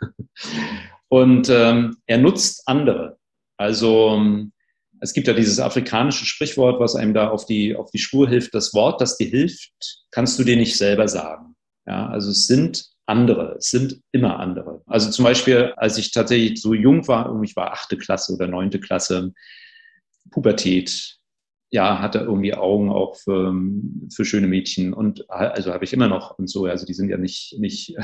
Und 1.12 1.48
ähm, 1.48 1.96
er 2.06 2.18
nutzt 2.18 2.62
andere. 2.66 3.18
Also 3.56 4.10
ähm, 4.14 4.52
es 5.00 5.12
gibt 5.12 5.26
ja 5.26 5.34
dieses 5.34 5.58
afrikanische 5.58 6.24
Sprichwort, 6.24 6.78
was 6.78 6.94
einem 6.94 7.14
da 7.14 7.30
auf 7.30 7.46
die, 7.46 7.74
auf 7.74 7.90
die 7.90 7.98
Spur 7.98 8.28
hilft. 8.28 8.54
Das 8.54 8.72
Wort, 8.74 9.00
das 9.00 9.16
dir 9.16 9.26
hilft, 9.26 9.72
kannst 10.12 10.38
du 10.38 10.44
dir 10.44 10.56
nicht 10.56 10.76
selber 10.76 11.08
sagen. 11.08 11.56
Ja? 11.84 12.08
Also 12.08 12.30
es 12.30 12.46
sind 12.46 12.86
andere. 13.06 13.56
Es 13.58 13.70
sind 13.70 14.00
immer 14.12 14.38
andere. 14.38 14.82
Also 14.86 15.10
zum 15.10 15.24
Beispiel, 15.24 15.74
als 15.76 15.98
ich 15.98 16.12
tatsächlich 16.12 16.62
so 16.62 16.74
jung 16.74 17.08
war, 17.08 17.42
ich 17.42 17.56
war 17.56 17.72
achte 17.72 17.98
Klasse 17.98 18.32
oder 18.34 18.46
neunte 18.46 18.78
Klasse, 18.78 19.32
Pubertät, 20.30 21.18
ja, 21.70 22.00
hatte 22.00 22.18
irgendwie 22.18 22.54
Augen 22.54 22.90
auch 22.90 23.16
für, 23.16 23.54
für 24.12 24.24
schöne 24.24 24.48
Mädchen 24.48 24.92
und 24.92 25.30
also 25.30 25.72
habe 25.72 25.84
ich 25.84 25.92
immer 25.92 26.08
noch 26.08 26.38
und 26.38 26.48
so, 26.48 26.66
also 26.66 26.84
die 26.84 26.94
sind 26.94 27.08
ja 27.08 27.16
nicht, 27.16 27.56
nicht 27.58 27.94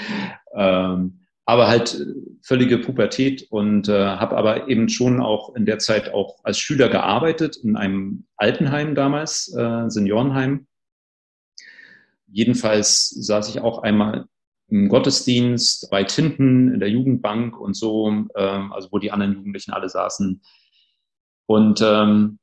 ähm, 0.54 1.20
aber 1.44 1.68
halt 1.68 2.04
völlige 2.42 2.78
Pubertät 2.78 3.46
und 3.50 3.88
äh, 3.88 4.06
habe 4.06 4.36
aber 4.36 4.68
eben 4.68 4.88
schon 4.88 5.20
auch 5.20 5.54
in 5.54 5.66
der 5.66 5.78
Zeit 5.78 6.12
auch 6.12 6.38
als 6.44 6.58
Schüler 6.58 6.88
gearbeitet 6.88 7.56
in 7.56 7.76
einem 7.76 8.26
Altenheim 8.36 8.94
damals, 8.94 9.52
äh, 9.56 9.88
Seniorenheim. 9.88 10.66
Jedenfalls 12.28 13.10
saß 13.10 13.48
ich 13.50 13.60
auch 13.60 13.82
einmal 13.82 14.26
im 14.68 14.88
Gottesdienst 14.88 15.90
weit 15.90 16.12
hinten 16.12 16.72
in 16.72 16.80
der 16.80 16.88
Jugendbank 16.88 17.60
und 17.60 17.74
so, 17.74 18.10
äh, 18.34 18.40
also 18.40 18.88
wo 18.90 18.98
die 18.98 19.10
anderen 19.10 19.34
Jugendlichen 19.34 19.72
alle 19.72 19.88
saßen. 19.88 20.40
Und 21.46 21.82
ähm, 21.84 22.38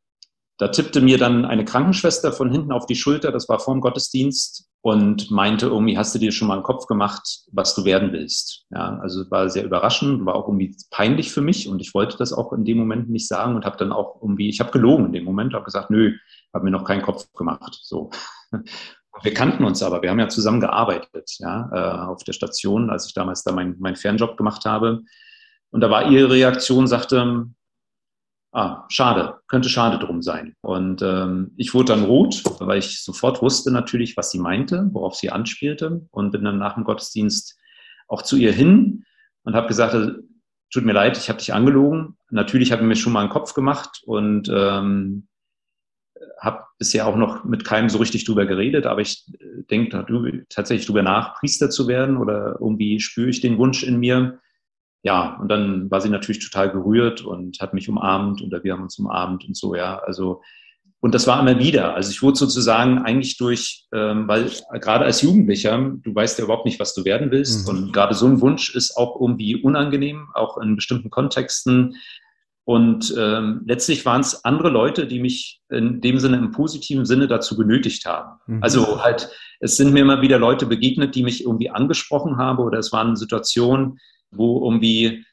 da 0.60 0.68
tippte 0.68 1.02
mir 1.02 1.18
dann 1.18 1.46
eine 1.46 1.66
Krankenschwester 1.66 2.32
von 2.32 2.52
hinten 2.52 2.72
auf 2.72 2.86
die 2.86 2.96
Schulter, 2.96 3.32
das 3.32 3.50
war 3.50 3.60
vor 3.60 3.74
dem 3.74 3.82
Gottesdienst, 3.82 4.70
und 4.82 5.30
meinte 5.30 5.68
irgendwie, 5.68 5.98
hast 5.98 6.16
du 6.16 6.20
dir 6.20 6.32
schon 6.32 6.48
mal 6.48 6.54
einen 6.54 6.64
Kopf 6.64 6.88
gemacht, 6.88 7.42
was 7.52 7.76
du 7.76 7.84
werden 7.84 8.14
willst? 8.14 8.66
Ja, 8.70 8.98
also 9.02 9.30
war 9.30 9.50
sehr 9.50 9.66
überraschend, 9.66 10.26
war 10.26 10.36
auch 10.36 10.48
irgendwie 10.48 10.76
peinlich 10.90 11.32
für 11.32 11.42
mich 11.42 11.68
und 11.68 11.82
ich 11.82 11.94
wollte 11.94 12.18
das 12.18 12.32
auch 12.32 12.54
in 12.54 12.64
dem 12.64 12.78
Moment 12.78 13.10
nicht 13.10 13.28
sagen 13.28 13.56
und 13.56 13.66
habe 13.66 13.78
dann 13.78 13.92
auch 13.92 14.22
irgendwie, 14.22 14.48
ich 14.48 14.60
habe 14.60 14.72
gelogen 14.72 15.08
in 15.08 15.14
dem 15.14 15.26
Moment, 15.26 15.54
habe 15.54 15.66
gesagt, 15.66 15.90
nö, 15.90 16.14
habe 16.54 16.64
mir 16.64 16.72
noch 16.72 16.86
keinen 16.86 17.02
Kopf 17.02 17.32
gemacht. 17.34 17.78
So. 17.84 18.10
Wir 19.22 19.34
kannten 19.34 19.66
uns 19.66 19.84
aber, 19.84 20.02
wir 20.02 20.12
haben 20.12 20.20
ja 20.20 20.30
zusammen 20.30 20.62
gearbeitet, 20.62 21.30
ja, 21.40 21.70
äh, 21.74 22.08
auf 22.08 22.24
der 22.24 22.32
Station, 22.32 22.90
als 22.90 23.08
ich 23.08 23.14
damals 23.14 23.44
da 23.44 23.52
meinen 23.52 23.76
mein 23.80 23.98
Fernjob 23.98 24.38
gemacht 24.38 24.64
habe. 24.64 25.02
Und 25.72 25.82
da 25.82 25.90
war 25.90 26.10
ihre 26.10 26.32
Reaktion, 26.32 26.88
sagte, 26.88 27.48
ah, 28.52 28.86
schade, 28.90 29.40
könnte 29.48 29.70
schade 29.70 30.00
drum 30.04 30.22
sein. 30.22 30.56
Und 30.62 31.02
ähm, 31.02 31.52
ich 31.58 31.74
wurde 31.74 31.94
dann 31.94 32.06
rot, 32.06 32.44
weil 32.60 32.80
ich 32.80 33.04
sofort 33.04 33.42
wusste 33.42 33.72
natürlich, 33.72 34.18
was 34.18 34.32
sie 34.32 34.40
meinte, 34.40 34.90
worauf 34.92 35.16
sie 35.16 35.32
anspielte 35.32 36.08
und 36.12 36.32
bin 36.32 36.44
dann 36.44 36.58
nach 36.58 36.76
dem 36.76 36.84
Gottesdienst 36.84 37.58
auch 38.08 38.22
zu 38.22 38.38
ihr 38.38 38.52
hin 38.52 39.06
und 39.44 39.56
habe 39.56 39.68
gesagt, 39.68 39.96
tut 40.72 40.86
mir 40.86 40.94
leid, 40.94 41.18
ich 41.18 41.30
habe 41.30 41.40
dich 41.40 41.54
angelogen. 41.54 42.18
Natürlich 42.30 42.72
habe 42.72 42.82
ich 42.82 42.88
mir 42.88 42.96
schon 42.96 43.14
mal 43.14 43.22
einen 43.22 43.30
Kopf 43.30 43.54
gemacht 43.54 44.02
und 44.06 44.50
ähm, 44.54 45.28
habe 46.40 46.64
bisher 46.78 47.08
auch 47.08 47.16
noch 47.16 47.44
mit 47.44 47.66
keinem 47.66 47.90
so 47.90 47.98
richtig 47.98 48.26
drüber 48.26 48.46
geredet, 48.46 48.86
aber 48.86 49.02
ich 49.02 49.26
äh, 49.40 49.64
denke 49.70 50.46
tatsächlich 50.50 50.86
drüber 50.86 51.04
nach, 51.04 51.36
Priester 51.36 51.70
zu 51.70 51.88
werden 51.88 52.18
oder 52.18 52.58
irgendwie 52.60 53.00
spüre 53.00 53.30
ich 53.30 53.42
den 53.42 53.58
Wunsch 53.58 53.84
in 53.84 54.00
mir. 54.00 54.40
Ja, 55.02 55.38
und 55.42 55.50
dann 55.50 55.90
war 55.90 56.02
sie 56.02 56.10
natürlich 56.10 56.44
total 56.44 56.72
gerührt 56.72 57.22
und 57.22 57.60
hat 57.62 57.74
mich 57.74 57.88
umarmt 57.88 58.42
oder 58.42 58.64
wir 58.64 58.74
haben 58.74 58.84
uns 58.84 59.00
umarmt 59.00 59.46
und 59.46 59.56
so, 59.56 59.76
ja. 59.76 60.00
Also, 60.00 60.42
und 61.00 61.16
das 61.16 61.26
war 61.26 61.40
immer 61.40 61.58
wieder. 61.60 61.96
Also 61.96 62.12
ich 62.12 62.22
wurde 62.22 62.38
sozusagen 62.38 63.00
eigentlich 63.00 63.38
durch, 63.38 63.86
ähm, 63.94 64.28
weil 64.28 64.52
gerade 64.82 65.06
als 65.06 65.22
Jugendlicher, 65.22 65.78
du 65.78 66.14
weißt 66.14 66.38
ja 66.38 66.44
überhaupt 66.44 66.66
nicht, 66.66 66.80
was 66.80 66.94
du 66.94 67.06
werden 67.06 67.32
willst. 67.32 67.64
Mhm. 67.64 67.78
Und 67.78 67.94
gerade 67.94 68.14
so 68.14 68.26
ein 68.26 68.42
Wunsch 68.42 68.76
ist 68.76 68.98
auch 68.98 69.20
irgendwie 69.20 69.56
unangenehm, 69.56 70.28
auch 70.34 70.58
in 70.58 70.76
bestimmten 70.76 71.10
Kontexten. 71.10 71.96
Und 72.66 73.16
ähm, 73.18 73.62
letztlich 73.66 74.06
waren 74.06 74.22
es 74.22 74.44
andere 74.44 74.70
Leute, 74.70 75.08
die 75.08 75.22
mich 75.22 75.62
in 75.70 76.02
dem 76.02 76.20
Sinne 76.20 76.38
im 76.38 76.52
positiven 76.52 77.06
Sinne 77.06 77.28
dazu 77.28 77.56
genötigt 77.56 78.06
haben. 78.06 78.40
Mhm. 78.48 78.62
Also 78.62 79.02
halt, 79.02 79.30
es 79.62 79.78
sind 79.78 79.94
mir 79.94 80.02
immer 80.02 80.22
wieder 80.22 80.38
Leute 80.38 80.66
begegnet, 80.66 81.16
die 81.16 81.24
mich 81.24 81.46
irgendwie 81.46 81.70
angesprochen 81.70 82.38
haben 82.38 82.60
oder 82.60 82.78
es 82.78 82.92
waren 82.92 83.16
Situationen, 83.16 84.00
wo 84.32 84.64
irgendwie, 84.64 85.26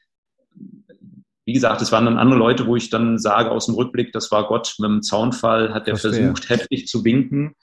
wie 1.45 1.53
gesagt, 1.53 1.81
es 1.81 1.91
waren 1.91 2.05
dann 2.05 2.17
andere 2.17 2.39
Leute, 2.39 2.67
wo 2.67 2.75
ich 2.75 2.89
dann 2.89 3.17
sage 3.17 3.51
aus 3.51 3.67
dem 3.67 3.75
Rückblick, 3.75 4.11
das 4.11 4.31
war 4.31 4.47
Gott. 4.47 4.75
Mit 4.79 4.89
dem 4.89 5.01
Zaunfall, 5.01 5.73
hat 5.73 5.87
der 5.87 5.97
versucht, 5.97 6.49
heftig 6.49 6.87
zu 6.87 7.03
winken. 7.03 7.55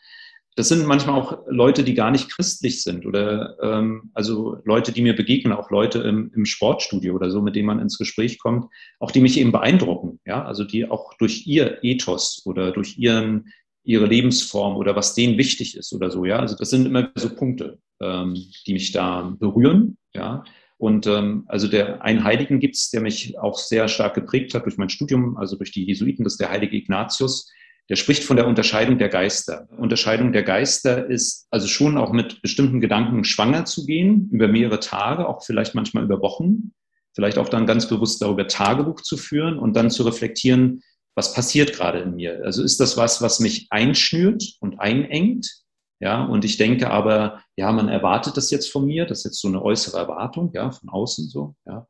Das 0.57 0.69
sind 0.69 0.87
manchmal 0.87 1.21
auch 1.21 1.43
Leute, 1.49 1.83
die 1.83 1.95
gar 1.95 2.13
nicht 2.13 2.31
christlich 2.31 2.83
sind 2.83 3.07
oder 3.07 3.57
ähm, 3.61 4.11
also 4.15 4.59
Leute, 4.65 4.93
die 4.93 5.03
mir 5.03 5.17
begegnen, 5.17 5.53
auch 5.53 5.71
Leute 5.71 5.99
im, 6.01 6.31
im 6.33 6.45
Sportstudio 6.45 7.15
oder 7.15 7.29
so, 7.31 7.43
mit 7.43 7.57
denen 7.57 7.67
man 7.67 7.81
ins 7.81 7.99
Gespräch 7.99 8.39
kommt, 8.39 8.67
auch 9.01 9.11
die 9.11 9.21
mich 9.21 9.37
eben 9.39 9.51
beeindrucken, 9.51 10.21
ja, 10.25 10.45
also 10.45 10.63
die 10.63 10.89
auch 10.89 11.15
durch 11.15 11.45
ihr 11.49 11.83
Ethos 11.83 12.43
oder 12.45 12.71
durch 12.71 12.97
ihren 12.99 13.53
ihre 13.85 14.07
Lebensform 14.07 14.77
oder 14.77 14.97
was 14.97 15.15
denen 15.15 15.37
wichtig 15.39 15.77
ist 15.77 15.93
oder 15.93 16.11
so, 16.11 16.25
ja, 16.25 16.39
also 16.39 16.57
das 16.57 16.71
sind 16.71 16.87
immer 16.87 17.11
so 17.17 17.35
Punkte, 17.35 17.79
ähm, 18.01 18.35
die 18.67 18.73
mich 18.73 18.93
da 18.93 19.35
berühren, 19.39 19.99
ja. 20.15 20.45
Und 20.85 21.07
ähm, 21.07 21.45
also 21.49 21.67
der 21.67 22.03
einen 22.03 22.25
Heiligen 22.25 22.61
gibt's, 22.61 22.91
der 22.91 23.01
mich 23.01 23.39
auch 23.39 23.57
sehr 23.59 23.89
stark 23.89 24.15
geprägt 24.15 24.55
hat 24.55 24.65
durch 24.67 24.77
mein 24.77 24.91
Studium, 24.91 25.37
also 25.37 25.57
durch 25.57 25.73
die 25.73 25.85
Jesuiten, 25.85 26.25
das 26.25 26.35
ist 26.35 26.41
der 26.41 26.51
heilige 26.51 26.77
Ignatius 26.77 27.51
der 27.89 27.97
spricht 27.97 28.25
von 28.25 28.37
der 28.37 28.47
Unterscheidung 28.47 28.99
der 28.99 29.11
Geister. 29.11 29.69
Unterscheidung 29.77 30.33
der 30.33 30.43
Geister 30.43 31.07
ist 31.07 31.47
also 31.51 31.67
schon 31.67 31.99
auch 31.99 32.13
mit 32.13 32.41
bestimmten 32.41 32.81
Gedanken 32.81 33.25
schwanger 33.25 33.67
zu 33.67 33.85
gehen, 33.85 34.29
über 34.33 34.49
mehrere 34.49 34.81
Tage, 34.81 35.29
auch 35.29 35.45
vielleicht 35.45 35.75
manchmal 35.75 36.05
über 36.05 36.21
Wochen, 36.23 36.73
vielleicht 37.15 37.37
auch 37.37 37.49
dann 37.49 37.67
ganz 37.67 37.89
bewusst 37.89 38.23
darüber 38.23 38.49
Tagebuch 38.49 39.03
zu 39.03 39.17
führen 39.17 39.59
und 39.59 39.77
dann 39.77 39.91
zu 39.91 40.03
reflektieren, 40.05 40.83
was 41.15 41.35
passiert 41.35 41.75
gerade 41.75 42.01
in 42.01 42.17
mir? 42.17 42.41
Also 42.45 42.63
ist 42.63 42.81
das 42.81 42.97
was, 42.97 43.21
was 43.23 43.39
mich 43.39 43.67
einschnürt 43.71 44.43
und 44.61 44.81
einengt? 44.81 45.64
Ja, 46.01 46.25
und 46.25 46.45
ich 46.45 46.57
denke 46.57 46.91
aber, 46.91 47.41
ja, 47.57 47.71
man 47.73 47.89
erwartet 47.89 48.37
das 48.37 48.51
jetzt 48.51 48.71
von 48.71 48.85
mir, 48.85 49.07
das 49.07 49.19
ist 49.21 49.25
jetzt 49.25 49.41
so 49.41 49.49
eine 49.49 49.63
äußere 49.63 49.99
Erwartung, 49.99 50.51
ja, 50.53 50.71
von 50.71 50.89
außen 50.89 51.29
so, 51.29 51.55
ja. 51.67 51.87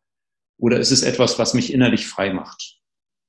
Oder 0.57 0.78
ist 0.78 0.92
es 0.92 1.02
etwas, 1.02 1.38
was 1.38 1.55
mich 1.55 1.72
innerlich 1.72 2.07
frei 2.07 2.32
macht? 2.32 2.80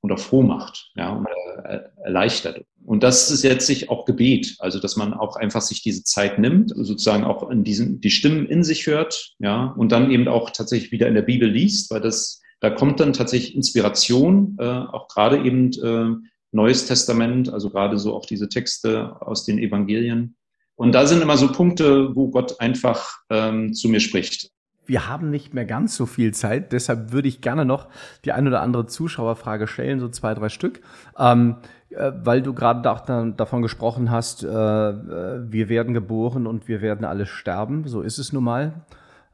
oder 0.06 0.18
froh 0.18 0.44
macht, 0.44 0.92
ja, 0.96 1.20
oder 1.20 1.92
erleichtert. 2.04 2.64
Und 2.86 3.02
das 3.02 3.32
ist 3.32 3.44
jetzt 3.44 3.66
sich 3.66 3.90
auch 3.90 4.06
Gebet, 4.06 4.56
also 4.60 4.80
dass 4.80 4.96
man 4.96 5.14
auch 5.14 5.36
einfach 5.36 5.62
sich 5.62 5.82
diese 5.82 6.04
Zeit 6.04 6.38
nimmt, 6.38 6.72
sozusagen 6.76 7.24
auch 7.24 7.50
in 7.50 7.64
diesen, 7.64 8.00
die 8.00 8.12
Stimmen 8.12 8.46
in 8.46 8.64
sich 8.64 8.86
hört, 8.86 9.34
ja, 9.40 9.74
und 9.78 9.92
dann 9.92 10.12
eben 10.12 10.28
auch 10.28 10.52
tatsächlich 10.52 10.92
wieder 10.92 11.08
in 11.08 11.16
der 11.16 11.24
Bibel 11.24 11.50
liest, 11.50 11.90
weil 11.90 12.02
das, 12.02 12.42
da 12.62 12.70
kommt 12.70 13.00
dann 13.00 13.14
tatsächlich 13.14 13.56
Inspiration, 13.56 14.56
äh, 14.60 14.64
auch 14.64 15.08
gerade 15.08 15.44
eben 15.44 15.72
äh, 15.74 16.16
Neues 16.52 16.86
Testament, 16.86 17.52
also 17.52 17.72
gerade 17.72 17.98
so 17.98 18.16
auch 18.16 18.26
diese 18.26 18.48
Texte 18.48 19.20
aus 19.22 19.44
den 19.44 19.58
Evangelien. 19.58 20.38
Und 20.76 20.94
da 20.94 21.08
sind 21.08 21.22
immer 21.22 21.38
so 21.38 21.52
Punkte, 21.52 22.16
wo 22.16 22.30
Gott 22.30 22.60
einfach 22.60 23.18
ähm, 23.30 23.74
zu 23.74 23.90
mir 23.90 24.00
spricht 24.00 24.52
wir 24.88 25.08
haben 25.08 25.30
nicht 25.30 25.54
mehr 25.54 25.66
ganz 25.66 25.96
so 25.96 26.06
viel 26.06 26.34
Zeit, 26.34 26.72
deshalb 26.72 27.12
würde 27.12 27.28
ich 27.28 27.42
gerne 27.42 27.66
noch 27.66 27.88
die 28.24 28.32
ein 28.32 28.48
oder 28.48 28.62
andere 28.62 28.86
Zuschauerfrage 28.86 29.68
stellen, 29.68 30.00
so 30.00 30.10
zwei, 30.10 30.34
drei 30.34 30.50
Stück. 30.50 30.82
Ähm, 31.18 31.58
äh, 31.90 32.12
weil 32.24 32.42
du 32.42 32.54
gerade 32.54 32.82
da, 32.82 33.26
davon 33.26 33.62
gesprochen 33.62 34.12
hast, 34.12 34.44
äh, 34.44 34.48
äh, 34.48 35.52
wir 35.52 35.70
werden 35.70 35.94
geboren 35.94 36.48
und 36.48 36.68
wir 36.68 36.82
werden 36.82 37.06
alle 37.06 37.26
sterben, 37.26 37.88
so 37.88 38.02
ist 38.02 38.18
es 38.18 38.34
nun 38.34 38.44
mal. 38.44 38.86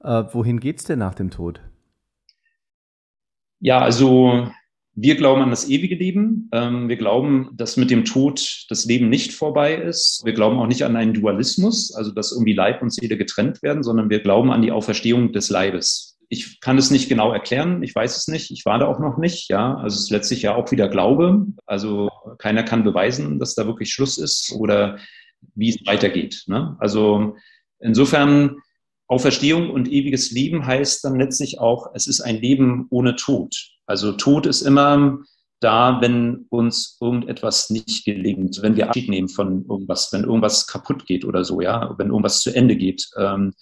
Äh, 0.04 0.24
wohin 0.32 0.60
geht's 0.60 0.84
denn 0.84 1.00
nach 1.00 1.16
dem 1.16 1.30
Tod? 1.30 1.62
Ja, 3.60 3.80
also 3.80 4.48
wir 4.94 5.16
glauben 5.16 5.42
an 5.42 5.50
das 5.50 5.70
ewige 5.70 5.96
Leben. 5.96 6.50
Ähm, 6.52 6.90
wir 6.90 6.98
glauben, 6.98 7.50
dass 7.54 7.78
mit 7.78 7.92
dem 7.92 8.04
Tod 8.04 8.66
das 8.70 8.86
Leben 8.86 9.10
nicht 9.10 9.34
vorbei 9.34 9.76
ist. 9.76 10.22
Wir 10.26 10.34
glauben 10.34 10.60
auch 10.60 10.68
nicht 10.68 10.84
an 10.84 10.96
einen 10.96 11.14
Dualismus, 11.14 11.94
also 11.96 12.12
dass 12.12 12.32
irgendwie 12.32 12.54
Leib 12.54 12.82
und 12.82 12.94
Seele 12.94 13.18
getrennt 13.18 13.64
werden, 13.64 13.84
sondern 13.84 14.10
wir 14.10 14.20
glauben 14.20 14.52
an 14.52 14.62
die 14.62 14.72
Auferstehung 14.72 15.32
des 15.32 15.50
Leibes. 15.50 16.18
Ich 16.28 16.60
kann 16.62 16.78
es 16.78 16.92
nicht 16.92 17.10
genau 17.10 17.34
erklären, 17.34 17.84
ich 17.84 17.94
weiß 17.94 18.16
es 18.16 18.28
nicht, 18.28 18.52
ich 18.52 18.66
war 18.66 18.80
da 18.80 18.88
auch 18.88 19.00
noch 19.00 19.18
nicht, 19.18 19.50
ja. 19.50 19.76
Also 19.76 19.96
es 19.96 20.04
ist 20.04 20.12
letztlich 20.12 20.42
ja 20.42 20.56
auch 20.56 20.72
wieder 20.72 20.88
Glaube. 20.88 21.46
Also 21.66 22.10
keiner 22.38 22.64
kann 22.64 22.84
beweisen, 22.84 23.40
dass 23.40 23.56
da 23.56 23.66
wirklich 23.66 23.92
Schluss 23.92 24.18
ist 24.18 24.54
oder 24.54 24.98
wie 25.56 25.70
es 25.70 25.80
weitergeht. 25.86 26.44
Ne? 26.48 26.76
Also 26.80 27.36
insofern 27.80 28.58
Auferstehung 29.08 29.70
und 29.70 29.90
ewiges 29.90 30.32
Leben 30.32 30.66
heißt 30.66 31.04
dann 31.04 31.20
letztlich 31.20 31.60
auch, 31.60 31.88
es 31.94 32.08
ist 32.08 32.22
ein 32.22 32.38
Leben 32.38 32.88
ohne 32.90 33.16
Tod. 33.16 33.71
Also 33.86 34.14
Tod 34.14 34.46
ist 34.46 34.62
immer 34.62 35.20
da, 35.60 36.02
wenn 36.02 36.46
uns 36.50 36.98
irgendetwas 37.00 37.70
nicht 37.70 38.04
gelingt, 38.04 38.62
wenn 38.62 38.76
wir 38.76 38.88
Abschied 38.88 39.10
nehmen 39.10 39.30
von 39.30 39.64
irgendwas, 39.70 40.12
wenn 40.12 40.24
irgendwas 40.24 40.66
kaputt 40.68 41.06
geht 41.06 41.24
oder 41.24 41.46
so, 41.46 41.62
ja, 41.62 41.94
wenn 41.98 42.10
irgendwas 42.10 42.42
zu 42.42 42.54
Ende 42.54 42.76
geht. 42.76 43.08
Ähm, 43.18 43.54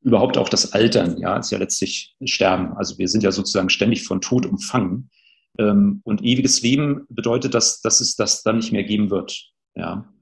überhaupt 0.00 0.36
auch 0.36 0.48
das 0.48 0.72
Altern, 0.72 1.16
ja, 1.18 1.36
ist 1.36 1.50
ja 1.50 1.58
letztlich 1.58 2.14
Sterben. 2.24 2.74
Also 2.74 2.98
wir 2.98 3.08
sind 3.08 3.22
ja 3.22 3.32
sozusagen 3.32 3.70
ständig 3.70 4.04
von 4.04 4.20
Tod 4.20 4.46
umfangen. 4.46 5.10
Ähm, 5.58 6.00
und 6.04 6.22
ewiges 6.22 6.62
Leben 6.62 7.06
bedeutet, 7.08 7.54
dass, 7.54 7.80
dass 7.80 8.00
es 8.00 8.16
das 8.16 8.42
dann 8.42 8.56
nicht 8.56 8.72
mehr 8.72 8.84
geben 8.84 9.10
wird. 9.10 9.50
Ja. 9.76 10.12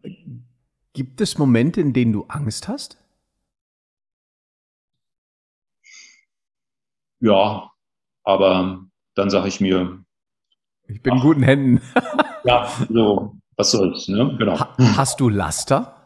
Gibt 0.92 1.20
es 1.22 1.38
Momente, 1.38 1.80
in 1.80 1.94
denen 1.94 2.12
du 2.12 2.24
Angst 2.24 2.68
hast? 2.68 2.98
Ja, 7.20 7.70
aber 8.24 8.84
dann 9.14 9.30
sage 9.30 9.48
ich 9.48 9.60
mir. 9.60 9.98
Ich 10.88 11.02
bin 11.02 11.12
ach, 11.12 11.16
in 11.16 11.22
guten 11.22 11.42
Händen. 11.42 11.80
ja, 12.44 12.70
so, 12.88 13.36
was 13.56 13.70
soll's, 13.70 14.08
ne? 14.08 14.34
Genau. 14.38 14.58
Hast 14.96 15.20
du 15.20 15.28
Laster? 15.28 16.02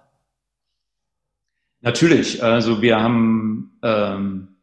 Natürlich. 1.80 2.42
Also 2.42 2.82
wir 2.82 3.00
haben, 3.00 3.78
ähm, 3.82 4.57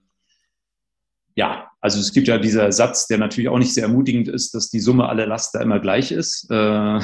ja, 1.35 1.69
also 1.79 1.99
es 1.99 2.13
gibt 2.13 2.27
ja 2.27 2.37
dieser 2.37 2.71
Satz, 2.71 3.07
der 3.07 3.17
natürlich 3.17 3.49
auch 3.49 3.57
nicht 3.57 3.73
sehr 3.73 3.83
ermutigend 3.83 4.27
ist, 4.27 4.53
dass 4.53 4.69
die 4.69 4.79
Summe 4.79 5.09
aller 5.09 5.25
Laster 5.25 5.61
immer 5.61 5.79
gleich 5.79 6.11
ist. 6.11 6.49
Äh, 6.49 6.55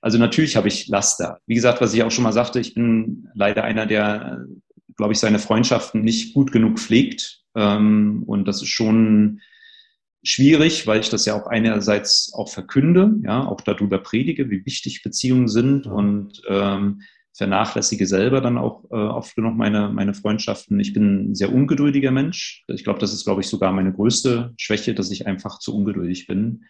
also 0.00 0.18
natürlich 0.18 0.56
habe 0.56 0.68
ich 0.68 0.88
Laster. 0.88 1.40
Wie 1.46 1.54
gesagt, 1.54 1.80
was 1.80 1.94
ich 1.94 2.02
auch 2.02 2.10
schon 2.10 2.24
mal 2.24 2.32
sagte, 2.32 2.60
ich 2.60 2.74
bin 2.74 3.28
leider 3.34 3.64
einer, 3.64 3.86
der, 3.86 4.44
glaube 4.96 5.12
ich, 5.12 5.18
seine 5.18 5.38
Freundschaften 5.38 6.02
nicht 6.02 6.34
gut 6.34 6.52
genug 6.52 6.78
pflegt. 6.78 7.42
Ähm, 7.54 8.22
und 8.26 8.46
das 8.46 8.62
ist 8.62 8.68
schon 8.68 9.40
schwierig, 10.22 10.86
weil 10.86 11.00
ich 11.00 11.10
das 11.10 11.24
ja 11.24 11.34
auch 11.34 11.46
einerseits 11.46 12.32
auch 12.34 12.48
verkünde, 12.48 13.14
ja, 13.22 13.46
auch 13.46 13.60
darüber 13.60 13.98
predige, 13.98 14.50
wie 14.50 14.64
wichtig 14.66 15.02
Beziehungen 15.02 15.48
sind 15.48 15.86
und 15.86 16.42
ähm, 16.48 17.02
vernachlässige 17.38 18.06
selber 18.06 18.40
dann 18.40 18.58
auch 18.58 18.84
äh, 18.90 18.96
oft 18.96 19.36
genug 19.36 19.56
meine, 19.56 19.90
meine 19.90 20.12
Freundschaften. 20.12 20.80
Ich 20.80 20.92
bin 20.92 21.30
ein 21.30 21.34
sehr 21.36 21.52
ungeduldiger 21.52 22.10
Mensch. 22.10 22.64
Ich 22.66 22.82
glaube, 22.82 22.98
das 22.98 23.12
ist, 23.12 23.24
glaube 23.24 23.42
ich, 23.42 23.48
sogar 23.48 23.72
meine 23.72 23.92
größte 23.92 24.54
Schwäche, 24.56 24.92
dass 24.92 25.10
ich 25.12 25.26
einfach 25.26 25.60
zu 25.60 25.76
ungeduldig 25.76 26.26
bin. 26.26 26.64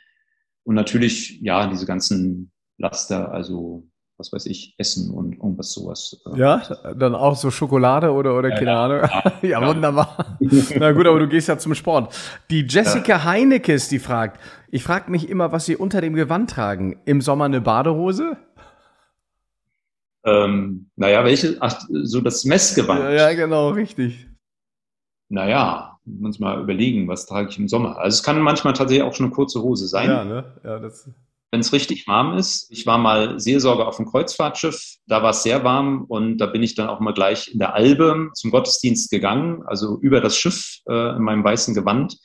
Und 0.64 0.74
natürlich, 0.74 1.40
ja, 1.40 1.68
diese 1.68 1.86
ganzen 1.86 2.53
Laster, 2.76 3.32
also 3.32 3.88
was 4.19 4.33
weiß 4.33 4.47
ich, 4.47 4.75
Essen 4.79 5.11
und 5.11 5.35
irgendwas 5.35 5.73
sowas. 5.73 6.21
Äh. 6.27 6.39
Ja, 6.39 6.62
dann 6.97 7.14
auch 7.14 7.37
so 7.37 7.51
Schokolade 7.51 8.12
oder, 8.12 8.37
oder 8.37 8.51
keine 8.51 8.71
ja, 8.73 8.85
Ahnung. 8.85 9.01
Ja, 9.03 9.33
ja, 9.61 9.66
wunderbar. 9.66 10.37
Na 10.79 10.93
gut, 10.93 11.07
aber 11.07 11.21
du 11.21 11.29
gehst 11.29 11.49
ja 11.49 11.57
zum 11.57 11.75
Sport. 11.75 12.14
Die 12.51 12.66
Jessica 12.69 13.12
ja. 13.12 13.25
Heinekes, 13.25 13.89
die 13.89 14.01
fragt, 14.01 14.41
ich 14.71 14.83
frage 14.83 15.11
mich 15.11 15.29
immer, 15.29 15.53
was 15.53 15.66
sie 15.66 15.77
unter 15.77 16.01
dem 16.01 16.14
Gewand 16.14 16.51
tragen. 16.51 17.01
Im 17.05 17.21
Sommer 17.21 17.45
eine 17.45 17.61
Badehose? 17.61 18.37
Ähm, 20.25 20.91
naja, 20.97 21.25
welche? 21.25 21.57
Ach, 21.61 21.81
so 21.89 22.21
das 22.21 22.45
Messgewand. 22.45 23.01
Ja, 23.01 23.12
ja 23.12 23.33
genau, 23.35 23.71
richtig. 23.71 24.27
Naja, 25.29 25.99
muss 26.05 26.41
mal 26.41 26.61
überlegen, 26.61 27.07
was 27.07 27.27
trage 27.27 27.51
ich 27.51 27.59
im 27.59 27.69
Sommer. 27.69 27.99
Also 27.99 28.16
es 28.16 28.23
kann 28.23 28.41
manchmal 28.41 28.73
tatsächlich 28.73 29.07
auch 29.07 29.14
schon 29.14 29.27
eine 29.27 29.35
kurze 29.35 29.62
Hose 29.62 29.87
sein. 29.87 30.09
Ja, 30.09 30.25
ne? 30.25 30.45
Ja, 30.64 30.79
das 30.79 31.09
wenn 31.51 31.61
es 31.61 31.72
richtig 31.72 32.07
warm 32.07 32.36
ist. 32.36 32.70
Ich 32.70 32.86
war 32.86 32.99
mal 32.99 33.40
Seelsorger 33.40 33.88
auf 33.88 33.96
dem 33.96 34.07
Kreuzfahrtschiff, 34.07 34.96
da 35.07 35.22
war 35.22 35.30
es 35.30 35.42
sehr 35.42 35.64
warm 35.64 36.05
und 36.09 36.38
da 36.38 36.46
bin 36.46 36.62
ich 36.62 36.74
dann 36.74 36.88
auch 36.88 37.01
mal 37.01 37.14
gleich 37.14 37.49
in 37.49 37.59
der 37.59 37.74
Albe 37.74 38.30
zum 38.34 38.51
Gottesdienst 38.51 39.11
gegangen, 39.11 39.62
also 39.66 39.99
über 40.01 40.20
das 40.20 40.36
Schiff 40.36 40.78
äh, 40.88 41.16
in 41.16 41.22
meinem 41.22 41.44
weißen 41.44 41.74
Gewand. 41.74 42.18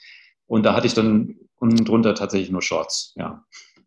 Und 0.45 0.63
da 0.63 0.73
hatte 0.73 0.87
ich 0.87 0.93
dann 0.93 1.35
unten 1.57 1.85
drunter 1.85 2.15
tatsächlich 2.15 2.51
nur 2.51 2.61
Shorts, 2.61 3.13
ja. 3.15 3.43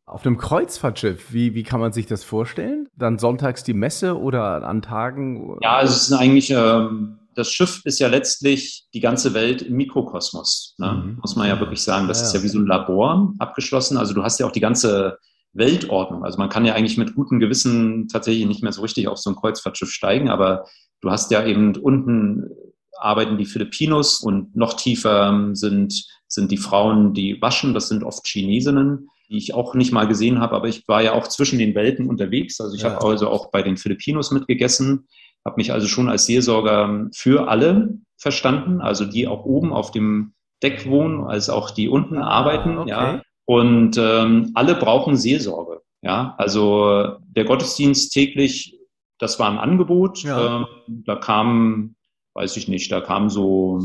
Auf 0.07 0.25
einem 0.25 0.39
Kreuzfahrtschiff, 0.39 1.33
wie, 1.33 1.55
wie 1.55 1.65
kann 1.65 1.81
man 1.81 1.93
sich 1.93 2.07
das 2.07 2.23
vorstellen? 2.23 2.89
Dann 2.95 3.19
sonntags 3.19 3.65
die 3.65 3.75
Messe 3.75 4.17
oder 4.17 4.63
an 4.63 4.81
Tagen? 4.81 5.59
Ja, 5.63 5.83
es 5.83 5.97
ist 5.97 6.13
eigentlich, 6.13 6.51
ähm, 6.51 7.19
das 7.37 7.53
Schiff 7.53 7.83
ist 7.85 7.99
ja 7.99 8.09
letztlich 8.09 8.87
die 8.95 9.01
ganze 9.01 9.35
Welt 9.35 9.63
im 9.63 9.77
Mikrokosmos, 9.77 10.75
ne? 10.79 10.93
mhm. 10.93 11.19
muss 11.21 11.37
man 11.37 11.49
ja 11.49 11.61
wirklich 11.61 11.83
sagen. 11.83 12.09
Das 12.09 12.21
ja, 12.21 12.27
ist 12.27 12.35
ja 12.35 12.43
wie 12.43 12.49
so 12.49 12.59
ein 12.59 12.67
Labor 12.67 13.35
abgeschlossen. 13.39 13.97
Also 13.97 14.15
du 14.15 14.23
hast 14.23 14.41
ja 14.41 14.47
auch 14.47 14.53
die 14.53 14.61
ganze 14.61 15.19
Weltordnung. 15.53 16.25
Also 16.25 16.39
man 16.39 16.49
kann 16.49 16.65
ja 16.65 16.75
eigentlich 16.75 16.99
mit 16.99 17.15
gutem 17.15 17.39
Gewissen 17.39 18.09
tatsächlich 18.09 18.47
nicht 18.47 18.63
mehr 18.63 18.73
so 18.73 18.83
richtig 18.83 19.09
auf 19.09 19.19
so 19.19 19.31
ein 19.31 19.37
Kreuzfahrtschiff 19.37 19.91
steigen, 19.91 20.29
aber 20.29 20.67
du 21.01 21.11
hast 21.11 21.31
ja 21.31 21.45
eben 21.45 21.77
unten 21.77 22.51
arbeiten 22.99 23.37
die 23.37 23.45
Filipinos 23.45 24.21
und 24.21 24.57
noch 24.57 24.73
tiefer 24.73 25.51
sind, 25.53 26.07
sind 26.29 26.51
die 26.51 26.57
Frauen, 26.57 27.13
die 27.13 27.41
waschen. 27.43 27.75
Das 27.75 27.89
sind 27.89 28.03
oft 28.03 28.27
Chinesinnen 28.27 29.09
die 29.29 29.39
ich 29.39 29.55
auch 29.55 29.75
nicht 29.75 29.93
mal 29.93 30.07
gesehen 30.07 30.39
habe, 30.39 30.55
aber 30.55 30.69
ich 30.69 30.87
war 30.87 31.03
ja 31.03 31.13
auch 31.13 31.27
zwischen 31.27 31.59
den 31.59 31.75
Welten 31.75 32.09
unterwegs. 32.09 32.61
Also 32.61 32.77
ich 32.77 32.83
ja. 32.83 32.91
habe 32.91 33.07
also 33.07 33.29
auch 33.29 33.51
bei 33.51 33.63
den 33.63 33.77
Filipinos 33.77 34.31
mitgegessen, 34.31 35.09
habe 35.47 35.57
mich 35.57 35.73
also 35.73 35.87
schon 35.87 36.09
als 36.09 36.27
Seelsorger 36.27 37.09
für 37.15 37.49
alle 37.49 37.99
verstanden, 38.19 38.81
also 38.81 39.05
die 39.05 39.27
auch 39.27 39.45
oben 39.45 39.73
auf 39.73 39.93
dem 39.93 40.35
Deck 40.63 40.89
wohnen, 40.89 41.25
als 41.25 41.49
auch 41.49 41.71
die 41.71 41.89
unten 41.89 42.19
ah, 42.19 42.29
arbeiten. 42.29 42.79
Okay. 42.79 42.91
Ja. 42.91 43.23
Und 43.45 43.97
ähm, 43.97 44.51
alle 44.55 44.75
brauchen 44.75 45.17
Seelsorge. 45.17 45.83
Ja, 46.03 46.35
also 46.37 47.17
der 47.29 47.45
Gottesdienst 47.45 48.13
täglich, 48.13 48.79
das 49.19 49.39
war 49.39 49.51
ein 49.51 49.59
Angebot. 49.59 50.23
Ja. 50.23 50.59
Ähm, 50.59 50.67
da 51.05 51.17
kamen, 51.17 51.97
weiß 52.35 52.57
ich 52.57 52.69
nicht, 52.69 52.91
da 52.91 53.01
kamen 53.01 53.31
so 53.31 53.85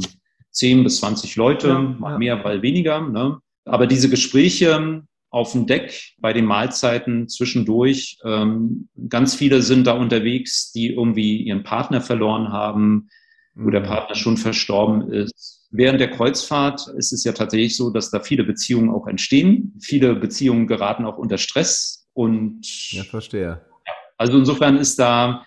10 0.51 0.84
bis 0.84 0.99
20 0.99 1.36
Leute, 1.36 1.68
ja, 1.70 1.80
mal 1.80 2.18
mehr, 2.18 2.38
mal 2.38 2.62
weniger. 2.62 3.01
Ne? 3.01 3.39
Aber 3.66 3.88
diese 3.88 4.09
Gespräche, 4.09 5.03
auf 5.32 5.54
dem 5.54 5.66
Deck 5.66 6.14
bei 6.20 6.34
den 6.34 6.46
Mahlzeiten 6.46 7.28
zwischendurch. 7.30 8.18
Ähm, 8.24 8.90
ganz 9.10 9.34
viele 9.34 9.62
sind 9.62 9.88
da 9.88 9.94
unterwegs, 9.94 10.72
die 10.74 10.94
irgendwie 10.94 11.42
ihren 11.42 11.64
Partner 11.64 12.02
verloren 12.02 12.50
haben, 12.52 13.10
wo 13.56 13.70
der 13.70 13.82
mhm. 13.82 13.86
Partner 13.86 14.16
schon 14.16 14.38
verstorben 14.38 15.12
ist. 15.12 15.68
Während 15.72 16.02
der 16.02 16.12
Kreuzfahrt 16.12 16.86
ist 16.98 17.14
es 17.14 17.24
ja 17.24 17.32
tatsächlich 17.32 17.78
so, 17.78 17.92
dass 17.92 18.12
da 18.12 18.20
viele 18.20 18.44
Beziehungen 18.44 18.90
auch 18.90 19.08
entstehen. 19.08 19.74
Viele 19.82 20.16
Beziehungen 20.16 20.68
geraten 20.68 21.06
auch 21.06 21.18
unter 21.18 21.38
Stress 21.38 22.10
und. 22.14 22.92
Ja, 22.92 23.04
verstehe. 23.04 23.66
Also 24.18 24.38
insofern 24.38 24.78
ist 24.78 25.00
da 25.00 25.46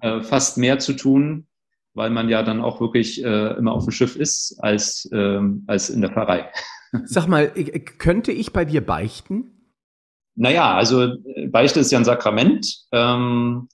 äh, 0.00 0.22
fast 0.22 0.56
mehr 0.56 0.78
zu 0.78 0.94
tun, 0.94 1.46
weil 1.92 2.08
man 2.08 2.30
ja 2.30 2.42
dann 2.42 2.62
auch 2.62 2.80
wirklich 2.80 3.22
äh, 3.22 3.58
immer 3.58 3.72
auf 3.72 3.84
dem 3.84 3.92
Schiff 3.92 4.16
ist 4.16 4.56
als, 4.60 5.06
äh, 5.12 5.40
als 5.66 5.90
in 5.90 6.00
der 6.00 6.10
Pfarrei. 6.10 6.50
Sag 7.04 7.26
mal, 7.26 7.50
könnte 7.98 8.32
ich 8.32 8.52
bei 8.52 8.64
dir 8.64 8.84
beichten? 8.84 9.74
Naja, 10.34 10.74
also 10.74 11.14
Beichte 11.48 11.80
ist 11.80 11.90
ja 11.90 11.98
ein 11.98 12.04
Sakrament. 12.04 12.84
Ähm, 12.92 13.68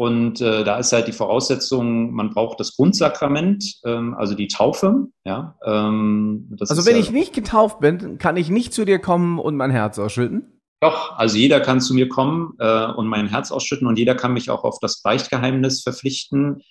und 0.00 0.40
äh, 0.40 0.62
da 0.62 0.78
ist 0.78 0.92
halt 0.92 1.08
die 1.08 1.12
Voraussetzung, 1.12 2.12
man 2.12 2.30
braucht 2.30 2.60
das 2.60 2.76
Grundsakrament, 2.76 3.80
ähm, 3.84 4.14
also 4.14 4.34
die 4.34 4.46
Taufe. 4.46 5.08
Ja, 5.24 5.56
ähm, 5.64 6.56
also 6.60 6.86
wenn 6.86 6.94
ja, 6.94 7.00
ich 7.00 7.10
nicht 7.10 7.32
getauft 7.32 7.80
bin, 7.80 8.16
kann 8.16 8.36
ich 8.36 8.48
nicht 8.48 8.72
zu 8.72 8.84
dir 8.84 9.00
kommen 9.00 9.40
und 9.40 9.56
mein 9.56 9.72
Herz 9.72 9.98
ausschütten? 9.98 10.60
Doch, 10.80 11.18
also 11.18 11.36
jeder 11.36 11.58
kann 11.58 11.80
zu 11.80 11.94
mir 11.94 12.08
kommen 12.08 12.54
äh, 12.60 12.86
und 12.92 13.08
mein 13.08 13.26
Herz 13.26 13.50
ausschütten 13.50 13.88
und 13.88 13.98
jeder 13.98 14.14
kann 14.14 14.32
mich 14.32 14.50
auch 14.50 14.62
auf 14.62 14.78
das 14.80 15.02
Beichtgeheimnis 15.02 15.82
verpflichten. 15.82 16.62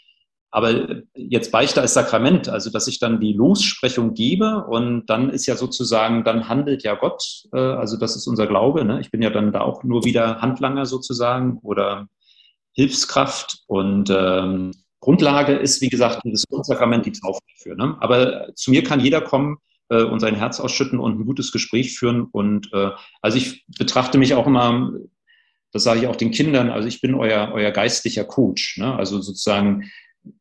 Aber 0.49 1.01
jetzt 1.13 1.51
Beichte 1.51 1.81
als 1.81 1.93
Sakrament, 1.93 2.47
also 2.47 2.69
dass 2.69 2.87
ich 2.87 2.99
dann 2.99 3.19
die 3.19 3.33
Lossprechung 3.33 4.13
gebe 4.13 4.65
und 4.65 5.05
dann 5.07 5.29
ist 5.29 5.45
ja 5.45 5.55
sozusagen, 5.55 6.23
dann 6.23 6.47
handelt 6.47 6.83
ja 6.83 6.95
Gott, 6.95 7.23
äh, 7.53 7.59
also 7.59 7.97
das 7.97 8.15
ist 8.15 8.27
unser 8.27 8.47
Glaube. 8.47 8.85
Ne? 8.85 9.01
Ich 9.01 9.11
bin 9.11 9.21
ja 9.21 9.29
dann 9.29 9.51
da 9.51 9.61
auch 9.61 9.83
nur 9.83 10.05
wieder 10.05 10.41
Handlanger 10.41 10.85
sozusagen 10.85 11.59
oder 11.63 12.07
Hilfskraft 12.73 13.63
und 13.67 14.09
ähm, 14.09 14.71
Grundlage 14.99 15.53
ist, 15.53 15.81
wie 15.81 15.89
gesagt, 15.89 16.21
das 16.23 16.43
Sakrament, 16.63 17.05
die 17.05 17.11
Taufe 17.11 17.39
dafür. 17.55 17.75
Ne? 17.75 17.97
Aber 17.99 18.53
zu 18.55 18.71
mir 18.71 18.83
kann 18.83 18.99
jeder 18.99 19.21
kommen 19.21 19.57
äh, 19.89 20.03
und 20.03 20.19
sein 20.19 20.35
Herz 20.35 20.59
ausschütten 20.59 20.99
und 20.99 21.19
ein 21.19 21.25
gutes 21.25 21.51
Gespräch 21.51 21.97
führen. 21.97 22.27
Und 22.31 22.71
äh, 22.73 22.91
also 23.21 23.37
ich 23.37 23.65
betrachte 23.77 24.17
mich 24.17 24.33
auch 24.33 24.47
immer, 24.47 24.91
das 25.71 25.83
sage 25.83 26.01
ich 26.01 26.07
auch 26.07 26.15
den 26.15 26.31
Kindern, 26.31 26.69
also 26.69 26.87
ich 26.87 27.01
bin 27.01 27.13
euer, 27.13 27.51
euer 27.53 27.71
geistlicher 27.71 28.23
Coach. 28.23 28.77
Ne? 28.77 28.95
Also 28.95 29.21
sozusagen, 29.21 29.89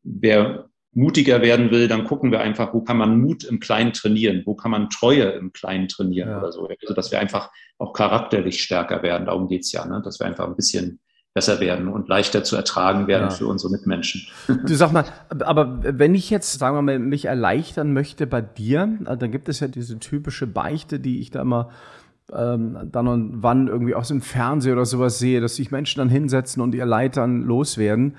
wer 0.03 0.69
mutiger 0.93 1.43
werden 1.43 1.71
will, 1.71 1.89
dann 1.89 2.05
gucken 2.05 2.33
wir 2.33 2.41
einfach, 2.41 2.73
wo 2.73 2.81
kann 2.81 2.97
man 2.97 3.21
Mut 3.21 3.45
im 3.45 3.61
Kleinen 3.61 3.93
trainieren, 3.93 4.43
wo 4.47 4.55
kann 4.55 4.71
man 4.71 4.89
Treue 4.89 5.25
im 5.25 5.53
Kleinen 5.53 5.89
trainieren 5.89 6.31
ja. 6.31 6.39
oder 6.39 6.53
so. 6.53 6.67
Also 6.67 6.95
dass 6.95 7.13
wir 7.13 7.21
einfach 7.21 7.51
auch 7.79 7.93
charakterlich 7.93 8.63
stärker 8.63 9.03
werden, 9.03 9.27
darum 9.27 9.47
geht's 9.47 9.73
ja, 9.73 9.85
ne? 9.85 10.01
dass 10.03 10.19
wir 10.21 10.27
einfach 10.27 10.47
ein 10.47 10.57
bisschen 10.57 11.01
besser 11.35 11.61
werden 11.61 11.89
und 11.89 12.09
leichter 12.09 12.45
zu 12.45 12.57
ertragen 12.57 13.09
werden 13.09 13.25
ja. 13.25 13.31
für 13.31 13.47
unsere 13.47 13.71
Mitmenschen. 13.71 14.27
Du 14.47 14.75
sag 14.75 14.93
mal, 14.93 15.05
aber 15.29 15.81
wenn 15.83 16.15
ich 16.15 16.31
jetzt, 16.31 16.59
sagen 16.59 16.75
wir 16.75 16.81
mal, 16.81 16.99
mich 16.99 17.27
erleichtern 17.27 17.93
möchte 17.93 18.27
bei 18.27 18.41
dir, 18.41 18.97
also 19.05 19.17
dann 19.21 19.33
gibt 19.33 19.51
es 19.51 19.61
ja 19.61 19.69
diese 19.69 19.99
typische 19.99 20.47
Beichte, 20.47 20.99
die 20.99 21.21
ich 21.21 21.31
da 21.31 21.43
immer 21.43 21.69
ähm, 22.33 22.79
dann 22.91 23.07
und 23.07 23.43
wann 23.43 23.69
irgendwie 23.69 23.95
aus 23.95 24.09
dem 24.09 24.23
Fernsehen 24.23 24.73
oder 24.73 24.87
sowas 24.87 25.19
sehe, 25.19 25.43
dass 25.43 25.57
sich 25.57 25.71
Menschen 25.71 25.99
dann 25.99 26.09
hinsetzen 26.09 26.63
und 26.63 26.75
ihr 26.75 26.87
Leitern 26.87 27.43
loswerden. 27.43 28.17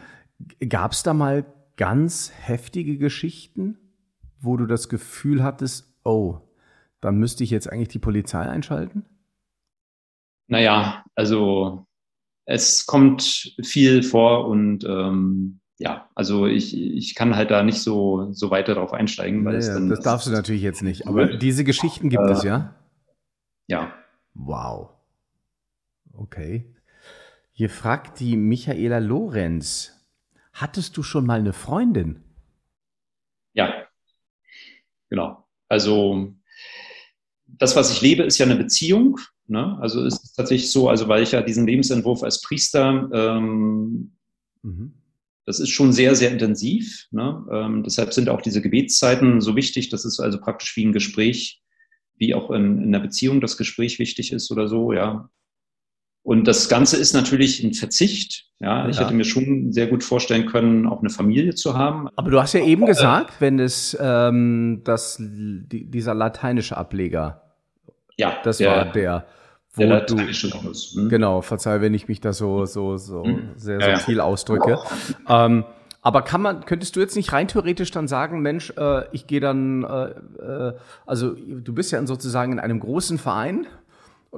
Gab 0.69 0.91
es 0.91 1.01
da 1.01 1.15
mal 1.15 1.43
ganz 1.77 2.31
heftige 2.35 2.97
Geschichten, 2.97 3.77
wo 4.39 4.57
du 4.57 4.65
das 4.65 4.89
Gefühl 4.89 5.43
hattest, 5.43 5.95
oh, 6.03 6.41
da 7.01 7.11
müsste 7.11 7.43
ich 7.43 7.51
jetzt 7.51 7.71
eigentlich 7.71 7.87
die 7.89 7.99
Polizei 7.99 8.41
einschalten? 8.41 9.05
Naja, 10.47 11.05
also 11.15 11.85
es 12.45 12.85
kommt 12.85 13.53
viel 13.63 14.03
vor 14.03 14.47
und 14.47 14.83
ähm, 14.85 15.59
ja, 15.77 16.09
also 16.15 16.47
ich, 16.47 16.75
ich 16.75 17.13
kann 17.13 17.35
halt 17.35 17.51
da 17.51 17.61
nicht 17.61 17.81
so, 17.81 18.31
so 18.31 18.49
weiter 18.49 18.75
drauf 18.75 18.93
einsteigen, 18.93 19.45
weil 19.45 19.57
naja, 19.57 19.67
es 19.67 19.73
dann. 19.73 19.89
Das 19.89 19.99
darfst 19.99 20.27
du 20.27 20.31
natürlich 20.31 20.63
jetzt 20.63 20.81
nicht, 20.81 21.07
aber 21.07 21.37
diese 21.37 21.63
Geschichten 21.63 22.09
gibt 22.09 22.23
äh, 22.23 22.31
es, 22.31 22.43
ja? 22.43 22.75
Ja. 23.67 23.93
Wow. 24.33 24.89
Okay. 26.13 26.73
Hier 27.51 27.69
fragt 27.69 28.19
die 28.19 28.37
Michaela 28.37 28.99
Lorenz. 28.99 29.96
Hattest 30.57 30.97
du 30.97 31.03
schon 31.03 31.27
mal 31.27 31.39
eine 31.39 31.53
Freundin? 31.53 32.23
Ja, 33.53 33.85
genau. 35.07 35.47
Also 35.69 36.33
das, 37.45 37.75
was 37.75 37.91
ich 37.91 38.01
lebe, 38.01 38.23
ist 38.23 38.39
ja 38.39 38.47
eine 38.47 38.55
Beziehung. 38.55 39.19
Ne? 39.45 39.77
Also 39.79 40.03
ist 40.03 40.23
es 40.23 40.33
tatsächlich 40.33 40.71
so, 40.71 40.89
also 40.89 41.07
weil 41.07 41.21
ich 41.21 41.33
ja 41.33 41.43
diesen 41.43 41.67
Lebensentwurf 41.67 42.23
als 42.23 42.41
Priester, 42.41 43.07
ähm, 43.13 44.17
mhm. 44.63 44.93
das 45.45 45.59
ist 45.59 45.69
schon 45.69 45.93
sehr, 45.93 46.15
sehr 46.15 46.31
intensiv. 46.31 47.05
Ne? 47.11 47.45
Ähm, 47.51 47.83
deshalb 47.83 48.11
sind 48.11 48.27
auch 48.27 48.41
diese 48.41 48.63
Gebetszeiten 48.63 49.41
so 49.41 49.55
wichtig. 49.55 49.89
Das 49.89 50.05
ist 50.05 50.19
also 50.19 50.41
praktisch 50.41 50.75
wie 50.75 50.85
ein 50.85 50.91
Gespräch, 50.91 51.61
wie 52.15 52.33
auch 52.33 52.49
in, 52.49 52.81
in 52.81 52.95
einer 52.95 52.99
Beziehung 53.01 53.41
das 53.41 53.57
Gespräch 53.57 53.99
wichtig 53.99 54.33
ist 54.33 54.49
oder 54.49 54.67
so, 54.67 54.91
ja. 54.91 55.29
Und 56.27 56.45
das 56.45 56.67
Ganze 56.67 56.97
ist 56.97 57.13
natürlich 57.13 57.63
ein 57.63 57.73
Verzicht. 57.73 58.47
Ja, 58.59 58.89
ich 58.89 58.97
ja. 58.97 59.03
hätte 59.03 59.13
mir 59.13 59.23
schon 59.23 59.71
sehr 59.71 59.87
gut 59.87 60.03
vorstellen 60.03 60.45
können, 60.45 60.85
auch 60.85 60.99
eine 60.99 61.09
Familie 61.09 61.55
zu 61.55 61.77
haben. 61.77 62.09
Aber 62.17 62.29
du 62.29 62.41
hast 62.41 62.51
ja 62.51 62.59
eben 62.59 62.85
gesagt, 62.85 63.35
wenn 63.39 63.59
es 63.59 63.97
ähm, 63.97 64.81
das, 64.83 65.15
die, 65.21 65.89
dieser 65.89 66.13
lateinische 66.13 66.75
Ableger, 66.75 67.43
ja, 68.17 68.33
das 68.43 68.57
der, 68.57 68.69
war 68.69 68.85
der, 68.91 69.25
wo 69.73 69.83
der 69.83 70.01
du, 70.01 70.17
hm? 70.17 71.07
genau, 71.07 71.41
verzeih, 71.41 71.79
wenn 71.79 71.93
ich 71.93 72.09
mich 72.09 72.19
da 72.19 72.33
so, 72.33 72.65
so, 72.65 72.97
so 72.97 73.23
hm. 73.23 73.51
sehr, 73.55 73.79
sehr 73.79 73.89
ja, 73.91 73.97
viel 73.97 74.19
ausdrücke. 74.19 74.79
Ähm, 75.29 75.63
aber 76.01 76.23
kann 76.23 76.41
man, 76.41 76.65
könntest 76.65 76.97
du 76.97 76.99
jetzt 76.99 77.15
nicht 77.15 77.31
rein 77.31 77.47
theoretisch 77.47 77.91
dann 77.91 78.09
sagen, 78.09 78.41
Mensch, 78.41 78.73
äh, 78.77 79.05
ich 79.13 79.27
gehe 79.27 79.39
dann, 79.39 79.85
äh, 79.85 80.09
äh, 80.43 80.73
also 81.05 81.35
du 81.35 81.73
bist 81.73 81.93
ja 81.93 82.05
sozusagen 82.05 82.51
in 82.51 82.59
einem 82.59 82.81
großen 82.81 83.17
Verein 83.17 83.65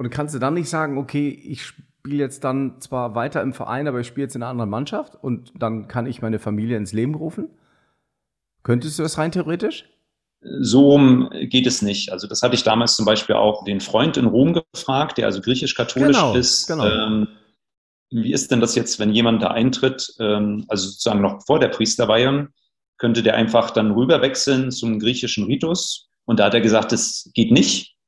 und 0.00 0.08
kannst 0.08 0.34
du 0.34 0.38
dann 0.38 0.54
nicht 0.54 0.70
sagen, 0.70 0.96
okay, 0.96 1.28
ich 1.28 1.62
spiele 1.62 2.16
jetzt 2.16 2.42
dann 2.42 2.80
zwar 2.80 3.14
weiter 3.14 3.42
im 3.42 3.52
Verein, 3.52 3.86
aber 3.86 4.00
ich 4.00 4.06
spiele 4.06 4.24
jetzt 4.24 4.34
in 4.34 4.42
einer 4.42 4.50
anderen 4.50 4.70
Mannschaft 4.70 5.14
und 5.14 5.52
dann 5.58 5.88
kann 5.88 6.06
ich 6.06 6.22
meine 6.22 6.38
Familie 6.38 6.78
ins 6.78 6.94
Leben 6.94 7.14
rufen? 7.14 7.50
Könntest 8.62 8.98
du 8.98 9.02
das 9.02 9.18
rein 9.18 9.30
theoretisch? 9.30 9.84
So 10.40 11.28
geht 11.42 11.66
es 11.66 11.82
nicht. 11.82 12.12
Also 12.12 12.26
das 12.26 12.40
hatte 12.40 12.54
ich 12.54 12.62
damals 12.62 12.96
zum 12.96 13.04
Beispiel 13.04 13.34
auch 13.34 13.62
den 13.64 13.82
Freund 13.82 14.16
in 14.16 14.24
Rom 14.24 14.54
gefragt, 14.72 15.18
der 15.18 15.26
also 15.26 15.42
griechisch-katholisch 15.42 16.16
genau, 16.16 16.34
ist. 16.34 16.66
Genau. 16.66 16.86
Ähm, 16.86 17.28
wie 18.08 18.32
ist 18.32 18.50
denn 18.50 18.60
das 18.60 18.74
jetzt, 18.76 19.00
wenn 19.00 19.12
jemand 19.12 19.42
da 19.42 19.48
eintritt, 19.48 20.14
ähm, 20.18 20.64
also 20.68 20.88
sozusagen 20.88 21.20
noch 21.20 21.44
vor 21.44 21.58
der 21.58 21.68
Priesterweihe, 21.68 22.48
könnte 22.96 23.22
der 23.22 23.34
einfach 23.34 23.70
dann 23.70 23.90
rüberwechseln 23.90 24.70
zum 24.70 24.98
griechischen 24.98 25.44
Ritus? 25.44 26.08
Und 26.24 26.40
da 26.40 26.46
hat 26.46 26.54
er 26.54 26.62
gesagt, 26.62 26.92
das 26.92 27.30
geht 27.34 27.52
nicht. 27.52 27.99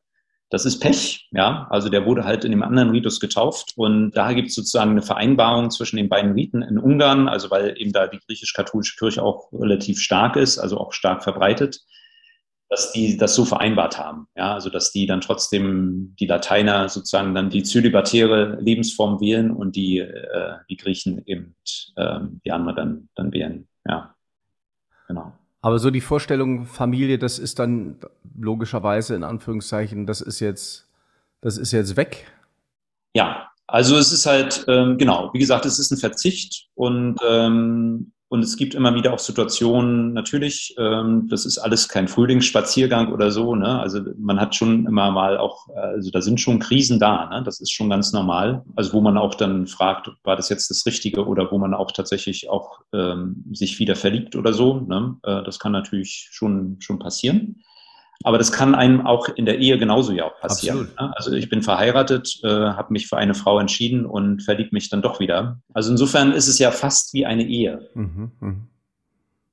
Das 0.52 0.66
ist 0.66 0.80
Pech, 0.80 1.30
ja. 1.32 1.66
Also 1.70 1.88
der 1.88 2.04
wurde 2.04 2.24
halt 2.24 2.44
in 2.44 2.50
dem 2.50 2.62
anderen 2.62 2.90
Ritus 2.90 3.20
getauft 3.20 3.72
und 3.76 4.10
da 4.10 4.34
gibt 4.34 4.50
es 4.50 4.54
sozusagen 4.54 4.90
eine 4.90 5.00
Vereinbarung 5.00 5.70
zwischen 5.70 5.96
den 5.96 6.10
beiden 6.10 6.32
Riten 6.32 6.60
in 6.60 6.76
Ungarn, 6.78 7.26
also 7.26 7.50
weil 7.50 7.74
eben 7.78 7.90
da 7.90 8.06
die 8.06 8.18
griechisch-katholische 8.18 8.96
Kirche 8.98 9.22
auch 9.22 9.50
relativ 9.50 9.98
stark 9.98 10.36
ist, 10.36 10.58
also 10.58 10.76
auch 10.76 10.92
stark 10.92 11.24
verbreitet. 11.24 11.80
dass 12.68 12.92
die 12.92 13.18
das 13.18 13.34
so 13.34 13.44
vereinbart 13.44 13.98
haben. 13.98 14.28
Ja, 14.34 14.54
also 14.54 14.70
dass 14.70 14.92
die 14.92 15.06
dann 15.06 15.20
trotzdem 15.22 16.14
die 16.18 16.26
Lateiner 16.26 16.88
sozusagen 16.88 17.34
dann 17.34 17.50
die 17.50 17.62
zölibatäre 17.62 18.58
Lebensform 18.60 19.20
wählen 19.20 19.50
und 19.50 19.76
die, 19.76 19.98
äh, 19.98 20.54
die 20.70 20.76
Griechen 20.76 21.22
eben 21.26 21.54
ähm, 21.98 22.40
die 22.44 22.52
andere 22.52 22.74
dann, 22.74 23.08
dann 23.14 23.32
wählen. 23.32 23.68
Ja, 23.86 24.14
genau. 25.06 25.32
Aber 25.62 25.78
so 25.78 25.90
die 25.90 26.00
Vorstellung 26.00 26.66
Familie, 26.66 27.18
das 27.18 27.38
ist 27.38 27.58
dann 27.60 27.96
logischerweise 28.38 29.14
in 29.14 29.22
Anführungszeichen, 29.22 30.06
das 30.06 30.20
ist 30.20 30.40
jetzt, 30.40 30.88
das 31.40 31.56
ist 31.56 31.72
jetzt 31.72 31.96
weg. 31.96 32.26
Ja, 33.14 33.48
also 33.68 33.96
es 33.96 34.12
ist 34.12 34.26
halt, 34.26 34.64
ähm, 34.68 34.98
genau, 34.98 35.30
wie 35.32 35.38
gesagt, 35.38 35.64
es 35.64 35.78
ist 35.78 35.92
ein 35.92 35.98
Verzicht 35.98 36.68
und 36.74 37.16
ähm, 37.26 38.12
und 38.32 38.42
es 38.42 38.56
gibt 38.56 38.74
immer 38.74 38.94
wieder 38.94 39.12
auch 39.12 39.18
Situationen, 39.18 40.14
natürlich, 40.14 40.74
ähm, 40.78 41.28
das 41.28 41.44
ist 41.44 41.58
alles 41.58 41.86
kein 41.86 42.08
Frühlingsspaziergang 42.08 43.12
oder 43.12 43.30
so. 43.30 43.54
Ne? 43.54 43.78
Also 43.78 44.00
man 44.16 44.40
hat 44.40 44.54
schon 44.54 44.86
immer 44.86 45.10
mal 45.10 45.36
auch, 45.36 45.68
also 45.76 46.10
da 46.10 46.22
sind 46.22 46.40
schon 46.40 46.58
Krisen 46.58 46.98
da. 46.98 47.28
Ne? 47.28 47.42
Das 47.44 47.60
ist 47.60 47.70
schon 47.70 47.90
ganz 47.90 48.14
normal. 48.14 48.64
Also 48.74 48.94
wo 48.94 49.02
man 49.02 49.18
auch 49.18 49.34
dann 49.34 49.66
fragt, 49.66 50.08
war 50.24 50.34
das 50.34 50.48
jetzt 50.48 50.70
das 50.70 50.86
Richtige 50.86 51.26
oder 51.26 51.52
wo 51.52 51.58
man 51.58 51.74
auch 51.74 51.92
tatsächlich 51.92 52.48
auch 52.48 52.80
ähm, 52.94 53.44
sich 53.52 53.78
wieder 53.78 53.96
verliebt 53.96 54.34
oder 54.34 54.54
so. 54.54 54.80
Ne? 54.80 55.14
Äh, 55.24 55.42
das 55.42 55.58
kann 55.58 55.72
natürlich 55.72 56.30
schon, 56.32 56.78
schon 56.80 56.98
passieren. 56.98 57.62
Aber 58.24 58.38
das 58.38 58.52
kann 58.52 58.74
einem 58.74 59.06
auch 59.06 59.28
in 59.28 59.46
der 59.46 59.58
Ehe 59.58 59.78
genauso 59.78 60.12
ja 60.12 60.24
auch 60.24 60.40
passieren. 60.40 60.80
Absolut. 60.80 61.00
Ne? 61.00 61.16
Also 61.16 61.32
ich 61.32 61.48
bin 61.48 61.62
verheiratet, 61.62 62.40
äh, 62.42 62.48
habe 62.48 62.92
mich 62.92 63.08
für 63.08 63.16
eine 63.16 63.34
Frau 63.34 63.58
entschieden 63.58 64.06
und 64.06 64.42
verliebt 64.42 64.72
mich 64.72 64.90
dann 64.90 65.02
doch 65.02 65.20
wieder. 65.20 65.60
Also 65.72 65.90
insofern 65.90 66.32
ist 66.32 66.48
es 66.48 66.58
ja 66.58 66.70
fast 66.70 67.14
wie 67.14 67.26
eine 67.26 67.44
Ehe. 67.44 67.88
Mhm, 67.94 68.32
mh. 68.40 68.54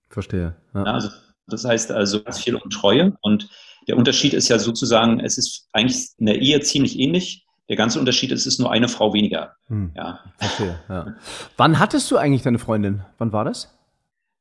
Verstehe. 0.09 0.55
Ja. 0.73 0.83
Also 0.83 1.09
das 1.47 1.65
heißt 1.65 1.91
also 1.91 2.21
ganz 2.23 2.39
viel 2.39 2.55
um 2.55 2.69
Treue. 2.69 3.13
Und 3.21 3.49
der 3.87 3.97
Unterschied 3.97 4.33
ist 4.33 4.49
ja 4.49 4.59
sozusagen, 4.59 5.19
es 5.19 5.37
ist 5.37 5.67
eigentlich 5.73 6.09
in 6.17 6.27
der 6.27 6.39
Ehe 6.41 6.59
ziemlich 6.61 6.99
ähnlich. 6.99 7.45
Der 7.69 7.75
ganze 7.75 7.99
Unterschied 7.99 8.31
ist, 8.31 8.41
es 8.41 8.53
ist 8.53 8.59
nur 8.59 8.71
eine 8.71 8.87
Frau 8.87 9.13
weniger. 9.13 9.53
Hm. 9.67 9.91
Ja. 9.95 10.19
Verstehe, 10.37 10.79
ja. 10.89 11.15
Wann 11.57 11.79
hattest 11.79 12.09
du 12.09 12.17
eigentlich 12.17 12.41
deine 12.41 12.59
Freundin? 12.59 13.03
Wann 13.19 13.31
war 13.31 13.45
das? 13.45 13.75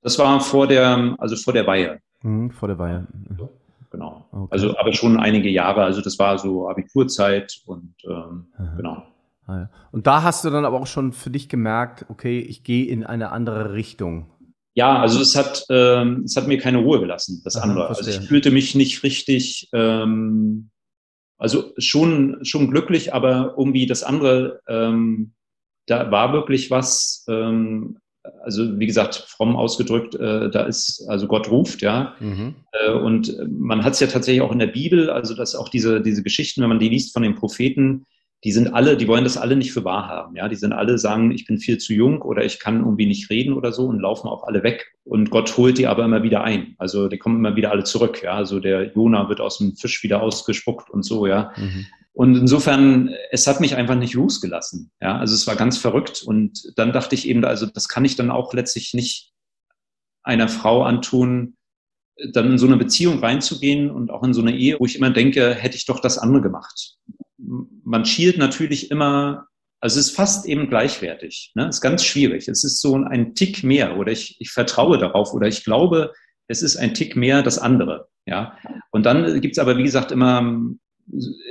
Das 0.03 0.19
war 0.19 0.41
vor 0.41 0.67
der, 0.67 1.15
also 1.19 1.37
vor 1.37 1.53
der 1.53 1.67
Weihe. 1.67 2.01
Hm, 2.21 2.51
vor 2.51 2.69
der 2.69 2.79
Weihe. 2.79 3.07
Mhm 3.11 3.49
genau. 3.99 4.29
Okay. 4.31 4.49
Also 4.51 4.79
aber 4.79 4.93
schon 4.93 5.19
einige 5.19 5.49
Jahre, 5.49 5.83
also 5.83 6.01
das 6.01 6.19
war 6.19 6.39
so 6.39 6.69
Abiturzeit 6.69 7.61
und 7.67 7.95
ähm, 8.05 8.47
genau. 8.77 9.03
Ah. 9.47 9.69
Und 9.93 10.07
da 10.07 10.23
hast 10.23 10.45
du 10.45 10.51
dann 10.51 10.65
aber 10.65 10.81
auch 10.81 10.87
schon 10.87 11.13
für 11.13 11.31
dich 11.31 11.49
gemerkt, 11.49 12.07
okay, 12.09 12.39
ich 12.39 12.65
gehe 12.65 12.87
in 12.87 13.05
eine 13.05 13.33
andere 13.33 13.73
Richtung. 13.73 14.31
Ja, 14.75 15.01
also 15.01 15.21
es 15.21 15.35
hat, 15.35 15.65
ähm, 15.71 16.23
es 16.25 16.37
hat 16.37 16.47
mir 16.47 16.59
keine 16.59 16.79
Ruhe 16.79 17.01
gelassen, 17.01 17.41
das 17.45 17.57
Aha, 17.57 17.65
andere. 17.65 17.89
Also 17.89 18.09
ich 18.09 18.21
fühlte 18.29 18.51
mich 18.51 18.75
nicht 18.75 19.03
richtig, 19.03 19.69
ähm, 19.73 20.71
also 21.39 21.73
schon, 21.79 22.39
schon 22.45 22.71
glücklich, 22.71 23.15
aber 23.15 23.55
irgendwie 23.57 23.87
das 23.87 24.03
andere, 24.03 24.61
ähm, 24.69 25.33
da 25.87 26.11
war 26.11 26.33
wirklich 26.33 26.71
was, 26.71 27.25
ähm, 27.29 27.99
also 28.43 28.79
wie 28.79 28.87
gesagt, 28.87 29.15
fromm 29.15 29.57
ausgedrückt, 29.57 30.15
äh, 30.15 30.51
da 30.51 30.63
ist, 30.63 31.05
also 31.09 31.27
Gott 31.27 31.51
ruft, 31.51 31.83
ja. 31.83 32.15
Mhm. 32.21 32.57
Äh, 32.73 32.93
und 32.93 33.37
man 33.49 33.85
hat 33.85 33.95
es 33.95 34.01
ja 34.01 34.07
tatsächlich 34.07 34.43
auch 34.43 34.53
in 34.53 34.59
der 34.59 34.67
Bibel, 34.67 35.11
also 35.11 35.35
dass 35.35 35.55
auch 35.55 35.69
diese, 35.69 36.01
diese 36.01 36.23
Geschichten, 36.23 36.63
wenn 36.63 36.69
man 36.69 36.79
die 36.79 36.89
liest 36.89 37.13
von 37.13 37.23
den 37.23 37.35
Propheten, 37.35 38.07
die 38.45 38.53
sind 38.53 38.73
alle, 38.73 38.97
die 38.97 39.09
wollen 39.09 39.25
das 39.25 39.37
alle 39.37 39.57
nicht 39.57 39.73
für 39.73 39.85
wahr 39.85 40.07
haben, 40.07 40.37
ja. 40.37 40.49
Die 40.49 40.57
sind 40.57 40.73
alle 40.73 40.99
sagen, 40.99 41.33
ich 41.33 41.47
bin 41.47 41.59
viel 41.59 41.79
zu 41.79 41.93
jung 41.93 42.23
oder 42.23 42.45
ich 42.45 42.61
kann 42.61 42.81
irgendwie 42.81 43.07
nicht 43.07 43.31
reden 43.31 43.53
oder 43.53 43.73
so 43.73 43.87
und 43.87 43.99
laufen 43.99 44.29
auch 44.29 44.45
alle 44.45 44.63
weg. 44.63 44.93
Und 45.05 45.31
Gott 45.31 45.57
holt 45.57 45.79
die 45.79 45.89
aber 45.89 46.05
immer 46.05 46.23
wieder 46.23 46.45
ein. 46.45 46.75
Also 46.79 47.09
die 47.09 47.19
kommen 47.19 47.37
immer 47.39 47.57
wieder 47.57 47.73
alle 47.73 47.85
zurück, 47.85 48.23
ja. 48.23 48.33
Also 48.33 48.61
der 48.61 48.93
Jona 48.93 49.29
wird 49.29 49.41
aus 49.41 49.59
dem 49.59 49.75
Fisch 49.75 50.03
wieder 50.05 50.23
ausgespuckt 50.23 50.89
und 50.91 51.05
so, 51.05 51.27
ja. 51.27 51.53
Mhm. 51.57 51.87
Und 52.13 52.37
insofern, 52.37 53.15
es 53.31 53.47
hat 53.47 53.61
mich 53.61 53.77
einfach 53.77 53.95
nicht 53.95 54.15
losgelassen. 54.15 54.91
Ja, 55.01 55.19
also 55.19 55.35
es 55.35 55.47
war 55.47 55.57
ganz 55.57 55.79
verrückt. 55.79 56.23
Und 56.25 56.73
dann 56.77 56.93
dachte 56.93 57.15
ich 57.15 57.29
eben, 57.29 57.45
also 57.45 57.67
das 57.67 57.89
kann 57.89 58.05
ich 58.05 58.17
dann 58.17 58.31
auch 58.31 58.53
letztlich 58.55 58.93
nicht 58.93 59.33
einer 60.25 60.49
Frau 60.49 60.83
antun, 60.83 61.57
dann 62.33 62.53
in 62.53 62.59
so 62.59 62.67
eine 62.67 62.77
Beziehung 62.77 63.21
reinzugehen 63.21 63.91
und 63.91 64.11
auch 64.11 64.25
in 64.25 64.35
so 64.35 64.43
eine 64.43 64.57
Ehe, 64.57 64.77
wo 64.81 64.87
ich 64.87 64.97
immer 64.97 65.11
denke, 65.11 65.55
hätte 65.55 65.77
ich 65.77 65.87
doch 65.87 66.01
das 66.01 66.19
andere 66.19 66.43
gemacht. 66.43 66.97
Man 67.37 68.05
schielt 68.05 68.39
natürlich 68.39 68.91
immer, 68.91 69.47
also 69.81 70.01
es 70.01 70.09
ist 70.09 70.17
fast 70.17 70.47
eben 70.47 70.69
gleichwertig. 70.69 71.53
Ne? 71.55 71.69
Es 71.69 71.77
ist 71.77 71.83
ganz 71.83 72.05
schwierig. 72.05 72.49
Es 72.49 72.65
ist 72.65 72.81
so 72.81 72.97
ein 72.97 73.35
Tick 73.37 73.63
mehr 73.63 73.97
oder 73.97 74.11
ich, 74.11 74.41
ich 74.41 74.51
vertraue 74.51 74.99
darauf 74.99 75.33
oder 75.33 75.47
ich 75.47 75.65
glaube, 75.65 76.13
es 76.49 76.63
ist 76.63 76.77
ein 76.77 76.95
Tick 76.95 77.15
mehr 77.15 77.43
das 77.43 77.59
andere. 77.59 78.09
Ja, 78.27 78.59
und 78.91 79.07
dann 79.07 79.41
gibt 79.41 79.53
es 79.53 79.59
aber, 79.59 79.79
wie 79.79 79.85
gesagt, 79.85 80.13
immer 80.13 80.61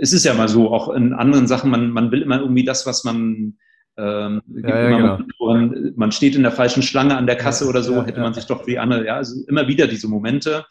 es 0.02 0.14
ist 0.14 0.26
ja 0.26 0.34
mal 0.34 0.48
so, 0.48 0.72
auch 0.72 0.90
in 0.90 1.14
anderen 1.14 1.48
Sachen, 1.48 1.72
man, 1.72 1.92
man 1.92 2.12
will 2.12 2.22
immer 2.22 2.40
irgendwie 2.40 2.64
das, 2.64 2.86
was 2.86 3.04
man, 3.04 3.58
ähm, 3.98 4.42
ja, 4.64 4.90
ja, 4.90 4.98
genau. 4.98 5.20
man, 5.40 5.94
man, 5.96 6.12
steht 6.12 6.36
in 6.36 6.44
der 6.44 6.52
falschen 6.52 6.84
Schlange 6.84 7.18
an 7.18 7.26
der 7.28 7.38
Kasse 7.38 7.64
ja, 7.64 7.70
oder 7.70 7.84
so, 7.84 8.06
hätte 8.06 8.22
man 8.22 8.34
sich 8.34 8.46
doch 8.46 8.68
wie 8.68 8.78
andere, 8.78 9.06
ja, 9.06 9.16
also 9.16 9.44
immer 9.48 9.68
wieder 9.68 9.88
diese 9.88 10.08
Momente. 10.08 10.66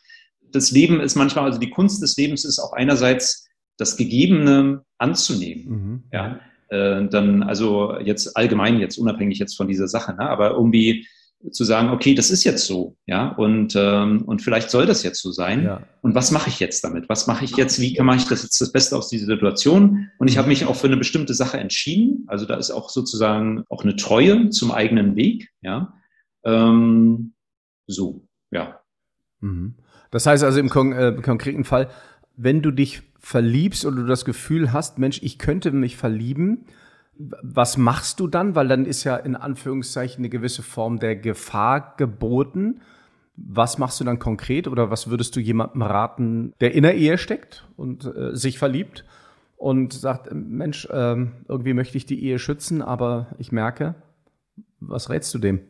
Das 0.53 0.71
Leben 0.71 1.01
ist 1.01 1.17
manchmal, 1.17 1.45
also 1.45 1.59
die 1.59 1.71
Kunst 1.71 2.03
des 2.03 2.17
Lebens 2.17 2.45
ist 2.45 2.59
auch 2.59 2.73
einerseits 2.73 3.49
das 3.79 3.97
Gegebene 3.97 4.83
anzunehmen, 4.99 5.69
mhm. 5.69 6.03
ja, 6.13 6.41
äh, 6.69 7.07
dann, 7.09 7.43
also 7.43 7.99
jetzt 7.99 8.37
allgemein, 8.37 8.79
jetzt 8.79 8.99
unabhängig 8.99 9.39
jetzt 9.39 9.57
von 9.57 9.69
dieser 9.69 9.89
Sache, 9.89 10.15
ne, 10.15 10.29
aber 10.29 10.53
irgendwie 10.53 11.07
zu 11.51 11.65
sagen, 11.65 11.91
okay, 11.91 12.15
das 12.15 12.31
ist 12.31 12.45
jetzt 12.45 12.67
so, 12.67 12.97
ja, 13.07 13.29
und, 13.29 13.75
ähm, 13.77 14.23
und 14.23 14.43
vielleicht 14.43 14.71
soll 14.71 14.87
das 14.87 15.03
jetzt 15.03 15.21
so 15.21 15.31
sein. 15.31 15.65
Ja. 15.65 15.83
Und 16.03 16.15
was 16.15 16.31
mache 16.31 16.49
ich 16.49 16.61
jetzt 16.61 16.83
damit? 16.83 17.09
Was 17.09 17.27
mache 17.27 17.45
ich 17.45 17.57
jetzt? 17.57 17.81
Wie 17.81 17.99
mache 18.01 18.17
ich 18.17 18.25
das 18.27 18.43
jetzt 18.43 18.61
das 18.61 18.73
Beste 18.73 18.97
aus 18.97 19.09
dieser 19.09 19.27
Situation? 19.27 20.11
Und 20.19 20.29
ich 20.29 20.39
habe 20.39 20.49
mich 20.49 20.65
auch 20.65 20.77
für 20.77 20.87
eine 20.87 20.97
bestimmte 20.97 21.35
Sache 21.35 21.59
entschieden. 21.59 22.25
Also 22.27 22.47
da 22.47 22.57
ist 22.57 22.71
auch 22.71 22.91
sozusagen 22.91 23.65
auch 23.69 23.85
eine 23.85 23.97
Treue 23.97 24.51
zum 24.51 24.73
eigenen 24.73 25.15
Weg, 25.15 25.51
ja. 25.61 25.95
Ähm, 26.45 27.35
so, 27.87 28.27
ja. 28.51 28.81
Mhm. 29.41 29.75
Das 30.11 30.27
heißt 30.27 30.43
also 30.43 30.59
im 30.59 30.69
kon 30.69 30.93
äh, 30.93 31.17
konkreten 31.23 31.65
Fall, 31.65 31.91
wenn 32.37 32.63
du 32.63 32.71
dich 32.71 33.03
verliebst 33.19 33.85
oder 33.85 33.97
du 33.97 34.07
das 34.07 34.25
Gefühl 34.25 34.73
hast, 34.73 34.99
Mensch, 34.99 35.21
ich 35.23 35.39
könnte 35.39 35.73
mich 35.73 35.97
verlieben, 35.97 36.67
was 37.19 37.77
machst 37.77 38.21
du 38.21 38.27
dann? 38.27 38.55
Weil 38.55 38.69
dann 38.69 38.85
ist 38.85 39.05
ja 39.05 39.17
in 39.17 39.37
Anführungszeichen 39.37 40.19
eine 40.19 40.29
gewisse 40.29 40.63
Form 40.63 40.99
der 40.99 41.17
Gefahr 41.17 41.95
geboten. 41.97 42.81
Was 43.37 43.79
machst 43.79 44.01
du 44.01 44.05
dann 44.05 44.19
konkret 44.19 44.67
oder 44.67 44.91
was 44.91 45.11
würdest 45.11 45.37
du 45.37 45.41
jemandem 45.41 45.83
raten, 45.83 46.53
der 46.61 46.75
in 46.75 46.83
der 46.83 46.95
Ehe 46.95 47.19
steckt 47.19 47.69
und 47.77 48.05
äh, 48.05 48.35
sich 48.35 48.59
verliebt 48.59 49.05
und 49.57 49.93
sagt, 49.93 50.33
Mensch, 50.33 50.87
äh, 50.87 51.27
irgendwie 51.49 51.75
möchte 51.75 51.99
ich 51.99 52.07
die 52.07 52.23
Ehe 52.25 52.39
schützen, 52.39 52.81
aber 52.81 53.29
ich 53.39 53.53
merke, 53.53 53.95
was 54.81 55.11
rätst 55.11 55.35
du 55.35 55.39
dem? 55.39 55.61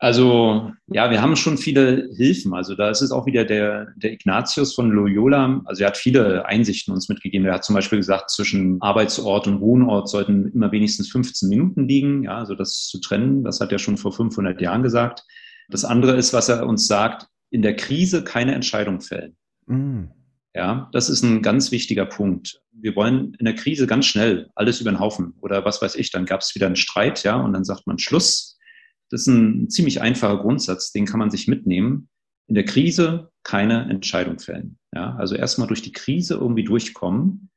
Also 0.00 0.70
ja, 0.86 1.10
wir 1.10 1.20
haben 1.20 1.34
schon 1.34 1.58
viele 1.58 2.08
Hilfen. 2.16 2.54
Also 2.54 2.76
da 2.76 2.88
ist 2.88 3.02
es 3.02 3.10
auch 3.10 3.26
wieder 3.26 3.44
der, 3.44 3.88
der 3.96 4.12
Ignatius 4.12 4.74
von 4.74 4.90
Loyola. 4.90 5.60
Also 5.64 5.82
er 5.82 5.88
hat 5.88 5.96
viele 5.96 6.46
Einsichten 6.46 6.94
uns 6.94 7.08
mitgegeben. 7.08 7.46
Er 7.46 7.54
hat 7.54 7.64
zum 7.64 7.74
Beispiel 7.74 7.98
gesagt, 7.98 8.30
zwischen 8.30 8.80
Arbeitsort 8.80 9.48
und 9.48 9.60
Wohnort 9.60 10.08
sollten 10.08 10.52
immer 10.52 10.70
wenigstens 10.70 11.10
15 11.10 11.48
Minuten 11.48 11.88
liegen. 11.88 12.22
Ja, 12.22 12.38
also 12.38 12.54
das 12.54 12.86
zu 12.86 13.00
trennen, 13.00 13.42
das 13.42 13.60
hat 13.60 13.72
er 13.72 13.80
schon 13.80 13.96
vor 13.96 14.12
500 14.12 14.60
Jahren 14.60 14.84
gesagt. 14.84 15.24
Das 15.68 15.84
andere 15.84 16.16
ist, 16.16 16.32
was 16.32 16.48
er 16.48 16.64
uns 16.66 16.86
sagt, 16.86 17.26
in 17.50 17.62
der 17.62 17.74
Krise 17.74 18.22
keine 18.22 18.54
Entscheidung 18.54 19.00
fällen. 19.00 19.36
Mm. 19.66 20.04
Ja, 20.54 20.88
das 20.92 21.10
ist 21.10 21.22
ein 21.22 21.42
ganz 21.42 21.72
wichtiger 21.72 22.06
Punkt. 22.06 22.60
Wir 22.72 22.96
wollen 22.96 23.34
in 23.38 23.44
der 23.44 23.54
Krise 23.54 23.86
ganz 23.86 24.06
schnell 24.06 24.48
alles 24.54 24.80
über 24.80 24.90
den 24.90 25.00
Haufen 25.00 25.34
oder 25.40 25.64
was 25.64 25.82
weiß 25.82 25.94
ich, 25.96 26.10
dann 26.10 26.24
gab 26.24 26.40
es 26.40 26.54
wieder 26.54 26.66
einen 26.66 26.76
Streit, 26.76 27.22
ja, 27.22 27.36
und 27.36 27.52
dann 27.52 27.64
sagt 27.64 27.86
man 27.86 27.98
Schluss 27.98 28.47
das 29.10 29.22
ist 29.22 29.26
ein 29.28 29.70
ziemlich 29.70 30.00
einfacher 30.00 30.38
Grundsatz, 30.38 30.92
den 30.92 31.06
kann 31.06 31.18
man 31.18 31.30
sich 31.30 31.48
mitnehmen. 31.48 32.08
In 32.46 32.54
der 32.54 32.64
Krise 32.64 33.30
keine 33.42 33.88
Entscheidung 33.90 34.38
fällen. 34.38 34.78
Ja, 34.94 35.16
also 35.16 35.34
erstmal 35.34 35.68
durch 35.68 35.82
die 35.82 35.92
Krise 35.92 36.34
irgendwie 36.34 36.64
durchkommen 36.64 37.50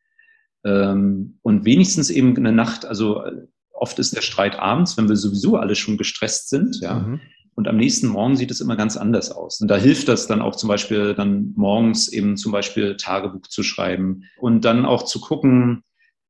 ähm, 0.66 1.40
und 1.42 1.66
wenigstens 1.66 2.10
eben 2.10 2.36
eine 2.36 2.52
Nacht, 2.52 2.86
also 2.86 3.24
oft 3.72 4.00
ist 4.00 4.16
der 4.16 4.22
Streit 4.22 4.60
abends, 4.60 4.98
wenn 4.98 5.10
wir 5.10 5.16
sowieso 5.16 5.58
alle 5.58 5.76
schon 5.76 5.98
gestresst 5.98 6.50
sind, 6.50 6.80
ja. 6.82 7.00
Mhm. 7.00 7.22
Und 7.54 7.68
am 7.68 7.76
nächsten 7.76 8.08
Morgen 8.08 8.38
sieht 8.38 8.50
es 8.50 8.62
immer 8.62 8.78
ganz 8.78 8.96
anders 8.96 9.30
aus. 9.30 9.60
Und 9.60 9.68
da 9.68 9.76
hilft 9.76 10.08
das 10.08 10.26
dann 10.26 10.42
auch 10.42 10.56
zum 10.56 10.70
Beispiel 10.70 11.14
dann 11.14 11.52
morgens 11.56 12.08
eben 12.08 12.38
zum 12.38 12.54
Beispiel 12.54 12.96
Tagebuch 12.96 13.48
zu 13.48 13.62
schreiben 13.62 14.24
und 14.40 14.64
dann 14.64 14.86
auch 14.86 15.04
zu 15.04 15.20
gucken, 15.20 15.84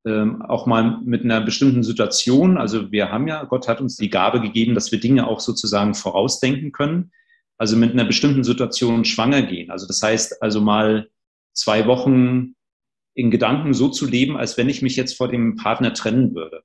ähm, 0.06 0.42
auch 0.42 0.66
mal 0.66 1.00
mit 1.04 1.24
einer 1.24 1.42
bestimmten 1.42 1.84
Situation. 1.84 2.58
Also 2.58 2.92
wir 2.92 3.12
haben 3.12 3.28
ja, 3.28 3.44
Gott 3.44 3.68
hat 3.68 3.82
uns 3.82 3.98
die 3.98 4.10
Gabe 4.10 4.42
gegeben, 4.42 4.74
dass 4.74 4.92
wir 4.92 5.00
Dinge 5.00 5.28
auch 5.28 5.40
sozusagen 5.40 5.94
vorausdenken 5.94 6.72
können. 6.72 7.12
Also 7.58 7.78
mit 7.78 7.92
einer 7.92 8.06
bestimmten 8.06 8.44
Situation 8.44 9.06
schwanger 9.06 9.44
gehen. 9.44 9.70
Also 9.70 9.86
das 9.86 10.02
heißt 10.02 10.42
also 10.42 10.62
mal 10.62 11.10
zwei 11.54 11.86
Wochen 11.86 12.56
in 13.14 13.30
Gedanken 13.30 13.74
so 13.74 13.90
zu 13.90 14.08
leben, 14.08 14.38
als 14.38 14.58
wenn 14.58 14.70
ich 14.70 14.82
mich 14.82 14.96
jetzt 14.96 15.16
vor 15.16 15.28
dem 15.28 15.56
Partner 15.56 15.94
trennen 15.94 16.34
würde. 16.34 16.64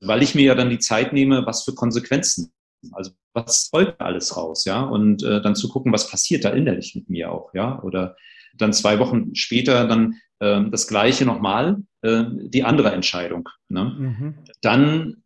Weil 0.00 0.22
ich 0.22 0.34
mir 0.34 0.44
ja 0.44 0.54
dann 0.54 0.70
die 0.70 0.78
Zeit 0.78 1.12
nehme, 1.12 1.44
was 1.44 1.64
für 1.64 1.74
Konsequenzen. 1.74 2.52
Also 2.92 3.10
was 3.34 3.68
folgt 3.70 4.00
alles 4.00 4.36
raus, 4.36 4.64
ja? 4.64 4.82
Und 4.82 5.22
äh, 5.22 5.42
dann 5.42 5.56
zu 5.56 5.68
gucken, 5.68 5.92
was 5.92 6.08
passiert 6.08 6.44
da 6.44 6.50
innerlich 6.50 6.94
mit 6.94 7.10
mir 7.10 7.32
auch, 7.32 7.52
ja? 7.52 7.82
Oder 7.82 8.16
dann 8.56 8.72
zwei 8.72 8.98
Wochen 8.98 9.34
später 9.34 9.86
dann 9.86 10.14
äh, 10.38 10.62
das 10.70 10.86
Gleiche 10.86 11.26
nochmal, 11.26 11.82
äh, 12.02 12.24
die 12.28 12.64
andere 12.64 12.92
Entscheidung. 12.92 13.48
Ne? 13.68 13.84
Mhm. 13.84 14.34
Dann, 14.60 15.22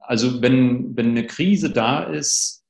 also 0.00 0.42
wenn, 0.42 0.96
wenn 0.96 1.10
eine 1.10 1.26
Krise 1.26 1.70
da 1.70 2.04
ist, 2.04 2.62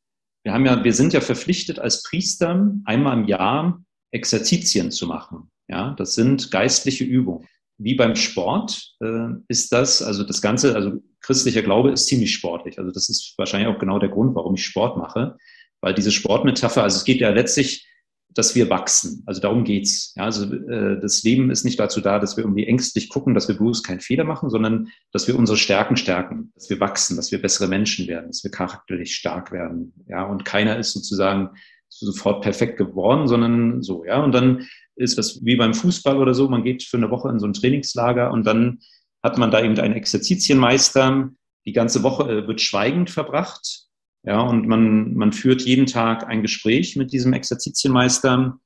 wir 0.44 0.52
haben 0.52 0.66
ja, 0.66 0.82
wir 0.82 0.92
sind 0.92 1.12
ja 1.12 1.20
verpflichtet 1.20 1.78
als 1.78 2.02
Priester 2.02 2.72
einmal 2.84 3.18
im 3.18 3.26
Jahr 3.26 3.82
Exerzitien 4.10 4.90
zu 4.90 5.06
machen. 5.06 5.50
Ja, 5.68 5.94
das 5.96 6.14
sind 6.14 6.50
geistliche 6.50 7.04
Übungen. 7.04 7.46
Wie 7.78 7.94
beim 7.94 8.16
Sport 8.16 8.94
äh, 9.00 9.28
ist 9.48 9.72
das, 9.72 10.02
also 10.02 10.24
das 10.24 10.42
Ganze, 10.42 10.74
also 10.74 11.00
christlicher 11.20 11.62
Glaube 11.62 11.92
ist 11.92 12.06
ziemlich 12.06 12.32
sportlich. 12.32 12.78
Also 12.78 12.90
das 12.90 13.08
ist 13.08 13.34
wahrscheinlich 13.38 13.68
auch 13.68 13.78
genau 13.78 13.98
der 13.98 14.10
Grund, 14.10 14.34
warum 14.34 14.54
ich 14.54 14.64
Sport 14.64 14.98
mache. 14.98 15.36
Weil 15.80 15.94
diese 15.94 16.12
Sportmetapher, 16.12 16.82
also 16.82 16.96
es 16.96 17.04
geht 17.04 17.20
ja 17.20 17.30
letztlich, 17.30 17.88
dass 18.34 18.54
wir 18.54 18.70
wachsen. 18.70 19.22
Also 19.26 19.40
darum 19.40 19.64
geht's. 19.64 20.14
Ja, 20.16 20.24
also 20.24 20.52
äh, 20.52 21.00
das 21.00 21.22
Leben 21.22 21.50
ist 21.50 21.64
nicht 21.64 21.78
dazu 21.78 22.00
da, 22.00 22.18
dass 22.18 22.36
wir 22.36 22.44
irgendwie 22.44 22.66
ängstlich 22.66 23.08
gucken, 23.08 23.34
dass 23.34 23.48
wir 23.48 23.56
bloß 23.56 23.82
keinen 23.82 24.00
Fehler 24.00 24.24
machen, 24.24 24.50
sondern 24.50 24.88
dass 25.12 25.28
wir 25.28 25.38
unsere 25.38 25.58
Stärken 25.58 25.96
stärken, 25.96 26.52
dass 26.54 26.70
wir 26.70 26.80
wachsen, 26.80 27.16
dass 27.16 27.32
wir 27.32 27.40
bessere 27.42 27.68
Menschen 27.68 28.06
werden, 28.08 28.28
dass 28.28 28.44
wir 28.44 28.50
charakterlich 28.50 29.14
stark 29.14 29.52
werden. 29.52 29.92
Ja, 30.08 30.24
und 30.24 30.44
keiner 30.44 30.78
ist 30.78 30.92
sozusagen 30.92 31.50
sofort 31.88 32.42
perfekt 32.42 32.78
geworden, 32.78 33.28
sondern 33.28 33.82
so, 33.82 34.04
ja. 34.04 34.22
Und 34.22 34.32
dann 34.32 34.66
ist 34.96 35.18
das 35.18 35.44
wie 35.44 35.56
beim 35.56 35.74
Fußball 35.74 36.16
oder 36.16 36.34
so, 36.34 36.48
man 36.48 36.64
geht 36.64 36.82
für 36.82 36.96
eine 36.96 37.10
Woche 37.10 37.28
in 37.28 37.38
so 37.38 37.46
ein 37.46 37.52
Trainingslager 37.52 38.30
und 38.30 38.46
dann 38.46 38.80
hat 39.22 39.38
man 39.38 39.50
da 39.50 39.62
eben 39.62 39.78
einen 39.78 39.94
Exerzitienmeister. 39.94 41.30
Die 41.64 41.72
ganze 41.72 42.02
Woche 42.02 42.30
äh, 42.30 42.46
wird 42.46 42.60
schweigend 42.60 43.10
verbracht. 43.10 43.81
Ja, 44.24 44.40
und 44.40 44.68
man, 44.68 45.14
man 45.14 45.32
führt 45.32 45.62
jeden 45.62 45.86
Tag 45.86 46.28
ein 46.28 46.42
Gespräch 46.42 46.96
mit 46.96 47.12
diesem 47.12 47.32
Exerzitienmeister 47.32 48.58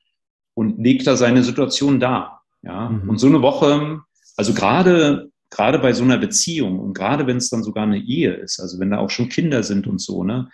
und 0.55 0.83
legt 0.83 1.07
da 1.07 1.17
seine 1.17 1.43
Situation 1.43 1.99
dar. 1.99 2.43
Ja, 2.63 2.91
mhm. 2.91 3.09
und 3.09 3.19
so 3.19 3.27
eine 3.27 3.43
Woche, 3.43 4.01
also 4.37 4.53
gerade, 4.53 5.31
gerade 5.51 5.79
bei 5.79 5.93
so 5.93 6.05
einer 6.05 6.19
Beziehung 6.19 6.81
und 6.81 6.95
gerade 6.95 7.27
wenn 7.27 7.37
es 7.37 7.49
dann 7.49 7.63
sogar 7.63 7.85
eine 7.85 7.99
Ehe 7.99 8.35
ist, 8.35 8.61
also 8.61 8.79
wenn 8.81 8.91
da 8.91 8.99
auch 8.99 9.11
schon 9.11 9.29
Kinder 9.29 9.63
sind 9.63 9.87
und 9.87 10.01
so, 10.01 10.25
ne, 10.25 10.51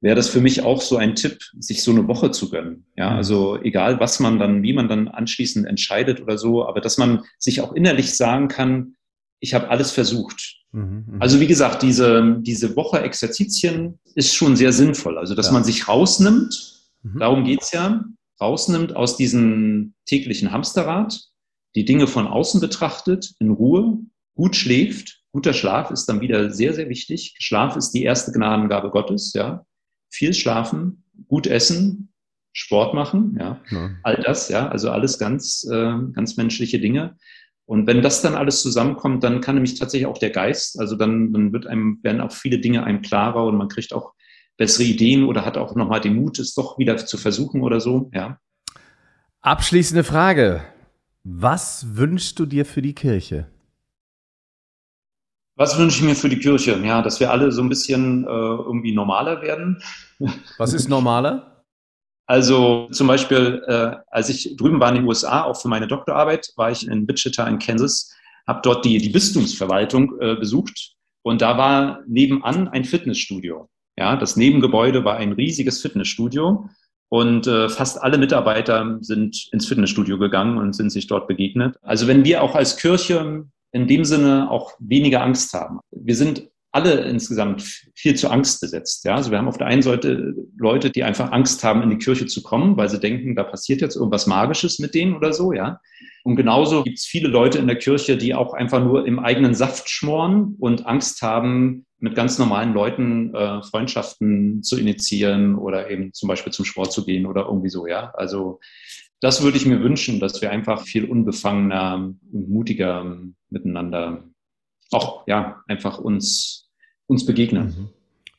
wäre 0.00 0.14
das 0.14 0.28
für 0.28 0.40
mich 0.40 0.62
auch 0.62 0.80
so 0.80 0.96
ein 0.96 1.16
Tipp, 1.16 1.38
sich 1.58 1.82
so 1.82 1.90
eine 1.90 2.06
Woche 2.06 2.30
zu 2.30 2.50
gönnen. 2.50 2.86
Ja, 2.96 3.10
mhm. 3.10 3.16
also 3.16 3.60
egal, 3.62 4.00
was 4.00 4.20
man 4.20 4.38
dann, 4.38 4.62
wie 4.62 4.72
man 4.72 4.88
dann 4.88 5.08
anschließend 5.08 5.66
entscheidet 5.66 6.22
oder 6.22 6.38
so, 6.38 6.66
aber 6.66 6.80
dass 6.80 6.98
man 6.98 7.24
sich 7.38 7.60
auch 7.60 7.72
innerlich 7.72 8.16
sagen 8.16 8.48
kann, 8.48 8.94
ich 9.40 9.54
habe 9.54 9.70
alles 9.70 9.90
versucht. 9.90 10.56
Mhm, 10.72 11.04
mhm, 11.06 11.22
also 11.22 11.40
wie 11.40 11.46
gesagt, 11.46 11.82
diese, 11.82 12.38
diese 12.40 12.76
Woche 12.76 13.00
Exerzitien 13.00 13.98
ist 14.14 14.34
schon 14.34 14.56
sehr 14.56 14.72
sinnvoll. 14.72 15.18
Also 15.18 15.34
dass 15.34 15.46
ja. 15.46 15.52
man 15.52 15.64
sich 15.64 15.88
rausnimmt, 15.88 16.90
mhm. 17.02 17.18
darum 17.18 17.44
geht's 17.44 17.72
ja, 17.72 18.04
rausnimmt 18.40 18.94
aus 18.94 19.16
diesem 19.16 19.94
täglichen 20.06 20.52
Hamsterrad, 20.52 21.20
die 21.74 21.84
Dinge 21.84 22.06
von 22.06 22.26
außen 22.26 22.60
betrachtet, 22.60 23.34
in 23.38 23.50
Ruhe, 23.50 23.98
gut 24.34 24.56
schläft. 24.56 25.22
Guter 25.32 25.52
Schlaf 25.52 25.90
ist 25.90 26.06
dann 26.06 26.20
wieder 26.20 26.50
sehr, 26.50 26.72
sehr 26.72 26.88
wichtig. 26.88 27.34
Schlaf 27.38 27.76
ist 27.76 27.90
die 27.90 28.02
erste 28.02 28.32
Gnadengabe 28.32 28.90
Gottes, 28.90 29.32
ja 29.34 29.64
viel 30.10 30.34
schlafen, 30.34 31.04
gut 31.28 31.46
essen, 31.46 32.12
Sport 32.52 32.94
machen, 32.94 33.36
ja, 33.38 33.60
ja. 33.70 33.90
all 34.02 34.16
das, 34.16 34.48
ja, 34.48 34.68
also 34.68 34.90
alles 34.90 35.18
ganz, 35.18 35.64
äh, 35.70 35.94
ganz 36.12 36.36
menschliche 36.36 36.80
Dinge. 36.80 37.16
Und 37.68 37.86
wenn 37.86 38.00
das 38.00 38.22
dann 38.22 38.34
alles 38.34 38.62
zusammenkommt, 38.62 39.22
dann 39.22 39.42
kann 39.42 39.56
nämlich 39.56 39.78
tatsächlich 39.78 40.06
auch 40.06 40.16
der 40.16 40.30
Geist, 40.30 40.80
also 40.80 40.96
dann, 40.96 41.34
dann 41.34 41.52
wird 41.52 41.66
einem, 41.66 41.98
werden 42.02 42.22
auch 42.22 42.32
viele 42.32 42.60
Dinge 42.60 42.82
einem 42.84 43.02
klarer 43.02 43.44
und 43.44 43.58
man 43.58 43.68
kriegt 43.68 43.92
auch 43.92 44.14
bessere 44.56 44.84
Ideen 44.84 45.24
oder 45.24 45.44
hat 45.44 45.58
auch 45.58 45.74
nochmal 45.74 46.00
den 46.00 46.16
Mut, 46.16 46.38
es 46.38 46.54
doch 46.54 46.78
wieder 46.78 46.96
zu 46.96 47.18
versuchen 47.18 47.60
oder 47.60 47.78
so, 47.78 48.10
ja. 48.14 48.38
Abschließende 49.42 50.02
Frage. 50.02 50.62
Was 51.24 51.94
wünschst 51.94 52.38
du 52.38 52.46
dir 52.46 52.64
für 52.64 52.80
die 52.80 52.94
Kirche? 52.94 53.48
Was 55.54 55.76
wünsche 55.76 55.98
ich 55.98 56.04
mir 56.04 56.16
für 56.16 56.30
die 56.30 56.38
Kirche? 56.38 56.80
Ja, 56.82 57.02
dass 57.02 57.20
wir 57.20 57.30
alle 57.30 57.52
so 57.52 57.60
ein 57.60 57.68
bisschen 57.68 58.24
äh, 58.24 58.28
irgendwie 58.28 58.94
normaler 58.94 59.42
werden. 59.42 59.82
Was 60.56 60.72
ist 60.72 60.88
normaler? 60.88 61.54
Also 62.28 62.88
zum 62.92 63.06
Beispiel, 63.06 63.62
äh, 63.66 63.96
als 64.08 64.28
ich 64.28 64.54
drüben 64.56 64.78
war 64.80 64.90
in 64.90 64.96
den 64.96 65.06
USA, 65.06 65.44
auch 65.44 65.60
für 65.60 65.68
meine 65.68 65.88
Doktorarbeit, 65.88 66.52
war 66.56 66.70
ich 66.70 66.86
in 66.86 67.08
Wichita 67.08 67.48
in 67.48 67.58
Kansas, 67.58 68.14
habe 68.46 68.60
dort 68.62 68.84
die, 68.84 68.98
die 68.98 69.08
Bistumsverwaltung 69.08 70.20
äh, 70.20 70.34
besucht 70.36 70.92
und 71.22 71.40
da 71.40 71.56
war 71.56 72.02
nebenan 72.06 72.68
ein 72.68 72.84
Fitnessstudio. 72.84 73.68
Ja, 73.96 74.16
das 74.16 74.36
Nebengebäude 74.36 75.04
war 75.04 75.16
ein 75.16 75.32
riesiges 75.32 75.80
Fitnessstudio 75.80 76.68
und 77.08 77.46
äh, 77.46 77.70
fast 77.70 78.00
alle 78.02 78.18
Mitarbeiter 78.18 78.98
sind 79.00 79.48
ins 79.52 79.66
Fitnessstudio 79.66 80.18
gegangen 80.18 80.58
und 80.58 80.74
sind 80.74 80.90
sich 80.90 81.06
dort 81.06 81.28
begegnet. 81.28 81.76
Also 81.80 82.06
wenn 82.08 82.26
wir 82.26 82.42
auch 82.42 82.54
als 82.54 82.76
Kirche 82.76 83.46
in 83.72 83.86
dem 83.86 84.04
Sinne 84.04 84.50
auch 84.50 84.72
weniger 84.78 85.22
Angst 85.22 85.52
haben. 85.54 85.80
Wir 85.90 86.14
sind 86.14 86.48
alle 86.70 87.00
insgesamt 87.02 87.62
viel 87.94 88.14
zu 88.14 88.28
Angst 88.28 88.60
besetzt. 88.60 89.04
Ja? 89.04 89.14
Also 89.14 89.30
wir 89.30 89.38
haben 89.38 89.48
auf 89.48 89.58
der 89.58 89.68
einen 89.68 89.82
Seite 89.82 90.34
Leute, 90.56 90.90
die 90.90 91.02
einfach 91.02 91.32
Angst 91.32 91.64
haben, 91.64 91.82
in 91.82 91.90
die 91.90 91.98
Kirche 91.98 92.26
zu 92.26 92.42
kommen, 92.42 92.76
weil 92.76 92.88
sie 92.88 93.00
denken, 93.00 93.34
da 93.34 93.44
passiert 93.44 93.80
jetzt 93.80 93.96
irgendwas 93.96 94.26
Magisches 94.26 94.78
mit 94.78 94.94
denen 94.94 95.14
oder 95.14 95.32
so, 95.32 95.52
ja. 95.52 95.80
Und 96.24 96.36
genauso 96.36 96.82
gibt 96.82 96.98
es 96.98 97.06
viele 97.06 97.28
Leute 97.28 97.58
in 97.58 97.68
der 97.68 97.78
Kirche, 97.78 98.18
die 98.18 98.34
auch 98.34 98.52
einfach 98.52 98.84
nur 98.84 99.06
im 99.06 99.18
eigenen 99.18 99.54
Saft 99.54 99.88
schmoren 99.88 100.56
und 100.58 100.86
Angst 100.86 101.22
haben, 101.22 101.86
mit 102.00 102.14
ganz 102.14 102.38
normalen 102.38 102.74
Leuten 102.74 103.34
äh, 103.34 103.62
Freundschaften 103.62 104.62
zu 104.62 104.78
initiieren 104.78 105.56
oder 105.56 105.90
eben 105.90 106.12
zum 106.12 106.28
Beispiel 106.28 106.52
zum 106.52 106.64
Sport 106.64 106.92
zu 106.92 107.04
gehen 107.04 107.26
oder 107.26 107.46
irgendwie 107.46 107.70
so, 107.70 107.86
ja. 107.86 108.12
Also 108.14 108.60
das 109.20 109.42
würde 109.42 109.56
ich 109.56 109.66
mir 109.66 109.82
wünschen, 109.82 110.20
dass 110.20 110.40
wir 110.40 110.50
einfach 110.50 110.82
viel 110.82 111.06
unbefangener 111.06 112.14
und 112.32 112.48
mutiger 112.48 113.16
miteinander 113.50 114.24
auch, 114.92 115.26
ja, 115.26 115.62
einfach 115.66 115.98
uns, 115.98 116.70
uns 117.06 117.26
begegnen. 117.26 117.66
Mhm. 117.66 117.88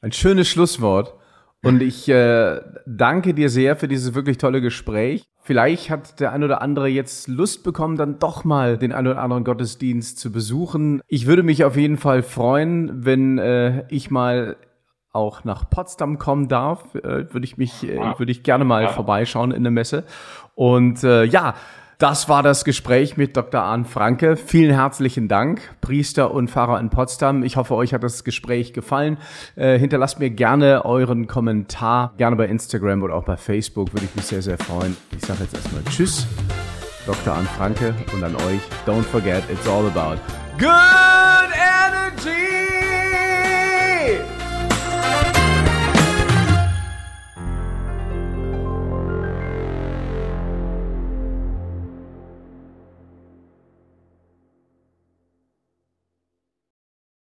Ein 0.02 0.12
schönes 0.12 0.47
Schlusswort. 0.47 1.14
Und 1.62 1.82
ich 1.82 2.08
äh, 2.08 2.62
danke 2.86 3.34
dir 3.34 3.50
sehr 3.50 3.76
für 3.76 3.89
dieses 3.89 4.14
wirklich 4.16 4.38
tolle 4.38 4.62
Gespräch. 4.62 5.26
Vielleicht 5.41 5.89
hat 5.89 6.20
der 6.20 6.32
ein 6.32 6.43
oder 6.43 6.62
andere 6.62 6.88
jetzt 6.88 7.28
Lust 7.28 7.64
bekommen, 7.64 7.97
dann 7.97 8.20
doch 8.20 8.45
mal 8.45 8.78
den 8.78 8.93
ein 8.93 9.08
oder 9.08 9.22
anderen 9.22 9.43
Gottesdienst 9.43 10.20
zu 10.20 10.32
besuchen. 10.32 11.02
Ich 11.08 11.26
würde 11.26 11.43
mich 11.43 11.66
auf 11.66 11.76
jeden 11.76 11.97
Fall 11.97 12.24
freuen, 12.24 13.04
wenn 13.04 13.39
äh, 13.39 13.84
ich 13.89 14.10
mal 14.10 14.56
auch 15.12 15.43
nach 15.43 15.70
Potsdam 15.70 16.18
kommen 16.18 16.47
darf, 16.47 16.95
äh, 16.95 17.34
würde 17.34 17.43
ich 17.43 17.58
mich, 17.58 17.84
äh, 17.84 17.97
würde 18.18 18.32
ich 18.32 18.43
gerne 18.43 18.64
mal 18.64 18.84
ja. 18.84 18.89
vorbeischauen 18.89 19.52
in 19.52 19.64
der 19.64 19.72
Messe. 19.72 20.06
Und 20.56 21.04
äh, 21.04 21.24
ja, 21.24 21.56
das 22.00 22.30
war 22.30 22.43
das 22.43 22.64
Gespräch 22.64 23.18
mit 23.18 23.36
Dr. 23.36 23.62
Arndt 23.62 23.88
Franke. 23.88 24.38
Vielen 24.38 24.74
herzlichen 24.74 25.28
Dank, 25.28 25.62
Priester 25.82 26.32
und 26.32 26.50
Pfarrer 26.50 26.80
in 26.80 26.89
Potsdam. 26.89 27.43
Ich 27.43 27.58
hoffe, 27.58 27.76
euch 27.76 27.93
hat 27.93 28.04
das 28.04 28.24
Gespräch 28.24 28.72
gefallen. 28.72 29.18
Äh, 29.58 29.78
hinterlasst 29.78 30.18
mir 30.18 30.30
gerne 30.30 30.86
euren 30.86 31.28
Kommentar, 31.28 32.14
gerne 32.18 32.38
bei 32.38 32.47
Instagram 32.47 33.04
oder 33.04 33.16
auch 33.16 33.26
bei 33.26 33.36
Facebook, 33.36 33.93
würde 33.93 34.06
ich 34.06 34.16
mich 34.16 34.26
sehr, 34.26 34.41
sehr 34.41 34.58
freuen. 34.58 34.95
Ich 35.16 35.26
sage 35.26 35.43
jetzt 35.43 35.54
erstmal 35.54 35.84
Tschüss, 35.89 36.26
Dr. 37.06 37.34
Arndt 37.34 37.50
Franke 37.50 37.93
und 38.14 38.24
an 38.24 38.36
euch, 38.36 38.62
don't 38.88 39.04
forget, 39.04 39.43
it's 39.52 39.68
all 39.68 39.86
about 39.86 40.18
good 40.58 41.52
energy! 41.54 42.60